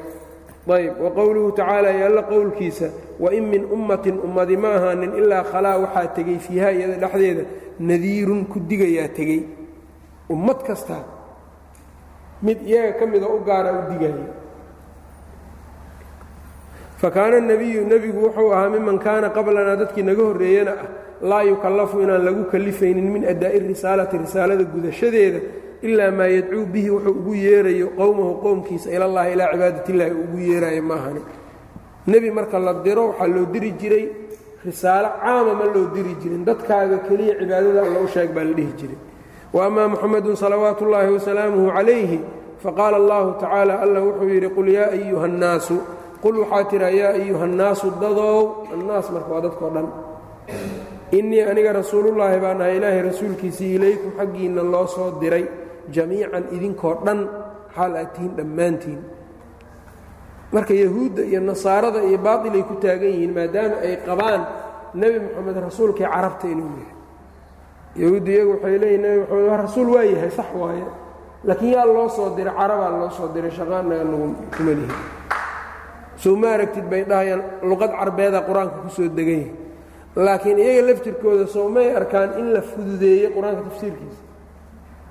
ayb 0.68 1.00
wa 1.00 1.10
qowluhu 1.16 1.52
tacaala 1.56 1.90
iyo 1.96 2.06
alla 2.06 2.22
qowlkiisa 2.28 2.88
wain 3.20 3.46
min 3.48 3.64
ummatin 3.72 4.20
ummadi 4.20 4.58
ma 4.58 4.70
ahaanin 4.76 5.14
ilaa 5.16 5.44
khalaa 5.44 5.78
waxaa 5.84 6.08
tegey 6.16 6.38
fiiha 6.46 6.72
iyada 6.76 6.96
dhexdeeda 7.04 7.44
nadiirun 7.80 8.46
ku 8.52 8.60
digayaa 8.60 9.08
tegey 9.16 9.42
ummad 10.34 10.60
kasta 10.68 10.98
mid 12.46 12.60
iyaga 12.70 12.94
ka 13.00 13.06
mida 13.06 13.28
u 13.36 13.40
gaara 13.48 13.72
u 13.80 13.82
digaya 13.92 14.26
fakaana 17.02 17.40
nebiyu 17.40 17.82
nebigu 17.92 18.20
wuxuu 18.26 18.52
ahaa 18.54 18.70
miman 18.76 18.98
kaana 19.06 19.30
qablanaa 19.38 19.76
dadkii 19.82 20.04
naga 20.10 20.24
horreeyana 20.30 20.72
ah 20.84 20.88
laa 21.30 21.44
yukallafu 21.52 21.96
inaan 22.06 22.24
lagu 22.28 22.44
kallifaynin 22.52 23.08
min 23.16 23.24
addaa'i 23.34 23.60
risaalati 23.72 24.16
risaalada 24.26 24.64
gudashadeeda 24.74 25.40
ilaa 25.88 26.12
maa 26.20 26.30
yadcuu 26.38 26.66
bihi 26.74 26.90
wuxuu 26.96 27.14
ugu 27.20 27.34
yeerayo 27.46 27.88
qowmahu 28.00 28.34
qowmkiisa 28.46 28.88
ilallahi 28.96 29.30
ilaa 29.36 29.50
cibaadatillahi 29.54 30.12
uu 30.12 30.24
ugu 30.28 30.38
yeerayo 30.50 30.84
maahani. 30.92 31.22
Nebi 32.14 32.30
marka 32.38 32.58
la 32.60 32.74
diro 32.86 33.04
waxaa 33.10 33.28
loo 33.36 33.46
diri 33.54 33.72
jiray 33.82 34.06
risaalo 34.66 35.10
caama 35.24 35.54
ma 35.60 35.66
loo 35.76 35.86
diri 35.96 36.14
jirin. 36.22 36.42
Dadkaaga 36.50 36.98
keliya 37.08 37.34
cibaadada 37.40 37.82
alla 37.88 38.00
u 38.06 38.08
sheeg 38.16 38.30
baa 38.36 38.44
la 38.50 38.54
dhihi 38.58 38.74
jiray 38.80 38.98
wa 39.58 39.66
amaa 39.70 39.88
muxamedun 39.94 40.36
salawaatu 40.44 40.82
ullaahi 40.86 41.12
wasalaamuhu 41.18 41.68
calayhi 41.78 42.20
faqaala 42.64 42.96
allahu 43.02 43.30
tacaala 43.42 43.74
allah 43.84 44.02
wuxuu 44.08 44.30
yidhi 44.34 44.50
qul 44.58 44.68
yaa 44.78 44.90
ayuha 44.98 45.26
annaasu 45.30 45.76
qul 46.24 46.36
waxaa 46.44 46.64
tiraa 46.72 46.94
yaa 47.02 47.14
ayuha 47.20 47.44
annaasu 47.50 47.88
dadow 48.04 48.38
annaas 48.76 49.08
marka 49.16 49.30
waa 49.34 49.44
dadkao 49.48 49.70
dhan 49.76 49.88
innii 51.20 51.42
aniga 51.52 51.72
rasuulullaahi 51.80 52.38
baan 52.44 52.60
ahay 52.64 52.76
ilaahay 52.80 53.02
rasuulkiisii 53.10 53.72
ilaykum 53.78 54.12
xaggiinna 54.20 54.64
loo 54.74 54.86
soo 54.96 55.10
diray 55.22 55.46
jamiican 55.96 56.44
idinkoo 56.56 56.94
dhan 57.06 57.20
xaal 57.76 57.94
aad 58.02 58.10
tihiin 58.16 58.34
dhammaantiin 58.40 59.00
marka 60.56 60.74
yahuudda 60.84 61.22
iyo 61.32 61.40
nasaarada 61.50 62.00
iyo 62.10 62.18
baatilay 62.28 62.64
ku 62.70 62.76
taagan 62.84 63.10
yihiin 63.16 63.34
maadaama 63.40 63.76
ay 63.88 63.94
qabaan 64.08 64.42
nebi 65.02 65.18
moxamed 65.26 65.58
rasuulkii 65.70 66.08
carabta 66.14 66.46
inuu 66.54 66.72
yahay 66.82 66.97
yahuudda 67.96 68.32
iyagu 68.32 68.52
waxay 68.58 68.78
leeyihiin 68.78 69.58
rasuul 69.64 69.88
waa 69.96 70.04
yahay 70.04 70.32
sax 70.32 70.50
waaye. 70.56 70.86
Laakiin 71.44 71.72
yaa 71.74 71.86
loo 71.86 72.10
soo 72.10 72.36
diray 72.36 72.54
carabaa 72.60 72.90
loo 73.00 73.10
soo 73.10 73.28
diray 73.34 73.52
shaqaanaga 73.52 74.04
nagu 74.04 74.36
kuma 74.58 74.72
lihin 74.78 74.94
soo 76.18 76.36
ma 76.36 76.48
aragtid 76.58 76.86
bay 76.90 77.04
dhahayaan 77.06 77.42
luqad 77.70 77.92
carbeeda 78.00 78.42
qur'aanka 78.48 78.78
ku 78.84 78.90
soo 78.90 79.08
degan 79.08 79.40
yahay. 79.40 79.52
Laakiin 80.18 80.58
iyaga 80.60 80.82
laftirkooda 80.88 81.46
soo 81.48 81.70
may 81.70 81.94
arkaan 81.96 82.30
in 82.40 82.48
la 82.54 82.62
fududeeyey 82.62 83.30
qur'aanka 83.36 83.62
tafsiirkiisa. 83.70 84.22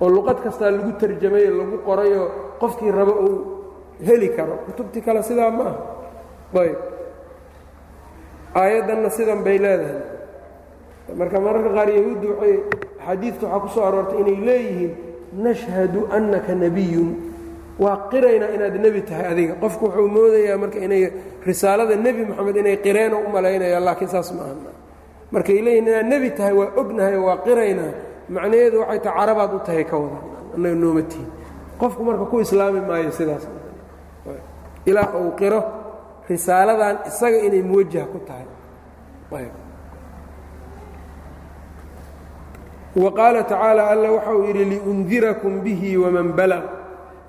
Oo 0.01 0.09
luqad 0.15 0.37
kastaa 0.43 0.71
lagu 0.71 0.91
tarjamayo 0.99 1.49
lagu 1.59 1.77
qorayoo 1.87 2.27
qofkii 2.59 2.91
rabo 2.91 3.13
uu 3.25 3.35
heli 4.07 4.29
karo. 4.35 4.55
Kutubtii 4.67 5.01
kale 5.01 5.23
sidaa 5.23 5.49
ma 5.49 5.63
aha. 5.63 5.75
Ayb 6.61 6.77
aayaddanna 8.55 9.09
sidan 9.09 9.43
bay 9.45 9.57
leedahay 9.63 10.01
marka 11.15 11.39
mararka 11.39 11.69
qaar 11.77 11.89
yahuuddu 11.97 12.27
waay 12.39 12.55
axaadiidta 12.99 13.45
waxaa 13.47 13.59
ku 13.63 13.67
soo 13.75 13.83
aroortay 13.89 14.19
inay 14.21 14.37
leeyihiin 14.49 14.91
nashhadu 15.45 15.99
annaka 16.17 16.51
nebiyun 16.55 17.09
waa 17.79 17.97
qiraynaa 18.11 18.51
inaad 18.55 18.75
nebi 18.85 19.01
tahay 19.01 19.25
adiga. 19.33 19.53
Qofku 19.61 19.85
wuxuu 19.85 20.07
moodayaa 20.15 20.57
marka 20.57 20.79
inay 20.87 21.03
risaalada 21.47 21.95
nebi 21.95 22.21
moxamed 22.29 22.55
inay 22.61 22.77
qireeno 22.85 23.15
u 23.25 23.29
malaynayaan 23.35 23.83
laakiin 23.87 24.09
saas 24.13 24.29
ma 24.35 24.41
aha 24.43 24.55
markay 25.31 25.61
leeyihiin 25.65 25.87
inaad 25.87 26.07
nebi 26.13 26.29
tahay 26.37 26.53
waa 26.59 26.69
ognahay 26.81 27.17
waa 27.27 27.37
qiraynaa 27.47 27.91
macnaheedu 28.33 28.77
waxay 28.81 28.99
tahay 29.05 29.17
carabaad 29.19 29.51
u 29.53 29.59
tahay 29.67 29.83
ka 29.91 29.95
wadan 30.03 30.23
annaga 30.55 31.03
qofku 31.81 32.01
marka 32.09 32.25
ku 32.31 32.35
islaami 32.45 32.81
maayo 32.89 33.11
sidaas. 33.11 33.43
Ilaa 34.89 35.09
uu 35.21 35.31
qiro 35.39 35.59
risaaladan 36.29 36.95
isaga 37.09 37.37
inay 37.47 37.61
muwajah 37.69 38.05
ku 38.13 38.19
tahay 38.27 38.47
wa 42.97 43.09
qaala 43.13 43.43
tacaala 43.45 43.81
alla 43.93 44.09
waxa 44.15 44.33
uu 44.35 44.45
yidhi 44.49 44.65
liundirakum 44.73 45.53
bihi 45.65 45.97
waman 46.03 46.33
balag 46.33 46.65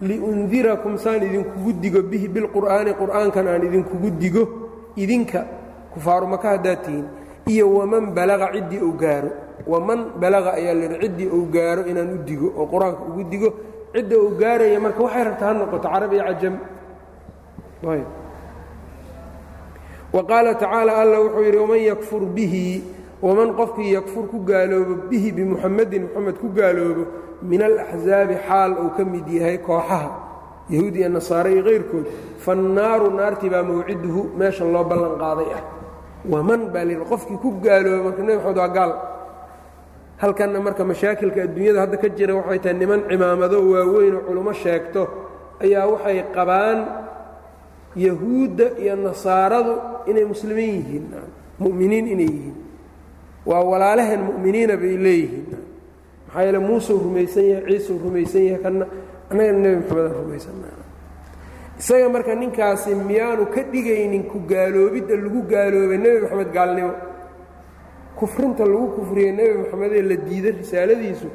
liundirakum 0.00 0.96
saan 0.96 1.20
idinkugu 1.28 1.70
digo 1.82 2.00
bihi 2.10 2.26
bilqur'aani 2.34 2.92
qur'aankan 3.00 3.44
aan 3.52 3.62
idinkugu 3.68 4.08
digo 4.22 4.42
idinka 4.96 5.40
kufaaru 5.92 6.26
maka 6.34 6.46
haddaad 6.56 6.80
tihiin 6.86 7.06
iyo 7.52 7.64
waman 7.78 8.04
balaqa 8.16 8.46
ciddii 8.54 8.80
uu 8.86 8.94
gaaro. 9.02 9.30
Waman 9.72 10.00
balaqa 10.22 10.50
ayaa 10.58 10.74
layihi 10.80 10.96
ciddii 11.04 11.28
uu 11.36 11.46
gaaro 11.52 11.82
inaan 11.90 12.10
u 12.16 12.18
digo 12.28 12.48
oo 12.56 12.66
qur'aanka 12.72 13.02
ugu 13.10 13.22
digo 13.32 13.48
cidda 13.92 14.16
uu 14.24 14.30
gaaraya 14.40 14.78
marka 14.80 15.00
waxay 15.04 15.24
rabta 15.28 15.44
ha 15.48 15.52
noqoto 15.52 15.88
carab 15.92 16.12
iyo 16.12 16.24
cajam. 16.28 16.54
Wa 20.14 20.22
qaala 20.30 20.54
tacaala 20.54 20.92
alla 21.02 21.16
wuxuu 21.20 21.44
yidhi 21.44 21.58
waman 21.58 21.80
yakfur 21.90 22.22
bihi 22.36 22.64
waman 23.22 23.50
qofkii 23.58 23.92
yakfur 23.98 24.26
ku 24.32 24.38
gaaloobo 24.50 24.94
bihi 25.10 25.32
bimuxamedin 25.32 26.02
moxamed 26.06 26.36
ku 26.42 26.48
gaaloobo 26.58 27.04
min 27.42 27.60
alaxsaabi 27.62 28.34
xaal 28.46 28.72
uu 28.82 28.90
ka 28.96 29.02
mid 29.04 29.26
yahay 29.28 29.58
kooxaha 29.58 30.10
yahuud 30.70 30.94
iyo 30.96 31.08
nasaare 31.08 31.50
iyo 31.54 31.62
kayrkood 31.68 32.06
fannaaru 32.44 33.10
naartii 33.18 33.50
baa 33.50 33.62
mawciduhu 33.62 34.20
meesha 34.38 34.64
loo 34.64 34.84
ballan 34.84 35.14
qaaday 35.22 35.50
ah. 35.58 35.62
Waman 36.32 36.60
baa 36.74 36.84
layidhi 36.84 37.04
qofkii 37.12 37.38
ku 37.42 37.48
gaaloobo 37.64 38.04
marka 38.10 38.22
nebi 38.22 38.36
maxamed 38.38 38.58
waa 38.58 38.68
gaal. 38.76 38.92
Halkanna 40.22 40.58
marka 40.60 40.82
mashaakilka 40.84 41.40
adduunyada 41.46 41.80
hadda 41.84 41.96
ka 42.02 42.08
jira 42.16 42.34
waxay 42.38 42.58
tahay 42.58 42.76
niman 42.80 43.00
cimaamado 43.08 43.58
waaweyn 43.72 44.14
oo 44.18 44.22
culummo 44.26 44.52
sheegto 44.52 45.02
ayaa 45.64 45.86
waxay 45.92 46.18
qabaan 46.36 46.78
yahuudda 47.96 48.66
iyo 48.82 48.94
nasaaradu 48.96 49.72
inay 50.10 50.24
muslimiin 50.32 50.74
yihiin 50.78 51.04
mu'miniin 51.62 52.06
inay 52.14 52.30
yihiin 52.34 52.56
waa 53.48 53.64
walaalaheen 53.64 54.22
mu'miniina 54.28 54.76
bay 54.76 54.96
leeyihiin. 55.04 55.56
Maxaa 56.26 56.42
yeele 56.42 56.58
muuseu 56.58 56.98
rumaysan 57.04 57.44
yahay 57.50 57.78
ciiseu 57.78 57.98
rumaysan 58.04 58.44
yahay 58.44 58.62
kana 58.62 58.86
annagana 59.30 59.58
nebi 59.58 59.76
moxamedaan 59.76 60.16
rumaysanna 60.20 60.68
isaga 61.78 62.08
marka 62.08 62.34
ninkaasi 62.34 62.94
miyaanu 62.94 63.46
ka 63.54 63.62
dhigaynin 63.72 64.24
ku 64.28 64.38
gaaloobidda 64.50 65.16
lagu 65.24 65.42
gaaloobay 65.52 65.98
nebi 65.98 66.20
moxamed 66.20 66.52
gaalnimo. 66.52 66.94
Kufrinta 68.18 68.64
lagu 68.66 68.86
kufriye 68.96 69.32
nebi 69.32 69.58
moxamedee 69.62 70.02
la 70.02 70.16
diiday 70.16 70.52
risaaladiisu 70.60 71.28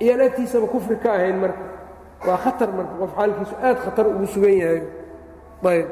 iyaan 0.00 0.20
agtiisaba 0.20 0.66
kufri 0.66 0.96
ka 0.96 1.12
ahayn 1.12 1.36
marka. 1.36 1.64
Waa 2.26 2.38
khatar 2.44 2.72
marka 2.72 2.94
qof 3.00 3.12
xaalkiisu 3.16 3.54
aad 3.62 3.78
khatar 3.84 4.06
ugu 4.06 4.26
sugan 4.26 4.56
yahay. 4.62 4.82
Ayb. 5.64 5.88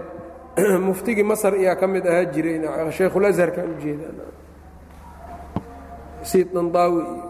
Muftigii 0.88 1.22
masar 1.22 1.54
ayaa 1.54 1.76
ka 1.76 1.86
mid 1.86 2.06
ahaa 2.06 2.24
jiray 2.24 2.56
shaykhulasharkaan 2.96 3.76
u 3.76 3.80
jeedaa 3.82 4.39
siid 6.23 6.49
dandaawi 6.55 7.03
iyo 7.03 7.25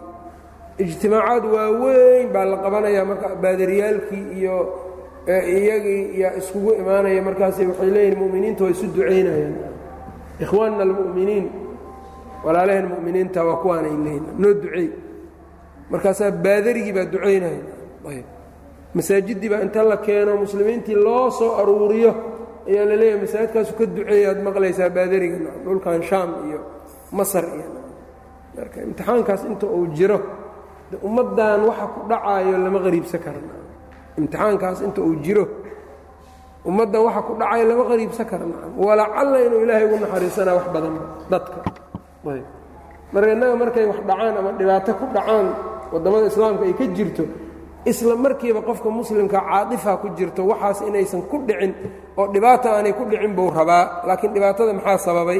ijtimaacaad 0.83 1.43
waaweyn 1.55 2.27
baa 2.33 2.45
la 2.51 2.57
qabanayaa 2.63 3.05
marka 3.05 3.27
baadariyaalkii 3.43 4.25
iyo 4.39 4.55
iyagii 5.57 6.19
yaa 6.21 6.33
iskugu 6.39 6.71
imaanaya 6.81 7.21
markaasay 7.27 7.65
waxay 7.71 7.89
leeyihiin 7.95 8.19
mu'miniinta 8.23 8.63
waa 8.63 8.71
isu 8.75 8.85
ducaynayaan 8.95 9.53
ikhwaanna 10.43 10.81
almu'miniin 10.87 11.45
walaalaheen 12.45 12.87
mu'miniinta 12.93 13.39
waa 13.47 13.55
kuwaanay 13.63 13.91
leeyihiin 14.05 14.25
noo 14.41 14.53
duceey. 14.61 14.89
Markaasaa 15.91 16.31
baadarigii 16.45 16.93
baa 16.97 17.05
ducaynaya 17.13 17.61
ayb 18.11 18.25
masaajiddii 18.97 19.49
baa 19.53 19.61
inta 19.65 19.83
la 19.89 19.97
keeno 19.97 20.31
muslimiintii 20.43 20.95
loo 21.05 21.29
soo 21.39 21.51
aruuriyo 21.61 22.11
ayaa 22.69 22.85
la 22.89 22.95
leeyahay 23.01 23.21
masaajidkaasu 23.25 23.73
ka 23.79 23.85
duceeya 23.95 24.29
aad 24.31 24.39
maqlaysaa 24.47 24.89
baadariga 24.95 25.37
dhulkan 25.65 26.01
shaam 26.09 26.29
iyo 26.49 26.59
masar 27.17 27.45
iyo 27.57 27.67
marka 28.61 28.77
imtixaankaas 28.87 29.41
inta 29.51 29.65
uu 29.77 29.87
jiro 29.97 30.17
ummaddan 31.07 31.59
waxa 31.69 31.85
ku 31.93 31.99
dhacaayo 32.09 32.55
lama 32.65 32.79
qariibsan 32.85 33.19
karna. 33.25 33.53
Imtixaankaas 34.19 34.79
inta 34.85 34.99
uu 35.01 35.15
jiro 35.25 35.45
ummaddan 36.69 37.01
waxa 37.07 37.21
ku 37.27 37.33
dhacaayo 37.39 37.63
lama 37.69 37.83
qariibsan 37.89 38.25
karna. 38.31 38.55
Walacalla 38.85 39.37
inuu 39.45 39.59
ilaahay 39.65 39.85
ugu 39.89 39.97
naxariisanaa 40.03 40.55
wax 40.59 40.65
badanba 40.73 41.03
dadka. 41.31 41.59
Ayb. 42.29 42.45
Marka 43.13 43.29
innaga 43.35 43.55
markay 43.61 43.85
wax 43.91 43.99
dhacaan 44.09 44.33
ama 44.39 44.49
dhibaato 44.59 44.91
ku 44.99 45.05
dhacaan 45.15 45.47
waddamada 45.93 46.25
islaamka 46.31 46.63
ay 46.69 46.73
ka 46.79 46.85
jirto 46.97 47.23
isla 47.91 48.13
markiiba 48.25 48.61
qofka 48.67 48.89
muslimka 48.99 49.39
caadifa 49.41 49.91
ku 50.01 50.07
jirto 50.17 50.41
waxaas 50.51 50.79
inaysan 50.89 51.21
ku 51.29 51.35
dhicin 51.47 51.71
oo 52.19 52.27
dhibaata 52.33 52.67
aanay 52.77 52.93
ku 52.93 53.03
dhicin 53.09 53.31
buu 53.37 53.49
rabaa. 53.49 54.05
Laakiin 54.07 54.31
dhibaatada 54.35 54.71
maxaa 54.77 54.97
sababay 55.07 55.39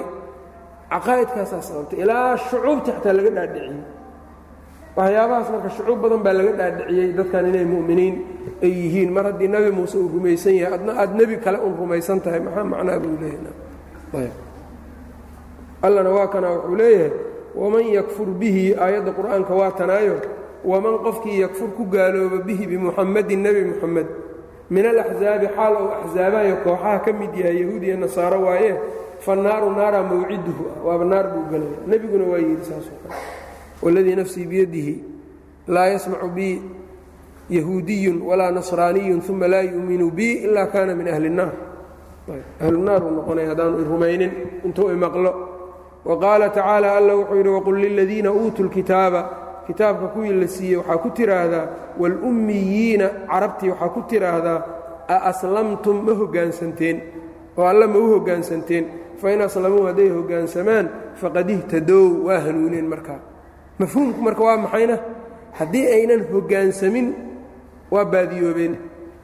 caqaa'idkaasaa 0.92 1.62
sababtay. 1.68 1.98
Ilaa 2.04 2.38
shucuubta 2.48 2.92
xataa 2.98 3.14
laga 3.18 3.30
dhaadhiciyey. 3.38 3.80
Waxyaabahaas 4.98 5.48
marka 5.54 5.70
shucuub 5.76 6.00
badan 6.04 6.22
baa 6.26 6.34
laga 6.40 6.52
dhaadhiciyey 6.60 7.08
dadkan 7.18 7.46
inay 7.50 7.66
mu'miniin 7.74 8.16
ay 8.66 8.72
yihiin. 8.82 9.10
Mar 9.16 9.26
haddii 9.30 9.48
nebi 9.54 9.70
muuse 9.78 9.96
uu 10.02 10.10
rumaysan 10.14 10.54
yahay 10.62 10.74
adna 10.78 10.92
aad 11.02 11.12
nebi 11.20 11.36
kale 11.44 11.58
un 11.68 11.74
rumaysan 11.80 12.20
tahay 12.24 12.40
maxaa 12.46 12.64
macnaa 12.72 13.00
buu 13.04 13.16
leeyahay? 13.22 14.30
Allana 15.86 16.10
waa 16.10 16.28
kana 16.28 16.48
wuxuu 16.52 16.76
leeyahay 16.76 17.12
waman 17.56 17.86
yakfur 17.98 18.28
bihi 18.40 18.76
aayadda 18.84 19.12
qur'aanka 19.18 19.54
waa 19.60 19.72
tanaayo 19.80 20.16
waman 20.72 20.96
qofkii 21.06 21.40
yakfur 21.44 21.70
ku 21.78 21.84
gaalooba 21.94 22.38
bihi 22.48 22.64
bimuxamadin 22.72 23.40
nebi 23.46 23.62
muxamed 23.72 24.08
min 24.74 24.86
alaxzaabi 24.92 25.48
xaal 25.58 25.74
ou 25.82 25.88
axzaabayo 26.00 26.56
kooxaha 26.64 27.00
ka 27.06 27.12
mid 27.20 27.34
yahay 27.42 27.58
yahuud 27.64 27.84
iyo 27.88 27.98
nasaaro 28.04 28.40
waaye 28.48 28.72
fa 29.26 29.36
naaru 29.36 29.70
naara 29.78 30.00
mawciduhu 30.10 30.64
waaba 30.86 31.06
naar 31.12 31.26
buu 31.34 31.44
gelaya. 31.52 31.78
Nebiguna 31.90 32.26
waa 32.32 32.38
yidhi 32.46 32.64
saasoo 32.70 32.98
kale. 33.04 33.16
Waladii 33.84 34.16
nafsii 34.16 34.46
biyadihi 34.52 34.94
laa 35.68 35.88
yasmacu 35.94 36.28
bi 36.36 36.48
yahuudiyun 37.50 38.22
walaa 38.22 38.52
nasraaniyun 38.52 39.22
uma 39.30 39.48
laa 39.48 39.62
yu'minu 39.62 40.12
bi 40.12 40.28
ilaa 40.46 40.66
kaana 40.74 40.96
min 40.96 41.08
ahli 41.08 41.28
الnaar 41.32 41.54
ahlunaar 42.64 43.02
uu 43.04 43.12
noqonaya 43.18 43.48
haddaanu 43.52 43.84
rumaynin 43.92 44.32
intuu 44.66 44.90
imaqlo 44.96 45.32
wa 46.06 46.16
qaala 46.24 46.50
tacaala 46.50 46.88
alla 46.98 47.14
wuxuu 47.20 47.36
yidhi 47.38 47.50
waqul 47.58 47.78
liladiina 47.84 48.30
uutuu 48.32 48.64
lkitaaba 48.68 49.22
kitaabka 49.68 50.08
kuwii 50.14 50.34
la 50.42 50.48
siiyey 50.48 50.78
waxaa 50.78 50.98
ku 51.04 51.10
tidhaahdaa 51.18 51.66
waalummiyiina 52.00 53.08
carabtii 53.32 53.70
waxaa 53.74 53.90
ku 53.96 54.02
tidhaahdaa 54.12 54.60
a 55.08 55.18
aslamtum 55.32 55.98
ma 56.06 56.14
hoggaansanteen 56.22 56.98
oo 57.58 57.66
alla 57.72 57.88
ma 57.88 57.98
u 58.00 58.08
hoggaansanteen 58.14 58.86
fain 59.22 59.42
aslamuu 59.42 59.84
hadday 59.90 60.10
hoggaansamaan 60.16 60.86
faqad 61.22 61.50
ihtadow 61.50 62.06
waa 62.28 62.40
hanuuneen 62.46 62.88
markaa. 62.94 63.20
Mafhuumku 63.80 64.20
marka 64.22 64.44
waa 64.48 64.58
maxayna? 64.58 64.98
Haddii 65.60 65.86
aynan 65.96 66.22
hoggaansamin 66.34 67.08
waa 67.92 68.06
baadiyoobeen. 68.14 68.76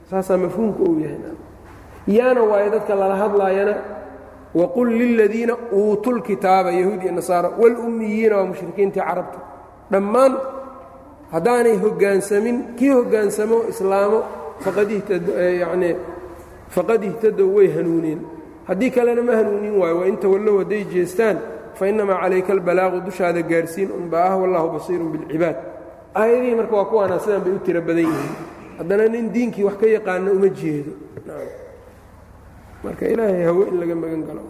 Saasaa 0.10 0.38
mafhuumku 0.38 0.84
uu 0.84 1.00
yahay. 1.00 1.20
Yaana 2.08 2.42
waayo 2.50 2.70
dadka 2.72 2.96
lala 2.96 3.16
hadlaayana 3.16 3.76
waqul 4.56 4.90
liladiina 5.00 5.54
uutuu 5.74 6.12
lkitaaba 6.12 6.72
yahuud 6.72 7.02
iyo 7.04 7.12
nasaara 7.12 7.50
waalummiyiina 7.60 8.36
waa 8.38 8.46
mushrikiintii 8.52 9.02
carabta 9.02 9.40
dhammaan 9.92 10.34
haddaanay 11.32 11.76
hoggaansamin 11.84 12.58
kii 12.80 12.90
hoggaansamo 12.98 13.58
islaamo 13.72 14.20
faqad 16.76 17.02
ihtadow 17.04 17.48
way 17.58 17.68
hanuuneen 17.76 18.20
haddii 18.68 18.92
kalena 18.92 19.22
ma 19.22 19.34
hanuunin 19.40 19.76
waayo 19.82 19.98
wain 20.02 20.18
tawallow 20.18 20.60
hadday 20.62 20.84
jeestaan 20.94 21.38
fa 21.78 21.88
innamaa 21.88 22.20
calayka 22.22 22.54
albalaaqu 22.54 22.98
dushaada 23.08 23.42
gaarsiin 23.42 23.92
unba 23.92 24.18
ah 24.30 24.36
wallahu 24.42 24.68
basiirun 24.76 25.12
bilcibaad. 25.14 25.58
Aayadihii 26.16 26.56
marka 26.56 26.76
waa 26.76 26.86
kuwaana 26.92 27.20
sidan 27.20 27.42
bay 27.46 27.54
u 27.54 27.60
tiro 27.66 27.82
badan 27.82 28.06
yihiin. 28.10 28.36
Haddana 28.78 29.08
nin 29.08 29.32
diinkii 29.34 29.64
wax 29.64 29.78
ka 29.82 29.88
yaqaano 29.88 30.32
uma 30.32 30.50
jeedo. 30.50 30.92
Marka 32.84 33.06
ilaahay 33.08 33.44
hawe 33.44 33.64
in 33.70 33.80
laga 33.80 33.96
magan 33.96 34.24
galo. 34.28 34.44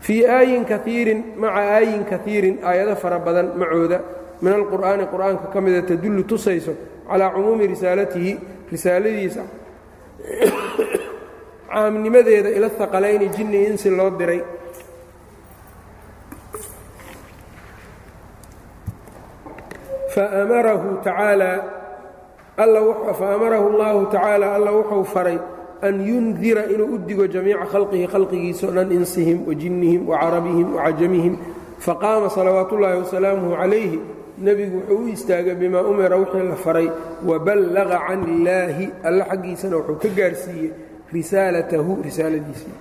Fii 0.00 0.26
aayin 0.26 0.64
kaiirin 0.64 1.20
maca 1.36 1.60
aayin 1.76 2.04
kaiirin 2.04 2.56
aayado 2.64 2.96
fara 2.96 3.18
badan 3.18 3.52
macooda. 3.56 4.00
Min 4.42 4.52
alqur'aani 4.52 5.04
qur'aanka 5.12 5.52
ka 5.52 5.60
mida 5.60 5.82
tadullu 5.82 6.24
tusayso 6.24 6.72
calaa 7.08 7.30
cumuumi 7.34 7.66
risaalatihi 7.66 8.32
risaaladiisa 8.72 9.42
caamnimadeeda 11.72 12.50
ila 12.56 12.68
haqalayni 12.78 13.28
jinni 13.36 13.64
insi 13.66 13.90
loo 13.90 14.10
diray. 14.10 14.42
Faamarahu 20.14 21.00
tacaala 21.04 21.52
faamarahu 23.18 23.66
اllahu 23.72 24.00
tacaala 24.12 24.54
alla 24.56 24.70
wuxuu 24.72 25.04
faray 25.04 25.38
an 25.82 26.00
yundira 26.04 26.68
inuu 26.68 26.94
u 26.94 26.98
digo 26.98 27.26
jamiica 27.26 27.64
khalqihi 27.72 28.06
khalqigiisa 28.06 28.68
o 28.68 28.70
dhan 28.76 28.92
insihim 28.92 29.46
wa 29.48 29.54
jinnihim 29.54 30.06
wa 30.06 30.20
carabihim 30.20 30.74
wa 30.76 30.84
cajamihim. 30.84 31.34
Faqaama 31.80 32.28
salawaat 32.30 32.70
ullaahi 32.70 33.00
wasalaamuhu 33.02 33.56
calayhi 33.56 34.00
nebigu 34.38 34.78
wuxuu 34.78 35.04
u 35.04 35.08
istaagay 35.08 35.54
bimaa 35.54 35.82
umira 35.82 36.16
wixii 36.16 36.44
la 36.48 36.56
faray 36.56 36.88
waballaqa 37.24 37.98
can 38.06 38.22
illaahi 38.28 38.90
alla 39.02 39.24
xaggiisana 39.24 39.76
wuxuu 39.76 39.98
ka 40.02 40.08
gaarsiiyey 40.08 40.70
risaalatahu 41.12 41.92
risaaladiisii 42.04 42.74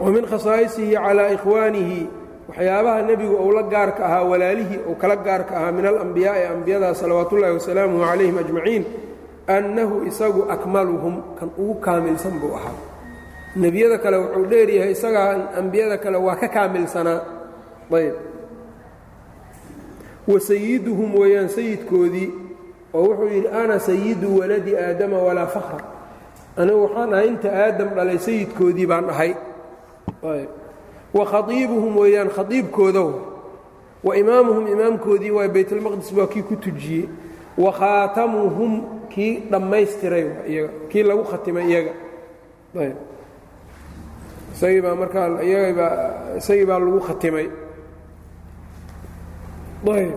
wa 0.00 0.10
min 0.10 0.24
khasaa'isihi 0.26 0.94
calaa 1.04 1.28
ikhwaanihi 1.36 2.00
waxyaabaha 2.48 3.02
nebigu 3.02 3.36
uu 3.36 3.52
la 3.52 3.62
gaarka 3.62 4.06
ahaa 4.06 4.22
walaalihii 4.30 4.80
uu 4.90 4.94
kala 4.94 5.16
gaarka 5.16 5.56
ahaa 5.56 5.72
min 5.72 5.86
alambiyaa'i 5.86 6.44
ambiyadaa 6.54 6.94
salawaatullaahi 6.94 7.54
wasalaamuhu 7.58 8.04
calayhim 8.10 8.38
ajmaciin 8.38 8.84
annahu 9.56 9.96
isagu 10.10 10.42
akmaluhum 10.54 11.14
kan 11.38 11.48
ugu 11.58 11.74
kaamilsan 11.84 12.34
buu 12.40 12.54
ahaa. 12.58 12.74
Nebiyada 13.56 13.98
kale 13.98 14.16
wuxuu 14.16 14.46
dheeryahay 14.50 14.92
isagaa 14.96 15.30
ambiyada 15.60 15.96
kale 15.98 16.16
waa 16.26 16.36
ka 16.42 16.48
kaamilsanaa. 16.48 17.20
Ayb. 17.98 18.14
Wa 20.28 20.40
sayiduhum 20.40 21.10
weeyaan 21.20 21.48
sayidkoodii 21.48 22.28
oo 22.94 23.02
wuxuu 23.08 23.28
yidhi 23.34 23.48
ana 23.48 23.76
sayidu 23.80 24.28
waladi 24.38 24.72
aadama 24.76 25.18
walaa 25.26 25.46
fakra 25.46 25.80
anigu 26.60 26.80
waxaan 26.84 27.12
ahay 27.14 27.28
inta 27.32 27.48
aadam 27.64 27.88
dhalay 27.96 28.18
sayidkoodii 28.26 28.86
baan 28.90 29.06
ahay. 29.12 29.32
Wa 31.16 31.24
khaiibuhum 31.32 31.92
weeyaan 32.00 32.30
khaiibkooda 32.36 33.04
wa 34.06 34.12
imaamuhum 34.16 34.66
imaamkoodii 34.74 35.30
waa 35.36 35.48
baytalmaqdis 35.48 36.12
waa 36.16 36.26
kii 36.32 36.42
ku 36.48 36.56
tujiyey. 36.56 37.08
Wa 37.56 37.70
khaatamuhum 37.72 38.72
kii 39.12 39.32
dhammaystiray 39.50 40.24
iyaga 40.48 40.70
kii 40.90 41.02
lagu 41.02 41.24
khatimay 41.30 41.66
iyaga. 41.70 41.92
Ayb. 42.80 42.96
Isagii 44.54 44.80
baa 44.84 44.94
markaa 44.94 45.42
iyagabaa 45.42 45.94
isagii 46.40 46.64
baa 46.68 46.78
lagu 46.80 47.00
khatimay. 47.08 47.46
Ayb 49.92 50.14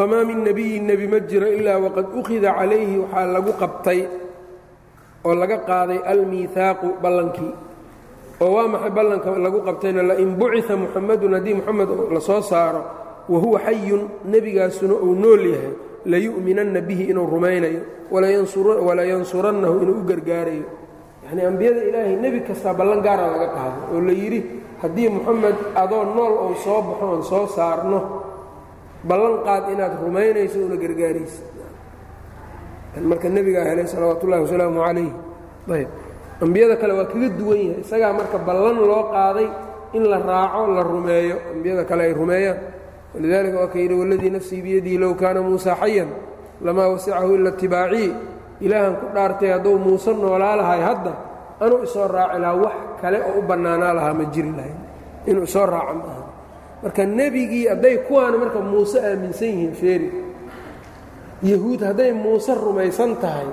famaa 0.00 0.24
min 0.24 0.40
nebiyin 0.48 0.84
nebi 0.88 1.04
ma 1.12 1.20
jiro 1.20 1.44
ilaa 1.58 1.76
waqad 1.84 2.06
ukhida 2.16 2.56
calayhi 2.56 2.96
waxaa 3.04 3.26
lagu 3.36 3.52
qabtay 3.62 4.00
oo 5.28 5.34
laga 5.36 5.58
qaaday 5.68 6.00
almiihaaqu 6.12 6.88
ballankii 7.04 7.52
oo 8.40 8.50
waa 8.56 8.68
maxay 8.72 8.92
ballanka 8.96 9.28
lagu 9.36 9.60
qabtayna 9.68 10.00
lain 10.10 10.30
bucia 10.40 10.72
muxamadun 10.82 11.36
haddii 11.36 11.54
muxamed 11.60 11.88
la 12.16 12.20
soo 12.28 12.40
saaro 12.40 12.82
wa 13.28 13.38
huwa 13.44 13.58
xayun 13.66 14.02
nebigaasuna 14.32 14.94
uu 15.04 15.12
nool 15.22 15.44
yahay 15.52 15.74
layu'minanna 16.12 16.80
bihi 16.88 17.04
inuu 17.12 17.28
rumaynayo 17.28 17.82
walayansurannahu 18.86 19.74
inuu 19.84 19.96
u 20.00 20.04
gargaarayo 20.08 20.64
yacnii 21.28 21.44
ambiyada 21.50 21.80
ilaahay 21.88 22.16
nebi 22.16 22.40
kastaa 22.48 22.72
ballan 22.78 23.00
gaara 23.04 23.26
laga 23.36 23.48
qaaday 23.56 23.82
oo 23.92 24.00
la 24.08 24.12
yidhi 24.22 24.40
haddii 24.82 25.08
muxamed 25.14 25.56
adoo 25.82 26.04
nool 26.16 26.34
ou 26.48 26.52
soo 26.64 26.80
baxo 26.88 27.04
oon 27.12 27.22
soo 27.30 27.44
saarno 27.56 27.98
ballan 29.08 29.34
qaad 29.46 29.64
inaad 29.74 29.92
rumaynayso 30.04 30.58
una 30.66 30.76
gargaaraysa 30.82 31.42
marka 33.10 33.28
nebigaa 33.28 33.64
helay 33.70 33.86
salawaatu 33.86 34.26
ullahi 34.26 34.42
wasalaamu 34.46 34.80
calayh 34.86 35.10
ayb. 35.76 35.88
Ambiyada 36.42 36.76
kale 36.80 36.92
waa 36.98 37.04
kaga 37.12 37.28
duwan 37.38 37.58
yahay. 37.60 37.80
Isagaa 37.84 38.12
marka 38.18 38.38
ballan 38.48 38.76
loo 38.80 39.02
qaaday 39.12 39.48
in 39.92 40.04
la 40.10 40.18
raaco 40.18 40.66
la 40.76 40.82
rumeeyo 40.82 41.36
ambiyada 41.52 41.84
kale 41.84 42.02
ay 42.08 42.14
rumeeyaan. 42.16 42.58
Walidaalika 43.14 43.56
waa 43.60 43.68
ka 43.72 43.78
yidhi 43.78 43.94
waladii 44.00 44.30
nafsii 44.30 44.62
biyadihi 44.62 44.98
low 44.98 45.14
kaana 45.14 45.42
muusa 45.42 45.76
xayan 45.76 46.08
lamaa 46.64 46.88
wasicahu 46.96 47.34
ila 47.36 47.50
itibaacii 47.54 48.10
ilaahan 48.60 48.94
ku 49.00 49.06
dhaartay 49.14 49.50
hadduu 49.52 49.78
muuse 49.78 50.12
noolaa 50.14 50.56
lahay 50.56 50.80
hadda 50.80 51.12
anuu 51.60 51.82
isoo 51.84 52.08
raaci 52.08 52.38
lahaa 52.40 52.56
wax 52.64 52.74
kale 53.02 53.18
oo 53.28 53.38
u 53.38 53.42
bannaanaa 53.42 53.92
lahaa 53.94 54.14
ma 54.18 54.24
jiri 54.34 54.50
lahayn. 54.56 54.78
Inuu 55.28 55.44
isoo 55.44 55.66
raaco 55.66 55.92
ma 55.94 56.04
aha 56.08 56.22
marka 56.82 57.02
nebigii 57.06 57.66
hadday 57.72 57.96
kuwaana 58.08 58.36
marka 58.42 58.60
muuse 58.60 58.98
aaminsan 59.08 59.48
yihiin 59.48 59.74
feeri. 59.80 60.08
Yahuud 61.42 61.80
hadday 61.88 62.12
muuse 62.12 62.52
rumaysan 62.54 63.16
tahay 63.22 63.48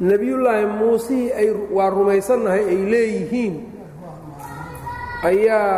nebiyullaahi 0.00 0.66
muusihii 0.66 1.32
ay 1.32 1.48
waa 1.76 1.90
rumaysannahay 1.90 2.62
ay 2.72 2.80
leeyihiin. 2.92 3.54
Ayaa 5.24 5.74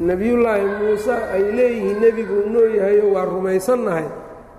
nebiyullaahi 0.00 0.66
muuse 0.80 1.14
ay 1.34 1.42
leeyihiin 1.56 1.98
nebigu 2.00 2.34
inoo 2.46 2.66
yahayo 2.78 3.12
waa 3.14 3.24
rumaysannahay 3.24 4.06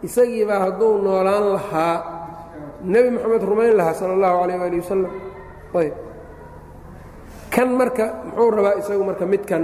isagiibaa 0.04 0.60
hadduu 0.66 0.98
noolaan 1.06 1.46
lahaa. 1.56 1.98
Nebi 2.84 3.10
moxamed 3.12 3.44
rumayn 3.44 3.74
lahaa 3.78 3.94
sala 3.94 4.14
allahu 4.16 4.36
calayh 4.42 4.58
waali 4.62 4.78
wasalam 4.80 5.12
ayb. 5.76 5.96
Kan 7.54 7.70
marka 7.80 8.06
muxuu 8.30 8.50
rabaa 8.56 8.76
isagu 8.80 9.04
marka 9.04 9.26
midkan 9.28 9.64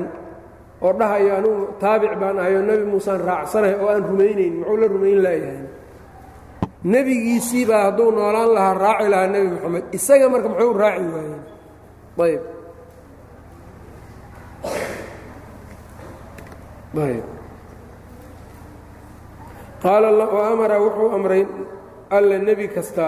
oo 0.85 0.91
dhahayo 0.99 1.31
anugu 1.39 1.63
taabic 1.83 2.13
baan 2.21 2.37
ahay 2.41 2.53
oo 2.59 2.63
nebi 2.69 2.83
muusaan 2.91 3.21
raacsanahay 3.29 3.75
oo 3.83 3.87
aan 3.93 4.03
rumaynayn 4.09 4.53
muxuu 4.59 4.77
la 4.81 4.87
rumayn 4.93 5.19
laayahay 5.25 5.61
nebigiisiibaa 6.93 7.81
hadduu 7.87 8.09
noolaan 8.17 8.49
lahaa 8.57 8.73
raaci 8.85 9.07
lahaa 9.13 9.29
nebi 9.35 9.47
moxamed 9.53 9.83
isaga 9.97 10.25
marka 10.33 10.47
muxuu 10.53 10.73
raaci 10.83 11.05
waayeen 11.15 11.41
ayb 12.25 12.43
ayb 17.05 17.25
qaala 19.83 20.07
amara 20.53 20.77
wuxuu 20.83 21.09
amray 21.17 21.43
alla 22.09 22.37
nebi 22.47 22.65
kasta 22.75 23.05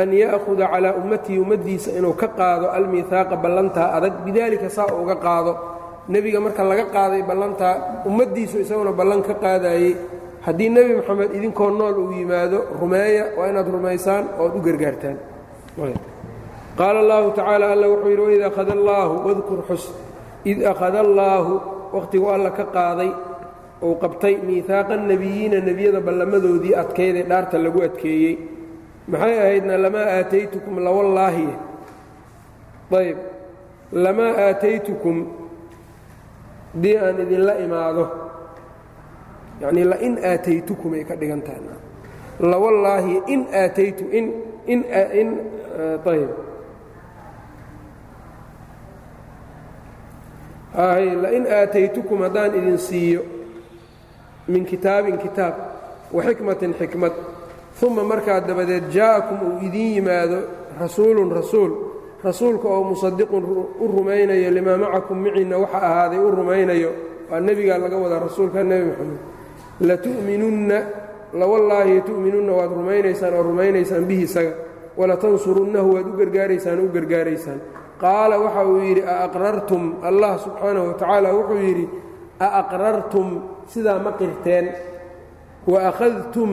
an 0.00 0.08
ya'huda 0.22 0.66
calaa 0.72 0.94
ummatihi 1.00 1.38
ummaddiisa 1.44 1.90
inuu 1.98 2.14
ka 2.20 2.28
qaado 2.38 2.66
almiihaaqa 2.76 3.36
ballantaa 3.44 3.88
adag. 3.96 4.14
Bidaalika 4.26 4.68
saa 4.76 4.90
uga 5.02 5.16
qaado 5.26 5.52
nebiga 6.08 6.40
marka 6.40 6.62
laga 6.70 6.84
qaaday 6.94 7.22
ballantaa 7.30 7.74
ummaddiisu 8.08 8.56
isaguna 8.64 8.92
ballan 8.92 9.22
ka 9.22 9.34
qaadayey. 9.44 9.96
Haddii 10.46 10.68
nebi 10.68 10.92
moxamed 10.98 11.30
idinkoo 11.36 11.70
nool 11.70 11.96
uu 12.02 12.12
yimaado 12.12 12.58
rumeeya 12.80 13.24
waa 13.36 13.48
inaad 13.50 13.68
rumaysaan 13.76 14.24
ood 14.42 14.52
u 14.58 14.60
gargaartaan. 14.66 15.16
Qaala 16.78 16.98
allahu 17.04 17.30
tacaala 17.38 17.66
alla 17.72 17.86
wuxuu 17.92 18.10
yidhi 18.10 18.24
waid 18.28 18.42
akhada 18.50 18.72
allaahu 18.78 19.14
wadkur 19.26 19.60
xus 19.68 19.84
id 20.44 20.58
akhada 20.72 21.00
allaahu 21.06 21.52
wakhtigu 21.96 22.26
alla 22.34 22.50
ka 22.58 22.64
qaaday 22.76 23.10
uu 23.86 23.94
qabtay 24.02 24.34
miihaaqa 24.46 24.96
nebiyiina 25.10 25.58
nebiyada 25.68 26.00
ballamadoodii 26.06 26.74
adkaydee 26.82 27.24
dhaarta 27.30 27.56
lagu 27.64 27.80
adkeeyey. 27.88 28.34
Maxay 29.08 29.34
ahaydna 29.44 29.74
lamaa 29.84 30.06
aataytukum 30.18 30.74
lawallaahi. 30.86 31.48
Ayb 33.00 33.18
lamaa 34.04 34.32
aataytukum 34.46 35.16
haddii 36.74 36.96
aan 36.98 37.20
idinla 37.24 37.54
imaado. 37.64 38.04
Yacnii 39.60 39.84
lain 39.84 40.14
aataytukum 40.30 40.92
ay 40.98 41.04
ka 41.08 41.14
dhigan 41.20 41.42
tahay 41.46 41.62
lawallaahi 42.40 43.14
in 43.32 43.46
aataytu 43.54 44.04
in 44.18 44.26
in 44.66 44.80
in 45.20 45.28
ayb 50.74 51.22
lain 51.22 51.46
aataytukum 51.46 52.18
haddaan 52.26 52.54
idin 52.58 52.78
siiyo 52.78 53.22
min 54.48 54.64
kitaabin 54.66 55.18
kitaab 55.18 55.54
wa 56.12 56.22
xikmatin 56.22 56.74
xikmad 56.74 57.12
uma 57.82 58.02
markaa 58.04 58.40
dabadeed 58.40 58.90
jaa'akum 58.90 59.38
uu 59.46 59.58
idiin 59.66 59.94
yimaado 59.96 60.38
rasuulun 60.80 61.30
rasuul 61.32 61.72
rasuulka 62.24 62.66
oo 62.74 62.82
musadiqun 62.92 63.44
u 63.80 63.86
rumaynayo 63.96 64.50
limaa 64.56 64.76
macakum 64.82 65.18
miciinna 65.24 65.56
waxa 65.62 65.78
ahaaday 65.88 66.18
u 66.18 66.30
rumaynayo 66.38 66.90
waa 67.30 67.40
nebigaa 67.46 67.78
laga 67.82 67.96
wadaa 68.04 68.20
rasuulka 68.26 68.58
nebi 68.70 68.84
moxamed 68.90 69.18
latu'minunna 69.88 70.78
lawallaahi 71.40 72.00
tu'minunna 72.08 72.52
waad 72.58 72.70
rumaynaysaan 72.80 73.32
oo 73.38 73.42
rumaynaysaan 73.50 74.04
bihi 74.08 74.22
isaga. 74.28 74.52
Walatansurunnahu 74.98 75.88
waad 75.94 76.06
u 76.06 76.12
gargaaraysaan 76.20 76.78
u 76.80 76.86
gargaaraysaan. 76.94 77.58
Qaala 78.02 78.36
waxa 78.44 78.62
uu 78.70 78.78
yidhi 78.88 79.02
aaqrartum 79.02 79.82
allah 80.08 80.32
subxaanahu 80.44 80.86
wa 80.88 80.94
tacaala 81.00 81.28
wuxuu 81.36 81.58
yidhi 81.68 81.84
aaqrartum 82.48 83.28
sidaa 83.72 83.98
ma 84.04 84.12
qirteen. 84.20 84.66
Waakhadtum 85.66 86.50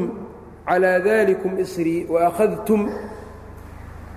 calaa 0.68 1.00
daalikum 1.06 1.54
isrii. 1.64 2.06
Waakhadtum 2.10 2.82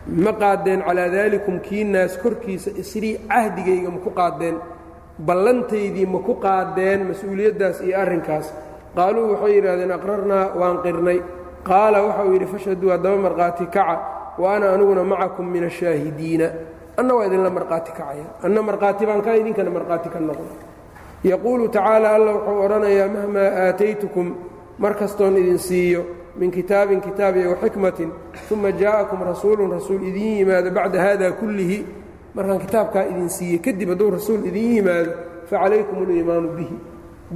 ma 0.07 0.33
qaadeen 0.33 0.83
calaa 0.87 1.09
daalikum 1.09 1.61
kiinaas 1.61 2.19
korkiisa 2.23 2.71
isrii 2.83 3.19
cahdigayga 3.29 3.91
ma 3.91 3.99
ku 4.05 4.11
qaadeen 4.11 4.57
ballantaydii 5.19 6.07
ma 6.07 6.19
ku 6.19 6.35
qaadeen 6.35 7.01
mas'uuliyaddaas 7.09 7.81
iyo 7.81 7.99
arrinkaas. 8.01 8.53
Qaaluu 8.97 9.33
waxay 9.33 9.53
yidhahdeen 9.57 9.93
aqrarnaa 9.93 10.55
waan 10.61 10.79
qirnay. 10.85 11.19
Qaala 11.69 11.99
waxauu 12.07 12.33
yidhi 12.33 12.47
fashhaduu 12.47 12.91
haddaba 12.91 13.17
markhaati 13.27 13.67
kaca 13.67 13.97
wa 14.39 14.55
ana 14.57 14.67
aniguna 14.75 15.05
macakum 15.05 15.47
min 15.53 15.65
ashaahidiina 15.65 16.49
anna 16.99 17.15
waa 17.15 17.27
idinla 17.27 17.51
markhaati 17.51 17.93
kacaya. 17.93 18.25
Anna 18.43 18.63
markhaati 18.63 19.07
baan 19.07 19.23
ka 19.23 19.37
idinkana 19.37 19.71
markhaati 19.71 20.09
ka 20.15 20.19
noqda 20.21 20.55
yaquulu 21.25 21.69
tacaala 21.69 22.09
alla 22.17 22.31
wuxuu 22.37 22.61
odhanayaa 22.65 23.09
mahmaa 23.09 23.51
aataytukum 23.67 24.27
mar 24.79 24.95
kastoon 24.95 25.37
idin 25.37 25.59
siiyo 25.59 26.05
min 26.39 26.51
kitaabin 26.51 27.01
kitaab 27.01 27.37
iyo 27.37 27.51
waxikmatin 27.55 28.11
uma 28.53 28.71
jaa'akum 28.73 29.21
rasuulun 29.31 29.71
rasuul 29.77 30.03
idiin 30.11 30.39
yimaado 30.39 30.71
bacda 30.71 30.99
haada 31.05 31.33
kullihi. 31.33 31.79
Markaan 32.35 32.59
kitaabkaa 32.65 33.05
idin 33.11 33.29
siiye 33.37 33.59
kadib 33.59 33.89
hadduu 33.93 34.11
rasuul 34.11 34.43
idiin 34.51 34.73
yimaado 34.77 35.11
facalaykum 35.51 35.97
uliimaanu 36.03 36.49
bihi. 36.57 36.77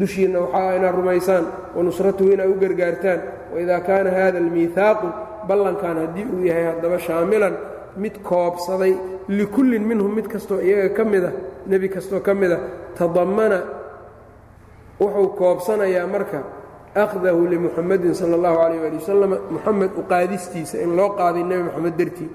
Dushiinna 0.01 0.41
waxaa 0.41 0.75
inaad 0.77 0.95
rumaysaan 0.99 1.45
wanusratuhu 1.77 2.31
inaad 2.35 2.51
u 2.51 2.55
gargaartaan 2.63 3.21
waidaa 3.55 3.81
kaana 3.89 4.11
hada 4.11 4.39
almiihaaqu 4.39 5.07
ballankan 5.49 5.97
haddii 6.03 6.27
uu 6.35 6.45
yahay 6.49 6.65
haddaba 6.71 6.99
shaamilan 7.07 7.55
mid 8.03 8.15
koobsaday 8.29 8.93
likullin 9.29 9.83
minhum 9.91 10.13
mid 10.17 10.27
kastoo 10.33 10.61
iyaga 10.61 10.89
ka 10.97 11.05
mida 11.05 11.31
nebi 11.67 11.89
kastoo 11.89 12.21
ka 12.27 12.35
mida 12.35 12.59
tadammana 12.99 13.59
wuxuu 15.01 15.29
koobsanayaa 15.39 16.07
marka 16.15 16.39
akhdahu 17.05 17.41
limuxamadin 17.53 18.15
sala 18.21 18.35
allahu 18.39 18.57
calayh 18.63 18.81
ali 18.89 18.97
wasalam 19.03 19.31
muxamed 19.55 19.91
u 20.01 20.03
qaadistiisa 20.13 20.77
in 20.85 20.91
loo 20.99 21.11
qaaday 21.21 21.43
nebi 21.51 21.63
moxamed 21.69 21.95
dartii 22.01 22.29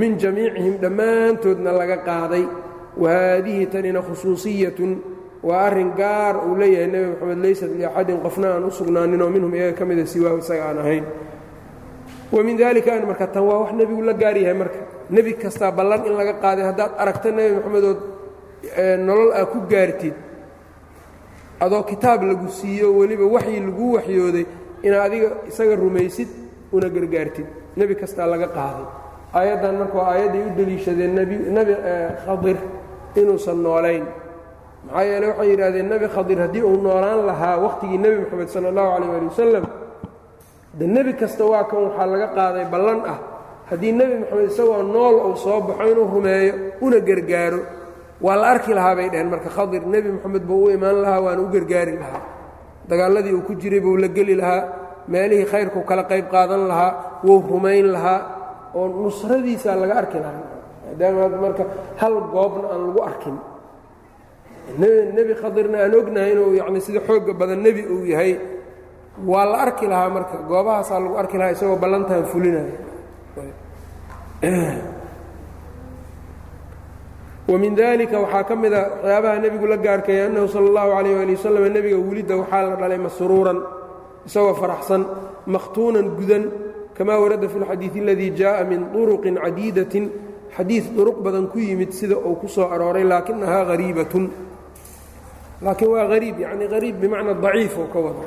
min 0.00 0.10
jamiicihim 0.22 0.74
dhammaantoodna 0.84 1.70
laga 1.80 1.96
qaaday 2.08 2.44
wa 3.02 3.08
haadihi 3.16 3.66
tanina 3.74 4.00
khusuusiyatun 4.06 4.90
waa 5.48 5.60
arrin 5.68 5.90
gaar 6.00 6.34
uu 6.48 6.54
leeyahay 6.60 6.88
nebi 6.94 7.06
moxamed 7.12 7.38
laysat 7.44 7.70
liaxadin 7.80 8.18
qofna 8.24 8.48
aan 8.54 8.64
u 8.64 8.70
sugnaaninoo 8.78 9.30
minhum 9.34 9.52
iyaga 9.58 9.74
ka 9.78 9.84
mida 9.88 10.04
siwaahu 10.12 10.38
isaga 10.44 10.64
aan 10.70 10.78
ahayn 10.84 11.04
wa 12.34 12.40
min 12.46 12.54
dalika 12.62 12.90
an 12.96 13.02
marka 13.10 13.26
tan 13.34 13.42
waa 13.48 13.58
wax 13.62 13.70
nebigu 13.78 14.02
la 14.08 14.12
gaar 14.22 14.36
yahay 14.42 14.56
marka 14.62 14.80
nebi 15.14 15.30
kastaa 15.42 15.70
ballan 15.78 16.00
in 16.08 16.14
laga 16.20 16.34
qaaday 16.44 16.64
haddaad 16.70 16.92
aragta 17.02 17.28
nebi 17.38 17.50
moxamedood 17.58 17.98
nolol 19.06 19.30
aa 19.38 19.44
ku 19.52 19.58
gaartid 19.72 20.14
adoo 21.60 21.82
kitaab 21.82 22.22
lagu 22.22 22.48
siiyo 22.48 22.92
weliba 22.98 23.24
waxyi 23.26 23.60
laguu 23.60 23.92
waxyooday 23.96 24.46
inaad 24.82 25.02
adiga 25.06 25.28
isaga 25.48 25.76
rumaysid 25.76 26.28
una 26.72 26.88
gargaartid. 26.88 27.46
Nebi 27.76 27.94
kastaa 27.94 28.26
laga 28.26 28.48
qaaday. 28.48 28.86
Aayaddan 29.34 29.74
marka 29.78 29.96
waa 29.98 30.10
aayadday 30.12 30.42
u 30.46 30.50
deliishadeen 30.58 31.14
nebi 31.14 31.74
khadir 32.26 32.56
inuusan 33.16 33.58
noolayn. 33.62 34.04
Maxaa 34.86 35.04
yeele 35.04 35.26
waxay 35.30 35.48
yidhahdeen 35.50 35.88
nebi 35.88 36.06
khadir 36.14 36.38
haddii 36.44 36.62
uu 36.62 36.76
noolaan 36.82 37.26
lahaa 37.26 37.56
wakhtigii 37.64 37.98
nebi 37.98 38.16
moxamed 38.22 38.48
sala 38.48 38.68
allahu 38.68 38.90
calayh 38.94 39.16
ali 39.16 39.26
wasalam 39.26 39.64
de 40.78 40.86
nebi 40.86 41.12
kasta 41.20 41.44
waa 41.44 41.64
kan 41.70 41.78
waxaa 41.86 42.06
laga 42.06 42.28
qaaday 42.36 42.64
ballan 42.72 43.00
ah. 43.12 43.18
Haddii 43.70 43.92
nebi 43.92 44.14
moxamed 44.20 44.50
isagoo 44.50 44.82
nool 44.82 45.16
uu 45.26 45.36
soo 45.36 45.60
baxo 45.60 45.84
inuu 45.92 46.06
rumeeyo 46.14 46.54
una 46.80 46.98
gargaaro 47.00 47.60
waa 48.20 48.36
la 48.36 48.46
arki 48.54 48.72
lahaa 48.74 48.94
bay 48.98 49.08
dhaheen 49.10 49.28
marka 49.30 49.48
khadir 49.56 49.82
nebi 49.86 50.08
moxamed 50.12 50.42
buu 50.48 50.64
u 50.66 50.70
imaan 50.70 50.96
lahaa 51.04 51.20
waana 51.24 51.42
u 51.42 51.48
gargaari 51.54 51.94
lahaa. 52.02 52.22
Dagaalladii 52.88 53.32
uu 53.34 53.42
ku 53.48 53.54
jiray 53.54 53.80
buu 53.80 53.96
la 53.96 54.08
geli 54.08 54.34
lahaa 54.34 54.62
meelihii 55.08 55.44
khayrkuu 55.52 55.82
kala 55.88 56.04
qayb 56.10 56.26
qaadan 56.30 56.62
lahaa 56.70 56.92
wuu 57.26 57.42
rumayn 57.50 57.86
lahaa 57.96 58.20
oo 58.74 58.86
nusradiisaa 58.88 59.76
laga 59.82 59.94
arki 60.02 60.18
lahaa. 60.24 60.42
Maadaama 60.86 61.28
marka 61.44 61.64
hal 62.00 62.14
goobna 62.34 62.66
aan 62.72 62.82
lagu 62.88 63.00
arkin. 63.10 63.36
Nebi 65.16 65.32
khadirna 65.42 65.76
aan 65.84 65.94
ognahay 66.00 66.32
inuu 66.32 66.54
yani 66.60 66.80
sida 66.80 67.00
xoogga 67.06 67.32
badan 67.40 67.60
nebi 67.66 67.82
uu 67.94 68.04
yahay 68.12 68.32
waa 69.26 69.44
la 69.52 69.56
arki 69.66 69.86
lahaa 69.92 70.08
marka. 70.16 70.36
Goobahaasaa 70.48 71.00
lagu 71.04 71.16
arki 71.22 71.36
lahaa 71.38 71.52
isagoo 71.56 71.76
ballantan 71.82 72.24
fulinaya 72.32 72.72
wamin 77.48 77.74
dalika 77.76 78.16
waxaa 78.20 78.44
ka 78.48 78.54
mida 78.56 78.80
waxyaabaha 79.02 79.38
nebigu 79.44 79.66
la 79.66 79.76
gaarkaya 79.76 80.26
annahu 80.28 80.48
sal 80.48 80.64
allahu 80.70 80.90
calayh 80.96 81.20
ali 81.22 81.32
wasalam 81.36 81.64
nebiga 81.76 81.98
welidda 82.08 82.34
waxaa 82.40 82.62
la 82.70 82.76
dhalay 82.80 82.98
masruuran 83.06 83.58
isagoo 84.26 84.54
faraxsan 84.62 85.02
makhtuunan 85.46 86.06
gudan 86.18 86.44
kamaa 86.96 87.18
warada 87.20 87.48
fi 87.52 87.58
lxadiid 87.62 87.94
aladii 88.02 88.30
jaءa 88.40 88.64
min 88.64 88.80
turuqin 88.92 89.34
cadiidatin 89.44 90.04
xadiid 90.56 90.84
duruq 90.96 91.18
badan 91.24 91.46
ku 91.52 91.58
yimid 91.58 91.92
sida 91.92 92.16
uu 92.16 92.36
ku 92.40 92.48
soo 92.48 92.68
arooray 92.74 93.04
laakinahaa 93.04 93.64
hariibatun 93.70 94.24
laakiin 95.64 95.90
waa 95.94 96.08
hariib 96.12 96.36
yani 96.40 96.64
hariib 96.72 96.96
bimacna 97.02 97.34
daciif 97.44 97.76
oo 97.78 97.88
ka 97.92 97.98
wada 98.06 98.24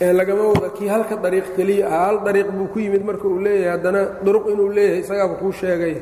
lagama 0.00 0.48
wada 0.52 0.68
kii 0.76 0.88
halka 0.88 1.16
dariiq 1.16 1.56
keliya 1.56 1.86
ah 1.88 2.06
hal 2.06 2.24
dariiq 2.24 2.50
buu 2.52 2.68
ku 2.72 2.78
yimid 2.80 3.04
marka 3.04 3.24
uu 3.28 3.40
leeyahay 3.40 3.70
haddana 3.78 4.00
duruq 4.24 4.46
inuu 4.52 4.68
leeyahay 4.68 5.00
isagaaba 5.00 5.34
kuu 5.40 5.52
sheegay. 5.52 5.96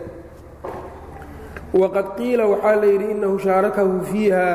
Waqad 1.74 2.16
qiila 2.16 2.46
waxaa 2.46 2.76
la 2.76 2.86
yidhi 2.86 3.10
innahu 3.14 3.38
shaarakahu 3.38 4.00
fiiha. 4.10 4.46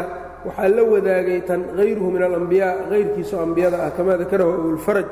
Waxaa 0.46 0.68
la 0.70 0.84
wadaagay 0.84 1.42
tan 1.48 1.62
hayruhu 1.78 2.12
min 2.12 2.24
alambiyaa 2.24 2.90
hayrkiisoo 2.90 3.40
ambiyada 3.42 3.84
ah 3.86 3.92
kamaa 3.92 4.18
dakarahu 4.18 4.52
abulfaraj 4.60 5.06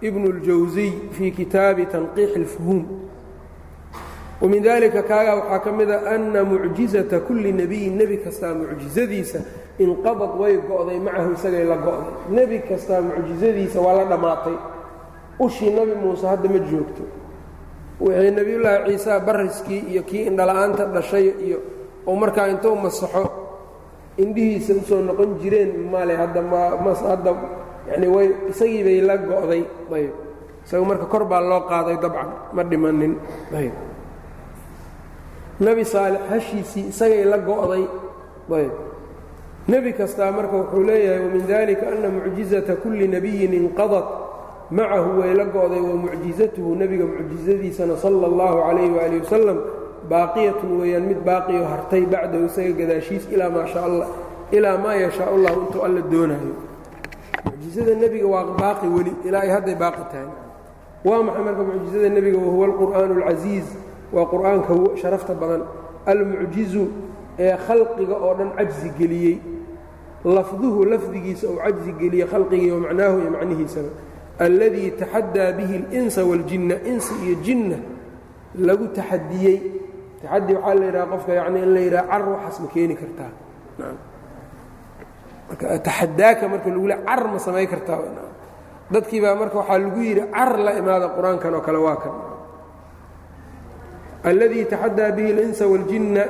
ibnu 0.00 0.26
اljawsiy 0.34 0.92
fii 1.16 1.30
kitaabi 1.30 1.86
tanqiix 1.86 2.36
اlfuhuum 2.36 2.84
wamin 4.40 4.62
dalika 4.62 5.02
kaagaa 5.02 5.34
waxaa 5.40 5.58
ka 5.64 5.72
mida 5.72 5.96
ana 6.14 6.44
mucjizata 6.44 7.20
kulli 7.20 7.52
nebiyin 7.52 7.96
nebi 7.96 8.16
kastaa 8.24 8.52
mucjizadiisa 8.54 9.40
inqadad 9.78 10.32
way 10.40 10.56
go'day 10.56 10.98
macahu 10.98 11.36
isagay 11.36 11.64
la 11.68 11.76
go'day. 11.76 12.12
Nebi 12.32 12.58
kastaa 12.64 13.00
mucjizadiisa 13.04 13.80
waa 13.80 14.00
la 14.00 14.04
dhammaatay 14.08 14.56
ushii 15.38 15.70
nebi 15.70 15.94
muuse 16.00 16.24
hadda 16.26 16.48
ma 16.48 16.58
joogto. 16.64 17.04
Wixii 18.00 18.30
nebiyullaahi 18.30 18.92
ciisa 18.92 19.20
bariskii 19.20 19.92
iyo 19.92 20.02
kii 20.02 20.28
indhala-aanta 20.28 20.84
dhashay 20.92 21.32
iyo 21.44 21.58
oo 22.06 22.16
markaa 22.16 22.48
intuu 22.48 22.76
masaxo 22.76 23.24
indhihiisa 24.16 24.72
u 24.74 24.80
soo 24.88 25.00
noqon 25.00 25.36
jireen 25.40 25.88
male 25.92 26.16
hadda 26.16 26.40
mhadda 26.42 27.32
yani 27.88 28.06
way 28.08 28.28
isagii 28.48 28.84
bay 28.84 29.00
la 29.00 29.16
go'day. 29.16 29.62
Ayb. 29.92 30.12
Isaga 30.64 30.84
marka 30.84 31.06
kor 31.06 31.24
baa 31.24 31.40
loo 31.40 31.60
qaaday 31.68 31.96
dabcan 32.00 32.28
ma 32.52 32.62
dhimanin. 32.64 33.16
Ayb. 33.52 33.72
Nebi 35.60 35.84
saalix 35.84 36.20
hashiisii 36.32 36.88
isagay 36.92 37.24
la 37.24 37.38
go'day. 37.38 37.84
Ayb 38.56 38.95
nebi 39.68 39.92
kastaa 39.92 40.30
marka 40.32 40.56
wuxuu 40.56 40.84
leeyahay 40.84 41.20
wamin 41.26 41.46
dalika 41.46 41.88
ana 41.88 42.08
mucjizata 42.08 42.76
kulli 42.76 43.08
nebiyin 43.08 43.52
inqadat. 43.54 44.04
Macahu 44.70 45.20
way 45.20 45.34
la 45.34 45.44
go'day 45.44 45.80
wa 45.80 45.94
mucjizatuhu 45.94 46.74
nebiga 46.74 47.06
mucjizadiisana 47.06 47.96
sala 47.96 48.26
اllahu 48.26 48.62
calayh 48.66 48.90
waali 48.96 49.16
wasalam 49.22 49.58
baaqiyatun 50.10 50.80
weeyaan 50.80 51.06
mid 51.06 51.22
baaqiyo 51.22 51.64
hartay 51.64 52.02
bacdahu 52.06 52.46
isaga 52.50 52.72
gadaashiis 52.74 53.30
ilaa 53.30 53.50
maa 53.50 53.66
sha 53.66 53.84
alla 53.84 54.06
ilaa 54.50 54.78
maa 54.78 54.94
yashaa 54.94 55.30
allahu 55.30 55.60
intuu 55.60 55.82
alla 55.86 56.00
doonaayo 56.02 56.54
mucjizada 57.46 57.94
nebiga 57.94 58.26
waa 58.26 58.44
baaqi 58.58 58.86
weli 58.86 59.12
ilaa 59.24 59.40
ay 59.40 59.50
hadday 59.50 59.74
baaqi 59.74 60.02
tahay. 60.10 60.30
Waa 61.04 61.22
maxay 61.22 61.44
marka 61.44 61.62
mucjizada 61.62 62.08
nebiga? 62.08 62.38
Wahuwa 62.38 62.66
alqur'aanu 62.66 63.12
alcasiiz 63.22 63.66
waa 64.12 64.26
qur'aanka 64.26 64.74
sharafta 64.98 65.34
badan. 65.34 65.62
Almucjizu 66.06 66.86
ee 67.38 67.54
khalqiga 67.66 68.16
oo 68.18 68.34
dhan 68.34 68.50
cajzi 68.58 68.90
geliyey 68.98 69.38
lafduhu 70.35 70.79
lafdigiisa 70.91 71.45
uu 71.51 71.59
cajzi 71.63 71.91
geliyey 71.99 72.27
khalqigii 72.31 72.71
wa 72.75 72.79
macnaahu 72.85 73.15
iyo 73.21 73.29
macnihiisaba 73.35 73.89
alladii 74.45 74.89
taxadaa 75.01 75.51
bihi 75.57 75.75
اlinsa 75.81 76.21
waاljinna 76.29 76.75
insi 76.91 77.13
iyo 77.25 77.35
jinna 77.45 77.77
lagu 78.67 78.85
taxadiyey 78.97 79.57
taxadi 80.21 80.53
waxaa 80.55 80.75
la 80.79 80.85
yidhaha 80.87 81.07
qofka 81.13 81.31
yani 81.39 81.59
in 81.65 81.69
la 81.75 81.79
yidhaha 81.85 82.05
car 82.11 82.23
waxaas 82.33 82.57
ma 82.63 82.67
keeni 82.73 82.95
kartaa 83.01 83.31
marka 85.49 85.65
taxadaaka 85.87 86.43
marka 86.51 86.67
lagu 86.73 86.87
le 86.91 86.95
car 87.07 87.21
ma 87.31 87.37
samayn 87.45 87.67
kartaa 87.73 87.99
dadkii 88.93 89.21
baa 89.23 89.35
marka 89.41 89.55
waxaa 89.61 89.77
lagu 89.83 89.99
yidhi 90.07 90.23
car 90.35 90.51
la 90.65 90.71
imaada 90.81 91.07
qur-aankan 91.15 91.53
oo 91.57 91.61
kale 91.67 91.79
waa 91.85 91.97
kan 92.03 92.13
alladii 94.29 94.65
taxadaa 94.71 95.11
bihi 95.17 95.29
اlinsa 95.33 95.63
waاljinna 95.71 96.23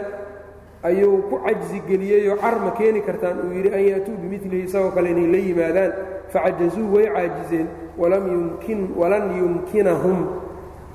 ayuu 0.89 1.22
ku 1.28 1.37
cajzi 1.45 1.78
geliyeyoo 1.89 2.37
car 2.43 2.57
ma 2.64 2.70
keeni 2.78 3.01
kartaan. 3.03 3.37
Uu 3.45 3.53
yidhi 3.57 3.70
an 3.76 3.82
yaatuu 3.91 4.16
bimilihi 4.22 4.64
isagoo 4.68 4.91
kale 4.97 5.11
inay 5.11 5.26
la 5.34 5.39
yimaadaan. 5.47 5.93
Facajazuu 6.32 6.89
way 6.95 7.07
caajizeen. 7.14 7.66
Walan 7.99 9.26
yumkinahum. 9.39 10.18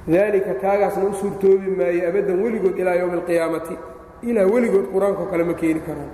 Daalika 0.08 0.54
kaagaasna 0.64 1.04
u 1.10 1.14
suurtoobi 1.14 1.70
maaye 1.78 2.08
abaddan 2.10 2.42
weligood 2.44 2.78
ilaa 2.80 2.96
yowmi 3.02 3.16
alqiyaamati 3.20 3.76
ilaa 4.30 4.46
weligood 4.54 4.86
qur'aankao 4.94 5.28
kale 5.32 5.44
ma 5.44 5.54
keeni 5.54 5.82
karaan. 5.88 6.12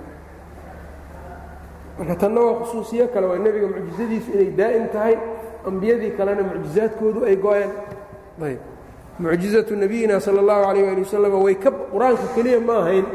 Marka 1.98 2.14
tanna 2.22 2.40
waa 2.40 2.54
khusuusiyo 2.60 3.08
kale 3.14 3.26
waa 3.26 3.38
nebiga 3.44 3.66
mucjizadiisu 3.74 4.28
inay 4.34 4.50
daa'im 4.60 4.86
tahay 4.92 5.14
ambiyadii 5.66 6.10
kalena 6.18 6.42
mucjizaadkoodu 6.50 7.24
ay 7.30 7.36
go-een 7.36 7.72
mucjizatu 9.18 9.74
nabiyina 9.76 10.20
sala 10.20 10.40
allahu 10.40 10.62
calayh 10.66 10.90
ali 10.92 11.02
wasalam 11.02 11.32
way 11.42 11.54
ka 11.54 11.70
qur'aanka 11.70 12.26
keliya 12.34 12.60
ma 12.60 12.74
ahayn 12.82 13.06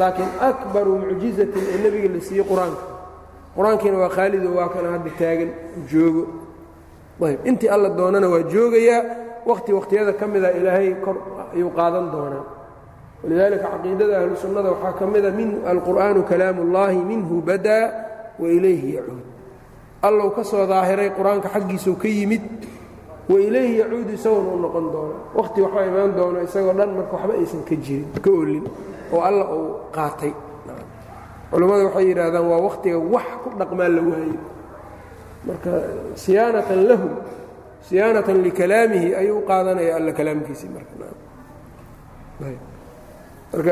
laakiin 0.00 0.30
akbaru 0.40 0.98
mucjizatin 0.98 1.64
ee 1.72 1.78
nebiga 1.84 2.08
la 2.14 2.20
siiyey 2.20 2.44
qur'aanka. 2.50 2.82
Qur'aankiina 3.56 3.96
waa 4.02 4.10
khaalido 4.16 4.48
waa 4.50 4.68
kana 4.74 4.88
hadda 4.98 5.10
taagan 5.18 5.50
joogo. 5.90 6.24
Ayb 7.22 7.46
intii 7.46 7.68
alla 7.68 7.88
doonana 7.88 8.28
waa 8.28 8.42
joogayaa 8.42 9.02
wakhti 9.46 9.70
wakhtiyada 9.72 10.12
ka 10.18 10.26
mida 10.26 10.50
ilaahay 10.58 10.94
kor 11.04 11.16
ayuu 11.54 11.70
qaadan 11.70 12.10
doonaa. 12.10 12.44
Walidaalika 13.22 13.66
caqiidada 13.72 14.14
ahlu 14.20 14.36
sunnada 14.36 14.68
waxaa 14.74 14.92
ka 14.98 15.06
mida 15.06 15.30
min 15.30 15.62
alqur'aanu 15.62 16.26
kalaamu 16.26 16.62
ullaahi 16.66 16.98
minhu 16.98 17.40
badaa 17.40 17.84
wa 18.38 18.48
ilayhi 18.48 18.98
yacuud. 18.98 19.22
Allow 20.02 20.28
ka 20.36 20.42
soo 20.44 20.66
daahiray 20.66 21.14
qur'aanka 21.14 21.48
xaggiisau 21.54 21.94
ka 21.94 22.08
yimid 22.08 22.42
wa 23.28 23.40
ilayhi 23.40 23.78
yacuudu 23.80 24.12
isaguna 24.18 24.50
u 24.56 24.58
noqon 24.64 24.86
doona 24.92 25.14
wakhti 25.38 25.58
waxaa 25.64 25.84
imaan 25.90 26.12
doono 26.16 26.38
isagoo 26.46 26.72
dhan 26.78 26.90
marka 26.96 27.14
waxba 27.16 27.34
aysan 27.40 27.62
ka 27.68 27.74
jirin 27.84 28.08
ka 28.24 28.30
olin 28.40 28.64
oo 29.14 29.20
alla 29.28 29.44
uu 29.56 29.68
qaatay. 29.96 30.32
Culammada 31.50 31.84
waxay 31.88 32.06
yidhaahdaan 32.10 32.46
waa 32.50 32.60
wakhtiga 32.68 32.98
wax 33.14 33.24
ku 33.44 33.48
dhaqmaa 33.60 33.88
la 33.96 34.02
waayo 34.10 34.38
marka 35.48 35.70
siyaanatan 36.24 36.80
lahu 36.88 37.08
siyaanatan 37.88 38.36
likalaamihi 38.46 39.08
ayuu 39.20 39.38
u 39.38 39.40
qaadanaya 39.50 39.92
alla 39.98 40.12
kalaamkiisii 40.18 40.70
markamarka 40.76 41.16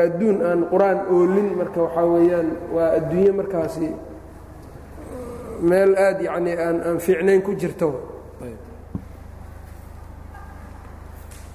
adduun 0.07 0.37
aan 0.49 0.59
qur'aan 0.71 0.99
oolin 1.13 1.49
marka 1.59 1.79
waxaa 1.85 2.05
weeyaan 2.13 2.49
waa 2.75 2.89
adduunye 2.97 3.31
markaasi 3.39 3.87
meel 5.69 5.91
aad 6.05 6.19
yacnii 6.27 6.55
aan 6.65 6.77
aan 6.87 6.97
fiicnayn 7.05 7.41
ku 7.41 7.51
jirto 7.61 7.89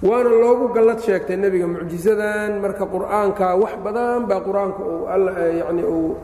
waana 0.03 0.31
loogu 0.31 0.69
gallad 0.75 1.01
sheegtay 1.03 1.37
nebiga 1.37 1.67
mucjisadan 1.67 2.61
marka 2.63 2.87
qur'aanka 2.87 3.57
wax 3.59 3.75
badan 3.83 4.27
baa 4.31 4.41
qur'aanka 4.41 4.83
yani 5.59 5.83
uu 5.83 6.15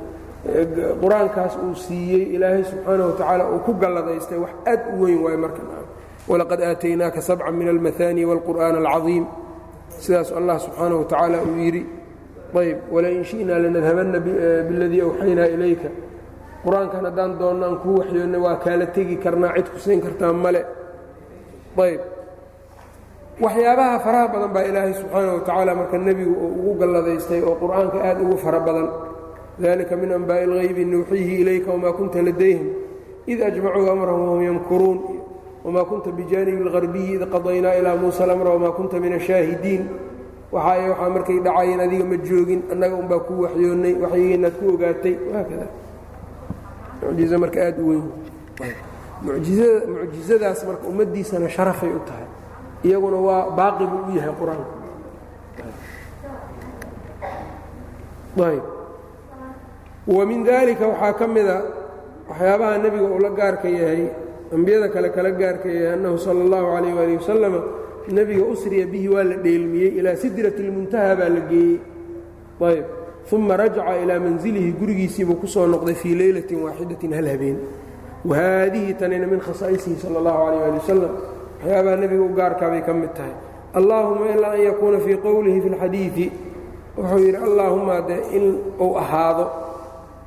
eh, 0.47 0.63
eh, 0.63 0.95
qur'aankaas 1.03 1.59
uu 1.59 1.75
siiyey 1.75 2.39
ilaahay 2.39 2.63
subxaana 2.63 3.05
watacaala 3.11 3.45
uu 3.51 3.59
ku 3.67 3.75
galladaystay 3.75 4.39
wax 4.39 4.55
aad 4.67 4.81
u 4.95 5.03
weyn 5.03 5.19
waayo 5.25 5.39
markan 5.39 5.67
walaqad 6.29 6.61
aataynaaka 6.63 7.21
sabca 7.21 7.51
min 7.51 7.69
almahaani 7.75 8.23
wاlqur'aan 8.31 8.79
alcaiim 8.79 9.27
sidaas 9.99 10.31
allah 10.31 10.57
subxaana 10.63 10.95
wa 10.95 11.43
uu 11.43 11.59
yidhi 11.59 11.83
ayb 12.55 12.79
walain 12.95 13.25
shi'naa 13.25 13.59
lanadhabanna 13.59 14.19
biladii 14.69 15.01
eh, 15.03 15.07
awxaynaa 15.07 15.51
ilayka. 15.51 15.89
Qur'aankan 16.65 17.05
haddaan 17.11 17.39
doonnaan 17.39 17.77
kuu 17.83 17.99
waxyoonna 17.99 18.39
waa 18.39 18.57
kaala 18.65 18.87
tegi 18.87 19.17
karnaa 19.17 19.55
cid 19.57 19.69
kusayn 19.75 20.01
kartaa 20.01 20.33
male. 20.33 20.63
Ayb 21.77 22.14
waxyaabaha 23.41 23.99
faraha 24.05 24.27
badan 24.33 24.51
baa 24.55 24.63
ilaahay 24.71 24.95
subxaana 24.95 25.33
wa 25.35 25.41
tacaala 25.41 25.75
marka 25.75 25.99
nebigu 25.99 26.31
uu 26.35 26.55
ugu 26.61 26.73
galladaystay 26.81 27.43
oo 27.43 27.57
qur'aanka 27.63 27.99
aad 28.09 28.19
ugu 28.23 28.37
fara 28.39 28.61
badan. 28.61 28.89
Dalika 29.59 29.97
min 29.97 30.11
anbaa'i 30.13 30.45
اlhaybi 30.47 30.85
nuuxiihi 30.85 31.35
ilayka 31.43 31.71
wamaa 31.75 31.93
kunta 31.99 32.23
ladayhim 32.23 32.67
id 33.27 33.39
ajmacuu 33.43 33.91
amrahum 33.91 34.23
wahum 34.29 34.43
yamkuruun. 34.49 34.99
Wamaa 35.65 35.85
kunta 35.91 36.11
bijaanibi 36.19 36.63
اlgarbiyi 36.63 37.15
id 37.19 37.25
qadaynaa 37.35 37.75
ilaa 37.81 37.97
muusa 37.97 38.25
alamra 38.25 38.51
wamaa 38.55 38.73
kunta 38.79 39.01
min 39.01 39.13
ashaahidiin 39.19 39.83
waxaay 40.55 40.89
waxaa 40.91 41.11
markay 41.17 41.39
dhacayeen 41.47 41.81
adiga 41.81 42.05
ma 42.05 42.17
joogin 42.29 42.61
annaga 42.73 42.95
unbaa 43.03 43.19
ku 43.27 43.33
waxyoonnay 43.45 43.95
waxyigeenaad 44.03 44.55
ku 44.61 44.65
ogaatay. 44.75 45.15
Wahaakada 45.31 45.67
mucjizo 47.03 47.37
marka 47.43 47.59
aad 47.67 47.79
u 47.83 47.87
weyn. 47.91 48.05
Mucjizadaas 49.27 50.61
marka 50.69 50.85
ummaddiisana 50.91 51.49
sharafay 51.49 51.91
u 51.91 52.01
tahay 52.09 52.27
iyaguna 52.88 53.18
waa 53.28 53.50
baaqi 53.58 53.86
buu 53.92 54.02
u 54.10 54.16
yahay 54.18 54.34
qur-aanka 54.40 54.74
ayb 58.50 58.64
wa 60.08 60.26
min 60.26 60.44
daalika 60.44 60.88
waxaa 60.88 61.14
ka 61.20 61.28
mida 61.28 61.58
waxyaabaha 62.30 62.78
nebiga 62.84 63.04
uu 63.14 63.20
la 63.20 63.30
gaarka 63.30 63.68
yahay 63.70 64.04
ambiyada 64.54 64.88
kale 64.90 65.10
kala 65.12 65.32
gaarka 65.32 65.68
yahay 65.70 65.94
annahu 65.94 66.18
sala 66.18 66.40
اllahu 66.46 66.66
calayh 66.76 66.94
waali 66.98 67.16
wasalama 67.18 67.60
nebiga 68.10 68.44
usriya 68.54 68.86
bihi 68.88 69.08
waa 69.10 69.24
la 69.24 69.36
dheelmiyey 69.38 69.90
ilaa 70.00 70.16
sidrati 70.16 70.62
اlmuntaha 70.66 71.16
baa 71.20 71.30
la 71.36 71.42
geeyey 71.52 71.78
ayb 72.70 72.86
uma 73.32 73.58
rajaca 73.58 73.94
ilaa 74.04 74.20
manzilihi 74.20 74.72
gurigiisiibuu 74.80 75.36
ku 75.42 75.48
soo 75.48 75.68
noqday 75.68 75.94
fii 76.02 76.16
leylatin 76.16 76.60
waaxidatin 76.66 77.14
hal 77.14 77.28
habeen 77.34 77.58
wa 78.26 78.36
haadihi 78.38 78.94
tanina 78.94 79.28
min 79.28 79.40
khasaa'isihi 79.40 79.96
sala 80.02 80.18
اllahu 80.22 80.38
calayh 80.46 80.64
ali 80.68 80.78
wasalam 80.82 81.12
waxyaabaha 81.65 81.97
nebiga 81.97 82.23
u 82.23 82.35
gaarkaabay 82.35 82.83
ka 82.85 82.93
mid 82.93 83.15
tahay. 83.15 83.33
Allaahuma 83.75 84.29
ilaa 84.35 84.53
an 84.53 84.61
yakuuna 84.61 84.99
fii 85.01 85.17
qowlihi 85.17 85.61
fi 85.61 85.69
اlxadiidi 85.69 86.33
wuxuu 86.97 87.19
yidhi 87.19 87.37
allaahuma 87.37 88.01
de 88.01 88.17
in 88.37 88.59
uu 88.81 88.97
ahaado 88.97 89.51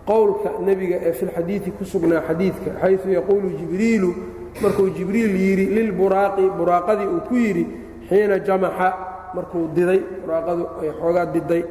qowlka 0.05 0.49
nebiga 0.65 0.97
ee 1.01 1.13
fi 1.13 1.71
ku 1.71 1.85
sugnaa 1.85 2.21
xadiidka 2.27 2.71
xaysu 2.81 3.09
yaquulu 3.09 3.49
jibriilu. 3.59 4.13
Markuu 4.61 4.89
jibriil 4.89 5.35
yidhi 5.35 5.65
lilburaaqi 5.65 6.49
buraaqadii 6.57 7.07
uu 7.07 7.21
ku 7.29 7.35
yidhi 7.35 7.67
xiina 8.09 8.39
jamaxa. 8.39 8.93
Markuu 9.35 9.69
diday 9.75 10.01
buraaqadu 10.25 10.63
ay 10.81 10.89
xoogaa 10.99 11.25
diday. 11.25 11.63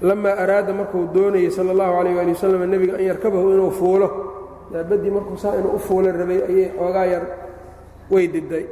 Lamaa 0.00 0.36
araada 0.42 0.72
markuu 0.72 1.08
doonayey 1.14 1.50
sala 1.50 1.70
allahu 1.70 1.92
calayh 1.98 2.20
ali 2.20 2.32
wasalam 2.32 2.70
nebiga 2.70 2.94
an 2.96 3.04
yarkabahu 3.04 3.52
inuu 3.54 3.70
fuulo. 3.70 4.08
Daabaddii 4.72 5.10
markuu 5.10 5.36
saa 5.36 5.54
inuu 5.54 5.74
u 5.74 5.78
fuulo 5.78 6.12
rabay 6.12 6.40
ayay 6.48 6.70
xoogaa 6.78 7.06
yar 7.06 7.22
way 8.10 8.26
diday 8.28 8.66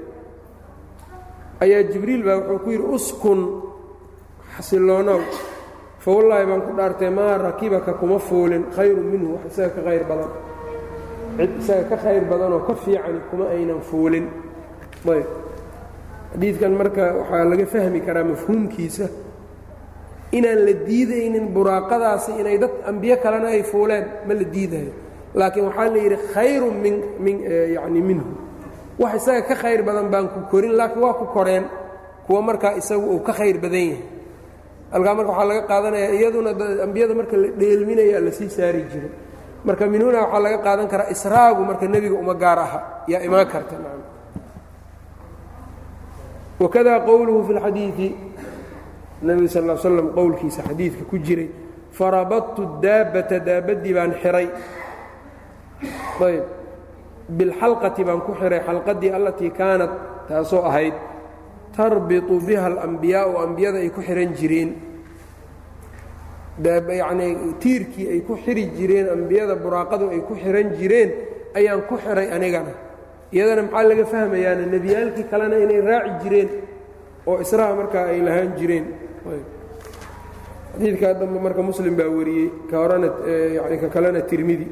ayaa 1.65 1.83
jibriil 1.93 2.23
baa 2.27 2.37
wuxuu 2.39 2.59
ku 2.65 2.71
yidhi 2.75 2.87
uskun 2.97 3.41
xasiloonow 4.57 5.21
fa 6.05 6.11
wallaahi 6.17 6.45
baan 6.51 6.63
ku 6.67 6.73
dhaartay 6.79 7.11
maa 7.11 7.35
rakibaka 7.47 7.93
kuma 8.01 8.19
fuulin 8.19 8.63
khayrun 8.77 9.07
minhu 9.13 9.29
wax 9.35 9.45
isaga 9.53 9.71
ka 9.77 9.81
khayr 9.89 10.05
badan. 10.11 10.31
Cid 11.39 11.51
isaga 11.63 11.85
ka 11.91 11.97
khayr 12.05 12.23
badanoo 12.31 12.61
ka 12.67 12.75
fiicani 12.83 13.21
kuma 13.31 13.45
aynan 13.55 13.81
fuulin. 13.89 14.27
Ayb. 15.15 15.27
Xadiidkan 16.33 16.73
marka 16.81 17.05
waxaa 17.21 17.45
laga 17.51 17.67
fahmi 17.73 18.01
karaa 18.07 18.25
mafhuumkiisa 18.33 19.07
inaan 20.39 20.61
la 20.67 20.73
diidaynin 20.89 21.47
buraaqadaasi 21.57 22.31
inay 22.41 22.59
dad 22.63 22.75
ambiyo 22.91 23.17
kalena 23.23 23.49
ay 23.57 23.63
fuuleen 23.63 24.05
ma 24.27 24.35
la 24.35 24.45
diidayo. 24.55 24.93
Laakiin 25.39 25.65
waxaa 25.69 25.89
la 25.95 25.99
yidhi 26.05 26.19
khayrun 26.35 26.75
min 26.85 26.95
min 27.25 27.37
yacni 27.77 28.01
minhu 28.11 28.27
wax 28.99 29.13
isaga 29.23 29.43
ka 29.49 29.55
khayr 29.63 29.81
badan 29.87 30.09
baan 30.13 30.27
ku 30.35 30.41
korin 30.51 30.73
laakiin 30.79 31.03
waa 31.05 31.15
ku 31.21 31.27
koreen 31.35 31.65
kuwa 32.27 32.41
markaa 32.43 32.75
isagu 32.81 33.07
uu 33.15 33.21
ka 33.27 33.33
khayr 33.33 33.57
badan 33.65 33.81
yahay. 33.91 34.03
Halkaa 34.93 35.15
marka 35.19 35.31
waxaa 35.33 35.49
laga 35.51 35.63
qaadanaya 35.71 36.09
iyaduna 36.19 36.51
ambiyada 36.87 37.15
marka 37.15 37.37
la 37.37 37.49
dheelminaya 37.61 38.19
la 38.25 38.31
saari 38.33 38.83
jiray. 38.93 39.11
Marka 39.67 39.85
min 39.87 40.01
huna 40.03 40.19
waxaa 40.25 40.41
laga 40.45 40.59
qaadan 40.67 40.87
karaa 40.93 41.11
israagu 41.15 41.63
marka 41.69 41.85
nebiga 41.89 42.15
uma 42.23 42.35
gaar 42.35 42.59
aha. 42.59 42.81
Yaa 43.11 43.21
imaan 43.27 43.47
karta 43.53 43.77
wakada 46.61 47.01
qowluhu 47.07 47.41
fi 47.47 47.53
اlxadiidi 47.59 48.09
nebiga 49.27 49.49
sal 49.55 49.65
l 49.71 49.79
slam 49.79 50.09
qowlkiisa 50.15 50.63
xadiidka 50.69 51.03
ku 51.11 51.19
jiray 51.19 51.49
farabadtu 51.91 52.63
daabbata 52.83 53.37
daabaddii 53.49 53.93
baan 53.97 54.13
xihay 54.23 54.47
ayb 56.29 56.45
bilxalqati 57.29 58.05
baan 58.05 58.21
ku 58.27 58.33
xihay 58.35 58.61
xalqadii 58.69 59.11
allatii 59.19 59.51
kaanat 59.51 59.91
taasoo 60.29 60.63
ahayd 60.71 60.95
tarbitu 61.77 62.41
biha 62.47 62.67
alambiyaau 62.67 63.39
ambiyada 63.45 63.79
ay 63.79 63.91
ku 63.91 64.01
xihan 64.01 64.33
jireen. 64.39 64.71
Yacnii 66.65 67.55
tiirkii 67.63 68.07
ay 68.13 68.21
ku 68.21 68.37
xiri 68.45 68.71
jireen 68.77 69.09
ambiyada 69.17 69.55
buraaqadu 69.57 70.11
ay 70.15 70.21
ku 70.29 70.35
xihan 70.35 70.69
jireen 70.79 71.11
ayaan 71.59 71.83
ku 71.89 71.97
xihay 71.97 72.29
anigana. 72.37 72.73
Iyadana 73.33 73.63
maxaa 73.63 73.89
laga 73.89 74.05
fahmayaana 74.13 74.67
nebiyaalkii 74.75 75.27
kalena 75.31 75.57
inay 75.65 75.81
raaci 75.81 76.13
jireen 76.23 76.49
oo 77.27 77.41
israha 77.41 77.75
markaa 77.75 78.07
ay 78.13 78.21
lahaan 78.27 78.51
jireen. 78.59 78.85
Xadiidkaa 80.75 81.15
dambe 81.21 81.39
marka 81.47 81.63
muslim 81.63 81.95
baa 81.97 82.09
wariyey 82.17 82.49
ka 82.71 82.77
horena 82.83 83.09
ka 83.83 83.89
kalena 83.95 84.21
tirmidi 84.31 84.67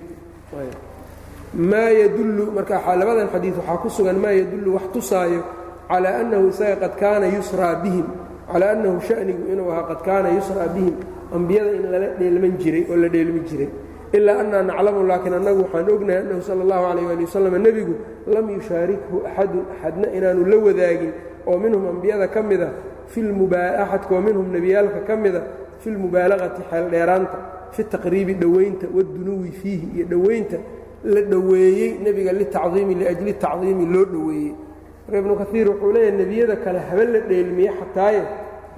maa 1.55 1.91
yadullu 1.91 2.51
marka 2.57 2.81
labadan 2.97 3.29
xadiid 3.29 3.55
waxaa 3.61 3.77
ku 3.83 3.89
sugan 3.91 4.17
maa 4.17 4.33
yadullu 4.33 4.75
wax 4.77 4.85
tusaayo 4.95 5.43
calaa 5.89 6.21
annahu 6.25 6.49
isaga 6.49 6.77
qad 6.89 6.93
kaana 7.01 7.27
yusraa 7.29 7.75
bihim 7.85 8.07
calaa 8.51 8.73
annahu 8.75 8.97
shanigu 9.09 9.43
inuu 9.53 9.69
ahaa 9.73 9.89
qad 9.91 10.01
kaana 10.07 10.29
yusraa 10.37 10.69
bihim 10.75 10.95
ambiyada 11.37 11.71
in 11.77 11.83
lala 11.93 12.09
dheelman 12.19 12.55
jiray 12.63 12.85
oo 12.91 12.97
la 12.97 13.09
dheelmi 13.09 13.41
jiray. 13.49 13.69
Ilaa 14.13 14.41
annaa 14.45 14.63
naclamu 14.69 15.01
laakiin 15.09 15.35
annagu 15.41 15.61
waxaan 15.65 15.89
ognahay 15.95 16.21
annahu 16.25 16.43
sala 16.49 16.61
allahu 16.65 16.83
calayh 16.89 17.05
waali 17.09 17.25
wasalam 17.29 17.55
nebigu 17.67 17.95
lam 18.35 18.47
yushaarikhu 18.57 19.15
axadun 19.29 19.65
axadna 19.73 20.07
inaanu 20.17 20.43
la 20.53 20.57
wadaagin 20.67 21.13
oo 21.49 21.57
minhum 21.59 21.83
ambiyada 21.93 22.27
ka 22.35 22.41
mida 22.43 22.69
axadka 23.85 24.13
oo 24.17 24.21
minhum 24.21 24.47
nebiyaalka 24.53 25.01
ka 25.09 25.15
mida 25.17 25.41
fi 25.81 25.89
lmubaalaqati 25.91 26.61
xeel 26.71 26.87
dheeraanta 26.93 27.37
fi 27.75 27.83
taqriibi 27.85 28.35
dhoweynta 28.43 28.87
wadunuwi 28.97 29.51
fiihi 29.61 29.87
iyo 29.97 30.05
dhowaynta 30.13 30.57
la 31.05 31.21
dhoweeyey 31.31 31.99
nebiga 32.05 32.33
litacdiimi 32.33 32.95
liajli 33.01 33.33
tacdiimi 33.45 33.87
loo 33.95 34.05
dhoweeyey. 34.05 34.53
Marka 35.07 35.19
ibnu 35.19 35.35
kaiir 35.41 35.67
wuxuu 35.71 35.93
leeyahay 35.95 36.17
nebiyada 36.21 36.57
kale 36.65 36.79
habe 36.89 37.05
la 37.13 37.21
dheelmiye 37.29 37.71
xataaye 37.81 38.23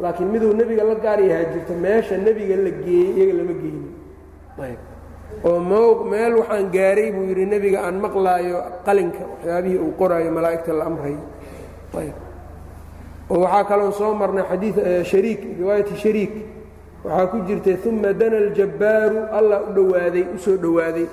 laakiin 0.03 0.29
miduu 0.33 0.53
nebiga 0.61 0.85
la 0.85 0.95
gaar 1.05 1.21
yahaa 1.21 1.51
jirta 1.53 1.75
meesha 1.85 2.17
nebiga 2.17 2.57
la 2.57 2.71
geeyey 2.71 3.11
iyaga 3.17 3.35
lama 3.39 3.55
geynin. 3.63 3.87
Oo 5.45 5.59
m 5.61 5.71
meel 6.11 6.33
waxaan 6.41 6.71
gaaray 6.73 7.09
buu 7.13 7.25
yidhi 7.31 7.45
nebiga 7.47 7.79
aan 7.87 7.97
maqlaayo 8.05 8.57
qalinka 8.87 9.23
waxyaabihii 9.33 9.79
uu 9.85 9.93
qoraayo 10.01 10.31
malaa'igta 10.37 10.73
la 10.73 10.85
amrayo 10.91 11.21
oo 13.31 13.39
waxaa 13.45 13.65
kaloon 13.69 13.93
soo 13.93 14.15
marnay 14.15 14.45
xadii 14.51 14.73
shariik 15.11 15.41
riwaayati 15.59 15.97
shariik. 15.97 16.33
Waxaa 17.05 17.27
ku 17.31 17.37
jirtay 17.47 17.77
uma 17.89 18.13
dana 18.13 18.37
aljabbaaru 18.37 19.19
allah 19.39 19.59
u 19.69 19.73
dhowaaday 19.77 20.25
u 20.35 20.57
dhowaaday 20.65 21.07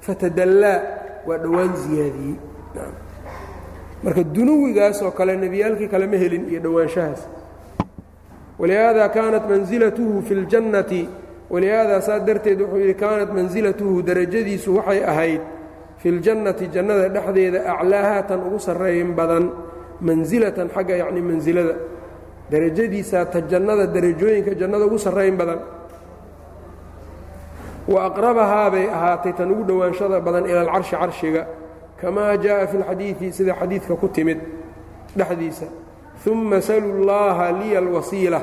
fatadallaa 0.00 0.78
waa 1.26 1.38
dhowaan 1.38 1.72
ziyaadiyey. 1.76 2.36
Marka 4.02 4.22
dunuwigaas 4.24 5.02
kale 5.16 5.36
nebiyaalkii 5.36 5.88
kale 5.88 6.06
ma 6.06 6.16
helin 6.16 6.48
iyo 6.50 6.60
dhowaanshahaas. 6.60 7.22
Walihaada 8.58 9.08
kaanat 9.08 9.48
mansilatuhu 9.50 10.22
fi 10.22 10.34
اljannati 10.34 11.08
walihaada 11.50 12.00
saa 12.00 12.18
darteed 12.20 12.60
wuxuu 12.60 12.78
yidhi 12.78 12.94
kaanat 12.94 13.30
mansilatuhu 13.32 14.02
derajadiisu 14.02 14.76
waxay 14.76 15.04
ahayd 15.04 15.40
fi 15.98 16.08
اljannati 16.08 16.66
jannada 16.74 17.08
dhexdeeda 17.08 17.60
aclaaha 17.74 18.22
tan 18.22 18.40
ugu 18.46 18.58
sarreeyin 18.58 19.14
badan 19.14 19.50
mansilatan 20.00 20.68
xagga 20.74 20.96
yacni 21.02 21.20
mansilada 21.22 21.74
derajadiisaa 22.50 23.24
ta 23.32 23.40
jannada 23.50 23.86
derajooyinka 23.86 24.54
jannada 24.60 24.84
ugu 24.86 24.98
sarrayn 24.98 25.36
badan 25.36 25.58
wa 27.88 28.04
aqrabahaa 28.08 28.70
bay 28.70 28.86
ahaatay 28.86 29.32
tan 29.32 29.50
ugu 29.50 29.64
dhowaanshada 29.64 30.20
badan 30.20 30.44
ila 30.50 30.60
alcarshi 30.60 30.96
carshiga 30.96 31.42
kamaa 32.00 32.36
jaءa 32.36 32.66
fi 32.66 32.76
اlxadiidi 32.78 33.32
sida 33.32 33.54
xadiidka 33.60 33.94
ku 33.96 34.08
timid 34.08 34.38
dhexdiisa. 35.16 35.66
Uma 36.26 36.60
salu 36.60 37.04
llaaha 37.06 37.52
liya 37.62 37.78
alwasiila 37.78 38.40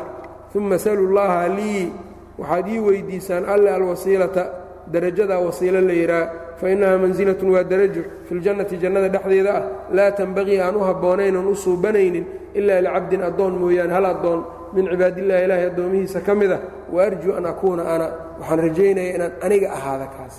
uma 0.56 0.78
salu 0.80 1.12
llaaha 1.14 1.48
lii 1.58 1.92
waxaad 2.40 2.68
ii 2.68 2.80
weydiisaan 2.80 3.46
alle 3.46 3.70
alwasiilata 3.70 4.44
darajadaa 4.88 5.40
wasiilo 5.40 5.82
la 5.82 5.94
yidhaah 5.94 6.30
fainnaha 6.62 6.98
mansilatun 6.98 7.50
waa 7.52 7.64
darajo 7.64 8.02
fi 8.28 8.36
ljannati 8.36 8.78
jannada 8.78 9.10
dhexdeeda 9.10 9.52
ah 9.56 9.64
laa 9.92 10.12
tenbaqii 10.12 10.60
aan 10.60 10.76
u 10.76 10.80
habboonayn 10.80 11.36
oon 11.36 11.48
u 11.48 11.56
suubanaynin 11.56 12.26
ilaa 12.56 12.82
licabdin 12.82 13.22
addoon 13.24 13.54
mooyaane 13.60 13.94
hal 13.94 14.06
addoon 14.06 14.42
min 14.76 14.86
cibaadillahi 14.92 15.44
ilaahi 15.46 15.66
addoomihiisa 15.72 16.20
ka 16.28 16.34
mid 16.36 16.52
ah 16.52 16.62
wa 16.94 17.00
arjuu 17.08 17.34
an 17.38 17.46
akuuna 17.52 17.84
ana. 17.96 18.08
Waxaan 18.40 18.60
rajaynaya 18.66 19.10
inaan 19.16 19.34
aniga 19.46 19.68
ahaada 19.78 20.08
kaas. 20.16 20.36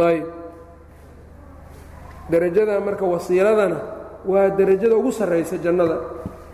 Ayb 0.00 0.24
darajada 2.30 2.80
marka 2.80 3.04
wasiiladana 3.04 3.78
waa 4.26 4.48
derajada 4.58 4.96
ugu 4.96 5.12
sarraysa 5.12 5.56
jannada 5.58 5.96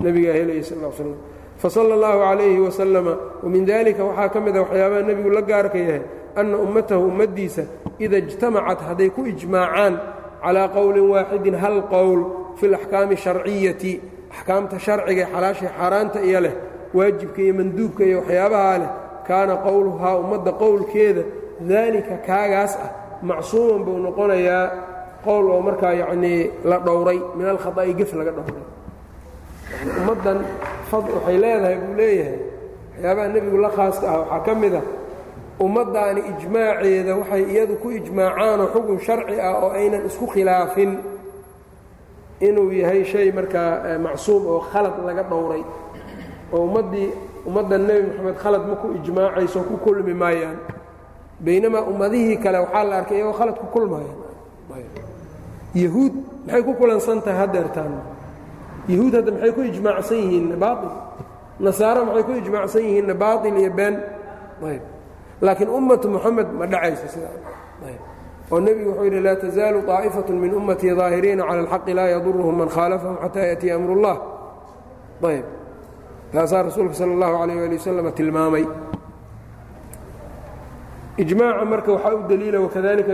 nebigaa 0.01 0.33
helaya 0.39 0.63
sal 0.65 0.79
l 0.83 0.93
slam 0.97 1.15
fasala 1.63 1.95
اllahu 1.97 2.19
calayhi 2.25 2.61
wasalama 2.67 3.13
wamin 3.45 3.65
dalika 3.67 4.03
waxaa 4.05 4.29
ka 4.35 4.39
mida 4.41 4.61
waxyaabaha 4.65 5.03
nebigu 5.09 5.31
la 5.31 5.43
gaarka 5.43 5.79
yahay 5.79 6.03
anna 6.37 6.57
ummatahu 6.59 7.03
ummaddiisa 7.13 7.63
ida 8.05 8.19
ijtamacat 8.25 8.81
hadday 8.89 9.11
ku 9.15 9.21
ijmaacaan 9.33 9.95
calaa 10.43 10.69
qowlin 10.77 11.07
waaxidin 11.13 11.55
hal 11.63 11.77
qowl 11.93 12.21
fi 12.59 12.65
اlaxkaami 12.71 13.17
sharciyati 13.17 13.93
axkaamta 14.39 14.77
sharciga 14.87 15.23
ee 15.25 15.31
xalaashay 15.35 15.69
xaaraanta 15.79 16.19
iyo 16.29 16.41
leh 16.47 16.55
waajibka 16.97 17.41
iyo 17.45 17.55
manduubka 17.59 18.03
iyo 18.09 18.19
waxyaabahaa 18.21 18.79
leh 18.83 18.91
kaana 19.29 19.55
qowluhaa 19.67 20.15
ummadda 20.23 20.53
qowlkeeda 20.63 21.23
daalika 21.71 22.15
kaagaas 22.29 22.73
ah 22.85 22.91
macsuuman 23.29 23.81
buu 23.87 23.99
noqonayaa 24.07 24.65
qowl 25.27 25.47
oo 25.55 25.61
markaa 25.69 25.93
yacnii 26.03 26.41
la 26.71 26.77
dhowray 26.87 27.19
min 27.37 27.47
alkhada'i 27.53 27.93
gef 27.99 28.11
laga 28.19 28.31
dhowray. 28.37 28.65
Ummaddan 30.01 30.39
waxay 30.93 31.37
leedahay 31.43 31.77
buu 31.83 31.95
leeyahay. 32.01 32.39
Waxyaabaha 32.95 33.29
nebigu 33.35 33.59
la 33.65 33.71
khaaska 33.77 34.07
ah 34.15 34.19
waxaa 34.23 34.41
ka 34.47 34.53
mid 34.63 34.75
ah 34.81 34.83
ummaddaani 35.65 36.21
ijmaaceeda 36.33 37.13
waxay 37.21 37.43
iyadu 37.53 37.75
ku 37.83 37.89
ijmaacaanoo 37.99 38.69
xugun 38.75 38.99
sharci 39.07 39.37
ah 39.49 39.55
oo 39.65 39.71
aynan 39.79 40.03
isku 40.09 40.27
khilaafin 40.35 40.91
inuu 42.41 42.71
yahay 42.73 43.05
shay 43.05 43.33
markaa 43.33 43.99
macsuum 43.99 44.47
oo 44.47 44.61
khalad 44.73 44.95
laga 45.07 45.23
dhowray. 45.31 45.63
Oo 46.53 46.65
ummaddii 46.69 47.09
ummadda 47.47 47.79
nebi 47.79 48.07
moxamed 48.09 48.37
khalad 48.43 48.63
ma 48.69 48.75
ku 48.77 48.87
ijmaacayso 48.99 49.61
ku 49.69 49.77
kulmi 49.85 50.15
maayaan. 50.15 50.59
Baynamaa 51.41 51.83
ummadihii 51.91 52.37
kale 52.45 52.59
waxaa 52.65 52.85
la 52.85 52.97
arkay 53.01 53.17
iyagoo 53.19 53.37
khalad 53.39 53.57
ku 53.61 53.67
kulmaayaan 53.75 54.21
yahuud 55.77 56.13
maxay 56.47 56.63
ku 56.65 56.73
kulansan 56.75 57.21
tahay 57.21 57.39
haddeertaan? 57.45 57.93
Yahuud 58.89 59.13
hadda 59.15 59.31
maxay 59.33 59.53
ku 59.53 59.61
ijmaacsan 59.73 60.17
yihiinna 60.23 60.57
baail 60.57 60.89
nasaaro 61.61 62.01
maxay 62.09 62.25
ku 62.25 62.33
ijmaacsan 62.41 62.83
yihiinna 62.87 63.15
baail 63.15 63.55
iyo 63.61 63.71
been? 63.79 63.95
Ayb. 64.65 64.83
Laakiin 65.45 65.69
ummatu 65.69 66.09
moxamed 66.09 66.49
ma 66.59 66.65
dhacayso 66.67 67.07
sidaa. 67.13 67.37
Ayb 67.85 68.01
oo 68.52 68.60
nebigu 68.66 68.90
wuxuu 68.90 69.06
yidhi 69.08 69.20
laa 69.28 69.36
tazaalu 69.44 69.80
طaa'ifaة 69.90 70.30
min 70.44 70.52
ummatii 70.60 70.94
ظaahiriina 71.00 71.44
calى 71.50 71.60
اlxaqi 71.66 71.92
laa 72.00 72.10
yadurhum 72.16 72.56
man 72.62 72.70
khaalafahum 72.76 73.18
xataa 73.24 73.46
yaأtiya 73.50 73.74
amr 73.80 73.90
اllah 73.98 74.16
ayb 75.32 75.46
taasaa 76.34 76.62
rasuulka 76.68 76.94
salى 77.00 77.14
اllahu 77.18 77.34
عalيh 77.42 77.58
ali 77.68 77.76
waslm 77.80 78.08
tilmaamay 78.20 78.66
ijmaaca 81.24 81.66
marka 81.72 81.92
waxaa 81.96 82.16
u 82.16 82.24
deliila 82.30 82.60
wakadalika 82.66 83.14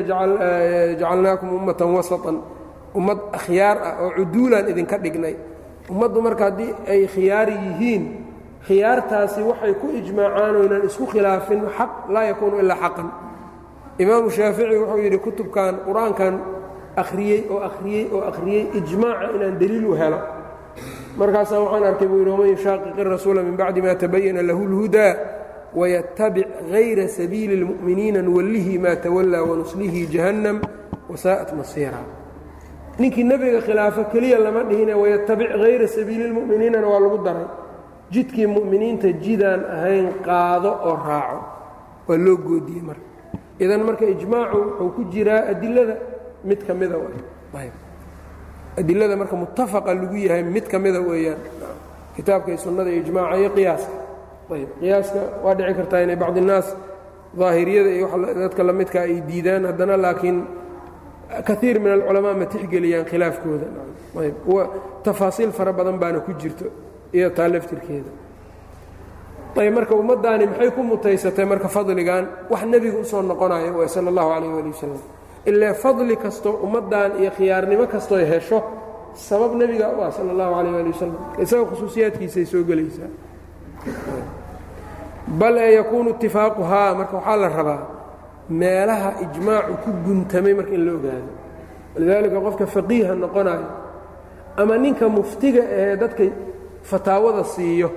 jacalnaakum 1.00 1.50
ummatan 1.58 1.90
wasطan 1.98 2.38
ummad 2.98 3.20
akhyaar 3.38 3.78
ah 3.90 3.94
oo 4.04 4.10
cuduulaan 4.18 4.66
idinka 4.72 4.98
dhignay 5.04 5.36
ummaddu 5.92 6.20
marka 6.28 6.44
haddii 6.48 6.72
ay 6.94 7.02
khiyaari 7.14 7.54
yihiin 7.66 8.04
khiyaartaasi 8.68 9.40
waxay 9.50 9.74
ku 9.82 9.86
ijmaacaan 10.00 10.54
oo 10.58 10.64
inaan 10.68 10.84
isku 10.90 11.06
khilaafin 11.14 11.62
xaq 11.78 11.92
laa 12.14 12.24
yakuunu 12.32 12.56
ilaa 12.64 12.80
xaqan 12.84 13.08
imaamu 14.04 14.30
shaafici 14.32 14.76
wuxuu 14.82 15.00
yidhi 15.06 15.18
kutubkan 15.26 15.74
qur-aankan 15.88 16.34
akhriyey 17.02 17.40
oo 17.54 17.60
akhriyey 17.70 18.06
oo 18.16 18.22
akhriyey 18.30 18.64
ijmaaca 18.80 19.28
inaan 19.36 19.56
deliil 19.62 19.86
u 19.86 19.94
helo 20.02 20.20
markaasaa 21.20 21.60
waxaan 21.64 21.84
arkay 21.90 22.08
buu 22.08 22.18
yidhi 22.22 22.32
waman 22.32 22.50
yushaaqiqi 22.54 23.04
rasuula 23.04 23.42
min 23.44 23.56
bacdi 23.58 23.82
ma 23.82 23.96
tabayana 23.96 24.42
lahu 24.50 24.62
اlhudaa 24.70 25.14
wayatabic 25.80 26.48
hayra 26.72 27.08
sabiili 27.08 27.54
اlmu'miniina 27.60 28.22
nuwallihi 28.22 28.80
maa 28.80 28.96
tawallaa 28.96 29.44
wanuslihi 29.50 30.02
jahannam 30.14 30.58
wasaa'at 31.10 31.50
masiira 31.60 32.02
ninkii 33.00 33.24
nebiga 33.24 33.62
khilaafo 33.62 34.04
keliya 34.14 34.40
lama 34.40 34.64
dhihine 34.70 34.94
wayatabic 34.94 35.50
hayra 35.62 35.88
sabiili 35.88 36.24
اlmu'miniinana 36.30 36.88
waa 36.88 37.00
lagu 37.04 37.18
daray 37.26 37.48
jidkii 38.14 38.48
mu'miniinta 38.56 39.10
jidaan 39.24 39.62
ahayn 39.76 40.08
qaado 40.26 40.72
oo 40.90 40.96
raaco 41.08 41.40
waa 42.08 42.18
loo 42.26 42.38
goodiyey 42.48 42.82
marka 42.88 43.06
idan 43.65 43.81
marka 43.89 44.05
ijmaacu 44.15 44.57
wuxuu 44.67 44.91
ku 44.97 45.03
jiraa 45.13 45.41
adilada 45.53 45.95
mid 46.49 46.61
ka 46.67 46.73
mida 46.81 46.97
adilada 48.81 49.15
marka 49.21 49.37
mutafaqa 49.43 49.91
lagu 49.95 50.17
yahay 50.27 50.43
mid 50.55 50.67
ka 50.73 50.79
mida 50.79 51.01
weeyaan. 51.09 51.39
Kitaabka 52.17 52.49
iyo 52.51 52.59
sunnada 52.65 52.91
ijmaaca 53.01 53.37
iyo 53.41 53.51
qiyaaska. 53.57 53.95
Ayb 54.55 54.69
qiyaaska 54.81 55.21
waa 55.45 55.55
dhici 55.59 55.75
kartaa 55.79 56.01
inay 56.05 56.17
bacdi 56.23 56.41
الnaas 56.41 56.69
daahiriyada 57.39 57.91
iyo 57.97 58.07
dadka 58.45 58.63
la 58.69 58.73
midka 58.73 58.99
ay 59.07 59.15
diidaan 59.29 59.65
haddana 59.69 59.97
laakiin 60.05 60.39
kaiir 61.49 61.77
min 61.85 61.93
alculamaa 61.97 62.35
ma 62.41 62.47
tixgeliyaan 62.53 63.05
khilaafkooda. 63.11 63.67
Ayb 64.21 64.37
tafaasiil 65.05 65.51
fara 65.59 65.73
badan 65.79 65.97
baana 66.03 66.21
ku 66.27 66.33
jirto 66.41 66.67
iyo 67.17 67.29
taa 67.37 67.49
laftirkeeda 67.49 68.11
ayb 69.57 69.75
marka 69.75 69.95
ummaddaani 69.95 70.47
maxay 70.47 70.71
ku 70.71 70.83
mutaysatay 70.83 71.45
marka 71.45 71.69
fadligan? 71.69 72.25
Wax 72.51 72.63
nebiga 72.65 72.99
u 72.99 73.05
soo 73.05 73.23
noqonayo 73.23 73.73
w 73.79 73.89
sala 73.89 74.11
اllahu 74.11 74.29
calayh 74.35 74.53
ali 74.61 74.71
wasalam 74.75 75.01
ilaa 75.47 75.75
fadli 75.75 76.17
kastoo 76.17 76.55
ummaddan 76.65 77.11
iyo 77.21 77.31
khiyaarnimo 77.37 77.87
kastooy 77.87 78.25
hesho 78.25 78.59
sabab 79.15 79.53
nebiga 79.61 79.87
u 79.97 80.03
ah 80.03 80.11
sala 80.11 80.33
اllahu 80.33 80.53
calayh 80.57 80.75
ali 80.81 80.91
wasalam 80.95 81.17
isaga 81.43 81.65
khusuusiyaadkiisay 81.71 82.45
soo 82.47 82.63
gelaysaa. 82.69 83.11
Bal 85.39 85.57
ee 85.59 85.75
yakuunu 85.75 86.11
itifaaquhaa 86.11 86.95
marka 86.95 87.17
waxaa 87.17 87.37
la 87.37 87.49
rabaa 87.49 87.83
meelaha 88.49 89.11
ijmaacu 89.25 89.73
ku 89.85 89.91
guntamay 90.05 90.55
marka 90.55 90.73
in 90.75 90.85
la 90.87 90.93
ogaado. 90.99 91.31
Walidaalika 91.95 92.41
qofka 92.47 92.67
faqiiha 92.67 93.15
noqonayo 93.15 93.67
ama 94.57 94.79
ninka 94.79 95.09
muftiga 95.09 95.63
ahee 95.63 95.97
dadka 95.97 96.25
fataawada 96.83 97.45
siiyo 97.45 97.89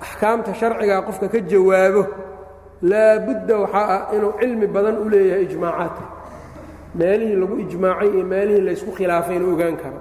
axkaamta 0.00 0.54
sharcigaa 0.54 1.02
qofka 1.06 1.28
ka 1.32 1.38
jawaabo 1.50 2.02
laabudda 2.90 3.54
waxaa 3.62 3.86
ah 3.96 4.14
inuu 4.16 4.32
cilmi 4.40 4.66
badan 4.74 4.96
u 4.98 5.08
leeyahay 5.12 5.44
ijmaacaadka 5.48 6.04
meelihii 6.98 7.36
lagu 7.42 7.54
ijmaacay 7.64 8.08
iyo 8.14 8.24
meelihii 8.32 8.60
laysku 8.66 8.90
khilaafay 8.96 9.36
inuu 9.36 9.52
ogaan 9.54 9.76
karo. 9.82 9.98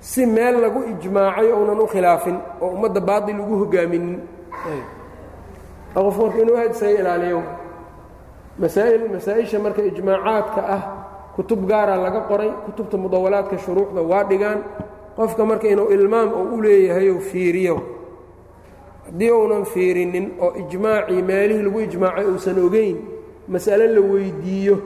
Si 0.00 0.26
meel 0.26 0.56
lagu 0.64 0.80
ijmaacay 0.92 1.48
ounan 1.52 1.80
u 1.80 1.86
khilaafin 1.92 2.36
oo 2.60 2.68
ummadda 2.76 3.00
baatil 3.08 3.40
ugu 3.40 3.56
hogaaminin. 3.62 4.18
Qof 5.94 6.16
marka 6.18 6.38
inuu 6.42 6.56
aad 6.60 6.70
isaga 6.74 6.98
ilaaliyo. 7.00 7.40
Masaa'il 8.60 9.02
masaa-isha 9.14 9.58
marka 9.64 9.82
ijmaacaadka 9.90 10.60
ah 10.76 10.82
kutub 11.36 11.60
gaara 11.70 11.96
laga 11.96 12.20
qoray 12.28 12.50
kutubta 12.66 12.96
mudawalaadka 12.96 13.56
shuruucda 13.64 14.00
waa 14.10 14.24
dhigaan. 14.30 14.60
Qofka 15.16 15.42
marka 15.50 15.66
inuu 15.68 15.88
ilmaam 15.96 16.28
uu 16.40 16.54
u 16.58 16.62
leeyahay 16.62 17.08
ou 17.10 17.20
fiiriyo 17.20 17.76
haddii 19.06 19.30
uunan 19.30 19.64
fiirinin 19.64 20.26
oo 20.40 20.50
ijmaacii 20.62 21.22
meelihii 21.22 21.62
lagu 21.62 21.80
ijmaacay 21.80 22.24
uusan 22.32 22.58
ogeyn 22.66 22.96
mas'ale 23.48 23.86
la 23.94 24.00
weyddiiyo 24.00 24.76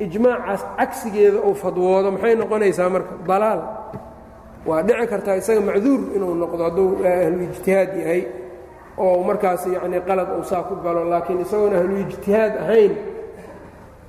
ijmaacaas 0.00 0.62
cagsigeeda 0.78 1.38
uu 1.48 1.54
fadwoodo 1.54 2.10
maxay 2.10 2.34
noqonaysaa 2.34 2.88
marka? 2.90 3.12
Dalaal. 3.28 3.60
Waa 4.66 4.82
dhici 4.82 5.06
kartaa 5.06 5.34
isaga 5.36 5.60
macduur 5.60 6.00
inuu 6.16 6.34
noqdo 6.34 6.62
hadduu 6.64 6.88
ahlu 7.06 7.42
ijtihaad 7.46 7.90
yahay 8.00 8.22
oo 8.98 9.22
markaas 9.28 9.66
yacnii 9.74 10.00
qalad 10.08 10.28
uu 10.38 10.44
saa 10.50 10.62
ku 10.68 10.74
galo 10.84 11.04
laakiin 11.10 11.40
isagoon 11.40 11.74
ahlu 11.76 11.94
ijtihaad 12.04 12.52
ahayn 12.62 12.92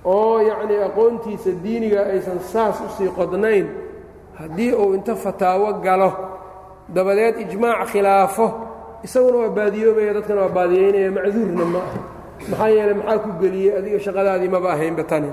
oo 0.05 0.39
yacnii 0.49 0.79
aqoontiisa 0.87 1.49
diiniga 1.63 2.01
aysan 2.13 2.39
saas 2.51 2.77
u 2.85 2.87
sii 2.97 3.09
qodnayn 3.17 3.67
haddii 4.39 4.71
uu 4.73 4.93
inta 4.93 5.15
fataawo 5.15 5.73
galo 5.85 6.11
dabadeed 6.95 7.35
ijmaac 7.45 7.87
khilaafo 7.91 8.47
isaguna 9.05 9.37
waa 9.43 9.49
baadiyoobaya 9.57 10.11
dadkana 10.17 10.41
waa 10.45 10.55
baadiyeynaya 10.57 11.09
macduurna 11.17 11.65
ma 11.73 11.79
aha. 11.87 11.99
Maxaa 12.49 12.69
yeeley 12.75 12.95
maxaa 12.99 13.19
ku 13.23 13.29
geliyey 13.41 13.71
adiga 13.79 13.99
shaqadaadii 14.05 14.49
maba 14.55 14.69
ahaynba 14.75 15.03
tani. 15.11 15.29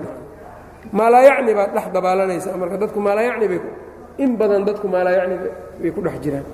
Maalaayacni 0.98 1.52
baad 1.58 1.70
dhex 1.76 1.86
dabaalanaysaa 1.96 2.56
marka 2.62 2.76
dadku 2.82 2.98
maalaayacni 3.06 3.46
bay 3.52 3.60
in 4.24 4.30
badan 4.40 4.62
dadku 4.68 4.86
maalaayacni 4.94 5.36
bay 5.82 5.90
ku 5.96 6.00
dhex 6.06 6.16
jiraan. 6.24 6.46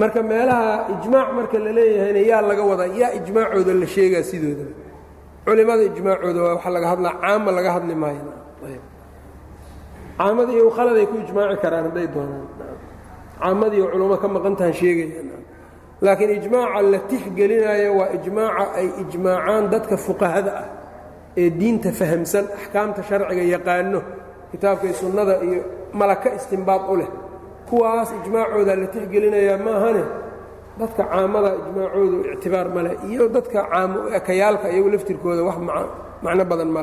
Marka 0.00 0.20
meelaha 0.22 0.72
ijmaac 0.94 1.28
marka 1.38 1.56
la 1.64 1.70
leeyahayna 1.78 2.20
yaa 2.30 2.42
laga 2.48 2.62
wadaa 2.70 2.90
yaa 3.00 3.10
ijmaacooda 3.18 3.72
la 3.80 3.86
sheegaa 3.94 4.22
sidoodaba 4.30 4.72
culimada 5.46 5.82
ijmaacooda 5.90 6.40
waa 6.44 6.54
waxa 6.56 6.70
laga 6.76 6.86
hadlaa 6.92 7.14
caama 7.22 7.50
laga 7.56 7.70
hadli 7.76 7.94
maayo. 8.02 8.32
Caamada 10.18 10.52
iyo 10.56 10.66
khaladay 10.76 11.06
ku 11.10 11.14
ijmaaci 11.24 11.56
karaan 11.62 11.84
hadday 11.88 12.06
doonaan 12.14 12.44
caamadii 13.40 13.82
culummo 13.92 14.16
ka 14.22 14.28
maqantahan 14.36 14.72
sheegayaan. 14.80 15.42
Laakiin 16.04 16.30
ijmaaca 16.40 16.80
la 16.92 16.98
tixgelinayo 17.10 17.90
waa 17.98 18.08
ijmaaca 18.16 18.64
ay 18.78 18.86
ijmaacaan 19.02 19.64
dadka 19.72 19.96
fuqahada 20.06 20.52
ah 20.62 20.66
ee 21.40 21.50
diinta 21.60 21.90
fahamsan 22.00 22.44
axkaamta 22.58 23.00
sharciga 23.08 23.42
yaqaano 23.54 24.00
kitaabka 24.50 24.84
iyo 24.88 24.94
sunnada 25.02 25.34
iyo 25.46 25.60
malaka 26.00 26.28
istimbaad 26.38 26.82
u 26.92 26.96
leh. 27.00 27.08
Kuwaas 27.68 28.10
ijmaacooda 28.20 28.72
la 28.80 28.86
tixgelinayaa 28.94 29.58
maahane 29.66 30.04
dadka 30.80 31.02
caamada 31.10 31.50
ijmaacoodu 31.62 32.16
ictibaar 32.34 32.68
ma 32.74 32.80
leh 32.86 32.94
iyo 33.10 33.22
dadka 33.36 33.58
caamo 33.70 33.98
ekayaalka 34.18 34.66
iyagu 34.74 34.88
laftirkooda 34.94 35.42
wax 35.48 35.58
macno 36.24 36.44
badan 36.50 36.70
ma 36.76 36.80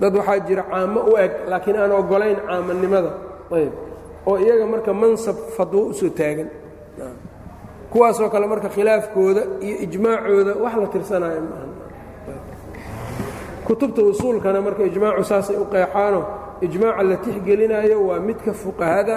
dad 0.00 0.12
waxaa 0.18 0.38
jira 0.48 0.62
caamo 0.70 1.00
u 1.10 1.12
eg 1.24 1.32
laakiin 1.50 1.76
aan 1.82 1.92
ogolayn 2.00 2.36
caamanimada 2.48 3.10
ayb 3.58 3.72
oo 4.26 4.36
iyaga 4.44 4.66
marka 4.66 4.92
mansab 5.02 5.36
fadwo 5.56 5.80
u 5.90 5.94
soo 5.94 6.08
taagan. 6.18 6.48
Kuwaasoo 7.90 8.28
kale 8.30 8.46
marka 8.46 8.68
khilaafkooda 8.68 9.42
iyo 9.66 9.76
ijmaacooda 9.86 10.52
wax 10.64 10.74
la 10.82 10.86
tirsanayo 10.86 11.40
maaha 11.50 11.66
kutubta 13.66 14.02
usuulkana 14.02 14.60
marka 14.66 14.82
ijmaacu 14.90 15.24
saasay 15.30 15.56
u 15.56 15.64
qeexaano 15.72 16.20
ijmaaca 16.66 17.02
la 17.10 17.16
tixgelinayo 17.24 17.98
waa 18.08 18.20
midka 18.28 18.52
fuqahada 18.52 19.16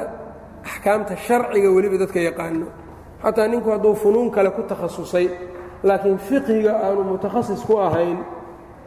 axkaamta 0.66 1.16
sharciga 1.26 1.70
weliba 1.76 1.98
dadka 1.98 2.20
yaqaano. 2.20 2.66
Xataa 3.24 3.48
ninku 3.48 3.70
hadduu 3.74 3.96
funuun 3.96 4.30
kale 4.32 4.50
ku 4.52 4.62
takhasusay 4.64 5.28
laakiin 5.84 6.18
fiqhiga 6.18 6.72
aanu 6.86 7.02
mutakhasis 7.04 7.62
ku 7.68 7.74
ahayn 7.78 8.18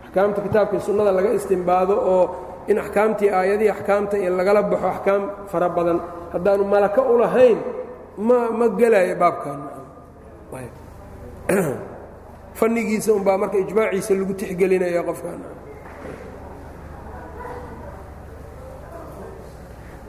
axkaamta 0.04 0.40
kitaabkai 0.46 0.80
sunnada 0.80 1.12
laga 1.12 1.30
istimbaado 1.38 1.94
oo 2.14 2.24
in 2.68 2.78
axkaamtii 2.78 3.30
aayadii 3.30 3.68
axkaamta 3.68 4.18
iyo 4.18 4.36
lagala 4.36 4.62
baxo 4.62 4.88
axkaam 4.88 5.22
fara 5.46 5.68
badan. 5.68 6.00
Haddaanu 6.32 6.64
malaka 6.64 7.02
u 7.02 7.18
lahayn 7.18 7.58
ma 8.18 8.50
ma 8.50 8.68
gelaayo 8.68 9.16
baabkan 9.16 9.58
fannigiisa 12.58 13.12
unbaa 13.12 13.38
marka 13.38 13.58
ijmaaciisa 13.58 14.14
lagu 14.14 14.34
tixgelinaya 14.34 15.02
qofkan 15.02 15.40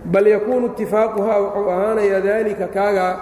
bal 0.05 0.27
yakuunu 0.27 0.67
itifaaquhaa 0.67 1.39
wuxuu 1.41 1.69
ahaanayaa 1.69 2.21
daalika 2.21 2.67
kaagaa 2.67 3.13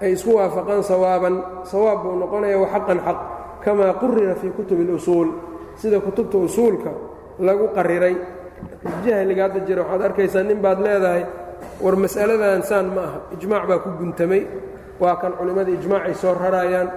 ay 0.00 0.12
isku 0.12 0.36
waafaqaan 0.36 0.82
sawaaban. 0.84 1.42
Sawaab 1.64 2.02
buu 2.02 2.16
noqonaya 2.20 2.58
waxaqan 2.60 3.00
xaq 3.00 3.18
kamaa 3.64 3.92
qurira 4.00 4.34
fii 4.34 4.50
kutubi 4.50 4.84
اlusuul 4.86 5.28
sida 5.76 6.00
kutubta 6.00 6.38
usuulka 6.38 6.90
lagu 7.40 7.68
qariray 7.74 8.16
jahliga 9.04 9.42
hadda 9.46 9.60
jira 9.66 9.82
waxaad 9.82 10.02
arkaysaa 10.08 10.42
nin 10.48 10.58
baad 10.64 10.78
leedahay 10.86 11.24
war 11.82 11.94
mas'aladan 12.04 12.62
saan 12.70 12.86
ma 12.94 13.02
aha. 13.08 13.18
Ijmaac 13.36 13.64
baa 13.68 13.78
ku 13.84 13.88
guntamay 14.00 14.42
waa 15.02 15.16
kan 15.20 15.32
culimmada 15.38 15.70
ijmaacay 15.78 16.14
soo 16.14 16.34
rarayaan. 16.34 16.88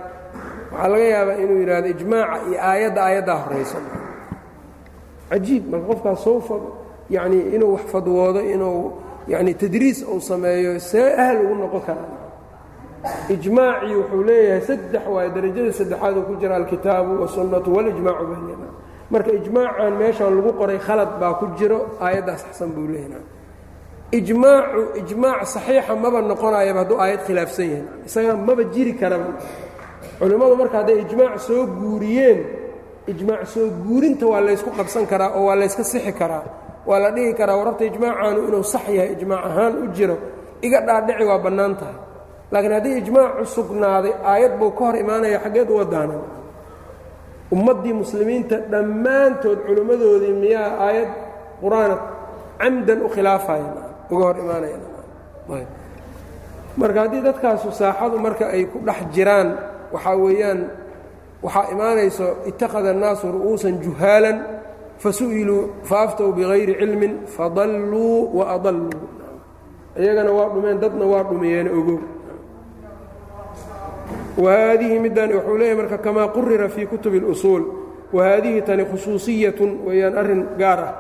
Waxaa 0.72 0.88
laga 0.94 1.06
yaabaa 1.14 1.38
inuu 1.44 1.58
yidhaahdo 1.62 1.88
ijmaaca 1.96 2.36
iyo 2.50 2.58
aayadda 2.70 3.00
aayaddaa 3.08 3.38
horaysa 3.44 3.78
cajiib 5.30 5.64
marka 5.72 5.86
qofkaas 5.90 6.20
soo 6.24 6.40
yanii 7.10 7.44
inuu 7.56 7.74
wax 7.76 7.84
fadwoodo 7.94 8.42
inuu 8.54 8.80
yani 9.28 9.54
tadriis 9.54 10.00
uu 10.14 10.20
sameeyo 10.20 10.80
see 10.80 11.08
ahal 11.22 11.38
ugu 11.46 11.56
noqon 11.56 11.82
karaa. 11.88 12.10
Ijmaacii 13.36 13.96
wuxuu 13.96 14.24
leeyahay 14.24 14.62
saddex 14.68 15.04
waaye 15.14 15.30
darajada 15.36 15.72
saddexaad 15.80 16.18
uu 16.18 16.24
ku 16.30 16.34
jira 16.42 16.56
alkitaabu 16.56 17.22
wasunnatu 17.22 17.70
walijmaacu 17.76 18.26
baynana 18.32 18.68
marka 19.12 19.32
ijmaacan 19.40 19.94
meeshaan 20.02 20.34
lagu 20.38 20.52
qoray 20.60 20.80
khalad 20.88 21.12
baa 21.22 21.34
ku 21.40 21.46
jiro 21.60 21.80
aayaddaas 22.06 22.42
xasan 22.50 22.70
buu 22.76 22.88
leeyahay. 22.94 23.24
Ijmaacu 24.20 24.82
ijmaac 25.02 25.42
saxiixa 25.54 25.94
maba 26.04 26.20
noqonayaba 26.32 26.80
hadduu 26.84 26.98
aayad 27.04 27.22
khilaafsan 27.28 27.66
yahay. 27.72 27.84
Isaga 28.08 28.34
maba 28.48 28.64
jiri 28.74 28.94
karaba. 29.02 29.30
Culimmadu 30.20 30.56
marka 30.62 30.76
hadday 30.82 30.98
ijmaac 31.06 31.36
soo 31.48 31.64
guuriyeen 31.80 32.40
ijmaac 33.12 33.44
soo 33.54 33.68
guurinta 33.86 34.26
waa 34.32 34.42
laysku 34.48 34.70
qabsan 34.78 35.06
karaa 35.12 35.32
oo 35.38 35.44
waa 35.48 35.56
layska 35.62 35.84
sixi 35.92 36.12
karaa. 36.22 36.44
Waa 36.90 37.00
la 37.04 37.10
dhihi 37.16 37.34
karaa 37.40 37.56
wararta 37.60 37.84
ijmaacaanu 37.92 38.40
inuu 38.48 38.64
sax 38.74 38.86
yahay 38.98 39.12
ijmaac 39.16 39.44
ahaan 39.50 39.74
u 39.84 39.88
jiro. 39.96 40.18
Iga 40.66 40.80
dhaadhici 40.88 41.24
waa 41.30 41.40
bannaan 41.46 41.74
tahay. 41.80 41.96
Laakiin 42.52 42.74
haddii 42.78 42.96
ijmaacu 43.02 43.46
sugnaaday 43.56 44.14
aayad 44.32 44.54
buu 44.60 44.72
ka 44.78 44.84
hor 44.86 44.96
imaanaya 45.04 45.40
xaggeed 45.44 45.70
u 45.70 45.76
wadaanan 45.80 46.22
ummaddii 47.56 47.94
muslimiinta 48.02 48.56
dhammaantood 48.72 49.60
culimmadoodii 49.68 50.34
miyaa 50.44 50.72
aayad 50.88 51.10
qur'aana 51.64 51.96
camdan 52.62 53.00
u 53.06 53.08
khilaafayan 53.16 53.74
uga 54.14 54.24
hor 54.28 54.38
imaanayanmarka 54.44 57.00
haddii 57.04 57.22
dadkaasu 57.28 57.68
saaxadu 57.82 58.16
marka 58.26 58.46
ay 58.56 58.64
ku 58.72 58.78
dhex 58.88 59.00
jiraan 59.16 59.48
waxaa 59.94 60.16
weeyaan 60.24 60.60
waxaa 61.46 61.66
imaanayso 61.74 62.26
ittakhada 62.50 62.90
annaasu 62.96 63.26
ru'uusan 63.36 63.74
juhaalan 63.86 64.38
fasu'iluu 65.04 65.62
faaftow 65.90 66.30
bigayri 66.38 66.74
cilmin 66.82 67.14
fadalluu 67.36 68.18
wa 68.38 68.44
adalluu. 68.56 69.08
Iyagana 70.02 70.32
waa 70.38 70.50
dhumeen 70.54 70.78
dadna 70.84 71.06
waa 71.14 71.24
dhumiyeen 71.30 71.68
ogow 71.80 72.00
wahaadihi 74.38 75.00
middan 75.00 75.30
wuxuu 75.36 75.58
leeyahy 75.58 75.78
marka 75.78 75.98
kamaa 75.98 76.28
qurira 76.36 76.70
fii 76.70 76.86
kutubi 76.86 77.18
اlusuul 77.20 77.64
wahaadihi 78.14 78.62
tani 78.62 78.86
khusuusiyatun 78.86 79.80
weeyaan 79.88 80.18
arrin 80.18 80.42
gaar 80.58 80.80
ah 80.80 80.94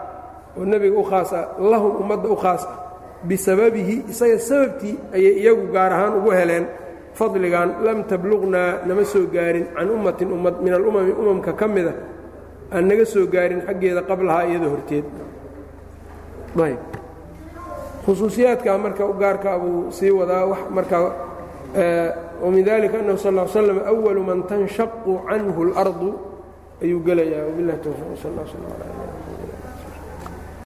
oo 0.57 0.65
nebiga 0.65 0.97
u 0.99 1.03
khaas 1.03 1.33
ah 1.33 1.45
lahum 1.59 1.95
ummadda 2.03 2.27
u 2.29 2.35
khaas 2.35 2.63
ah 2.67 2.75
bisababihi 3.23 3.95
isaga 4.11 4.39
sababtii 4.39 4.95
ayay 5.15 5.33
iyagu 5.41 5.65
gaar 5.73 5.91
ahaan 5.93 6.13
ugu 6.19 6.31
heleen 6.31 6.65
fadligan 7.13 7.69
lam 7.85 8.03
tabluqnaa 8.03 8.83
nama 8.87 9.03
soo 9.05 9.25
gaarin 9.33 9.65
can 9.75 9.89
ummatin 9.89 10.31
ummad 10.31 10.55
min 10.63 10.73
alumami 10.73 11.11
umamka 11.11 11.53
ka 11.53 11.67
mida 11.67 11.93
aan 12.73 12.87
naga 12.87 13.05
soo 13.05 13.25
gaarin 13.27 13.61
xaggeeda 13.67 14.01
qablahaa 14.09 14.43
iyada 14.49 14.67
horteed 14.73 15.05
ayb 16.65 16.79
khusuusiyaadkaa 18.05 18.77
marka 18.77 19.03
u 19.57 19.91
sii 19.91 20.11
wadaa 20.19 20.45
wax 20.51 20.59
min 22.49 22.65
dalika 22.65 22.97
anhu 22.97 23.17
sal 23.17 23.37
slm 23.45 23.85
awalu 23.85 24.21
man 24.25 24.43
tanshaqu 24.49 25.21
canhu 25.29 25.59
اlardu 25.69 26.09
ayuu 26.81 26.99
gelayaa 27.05 27.45
wbilah 27.53 27.77
towfiq 27.85 28.17
sal 28.17 28.33
sl 28.49 29.20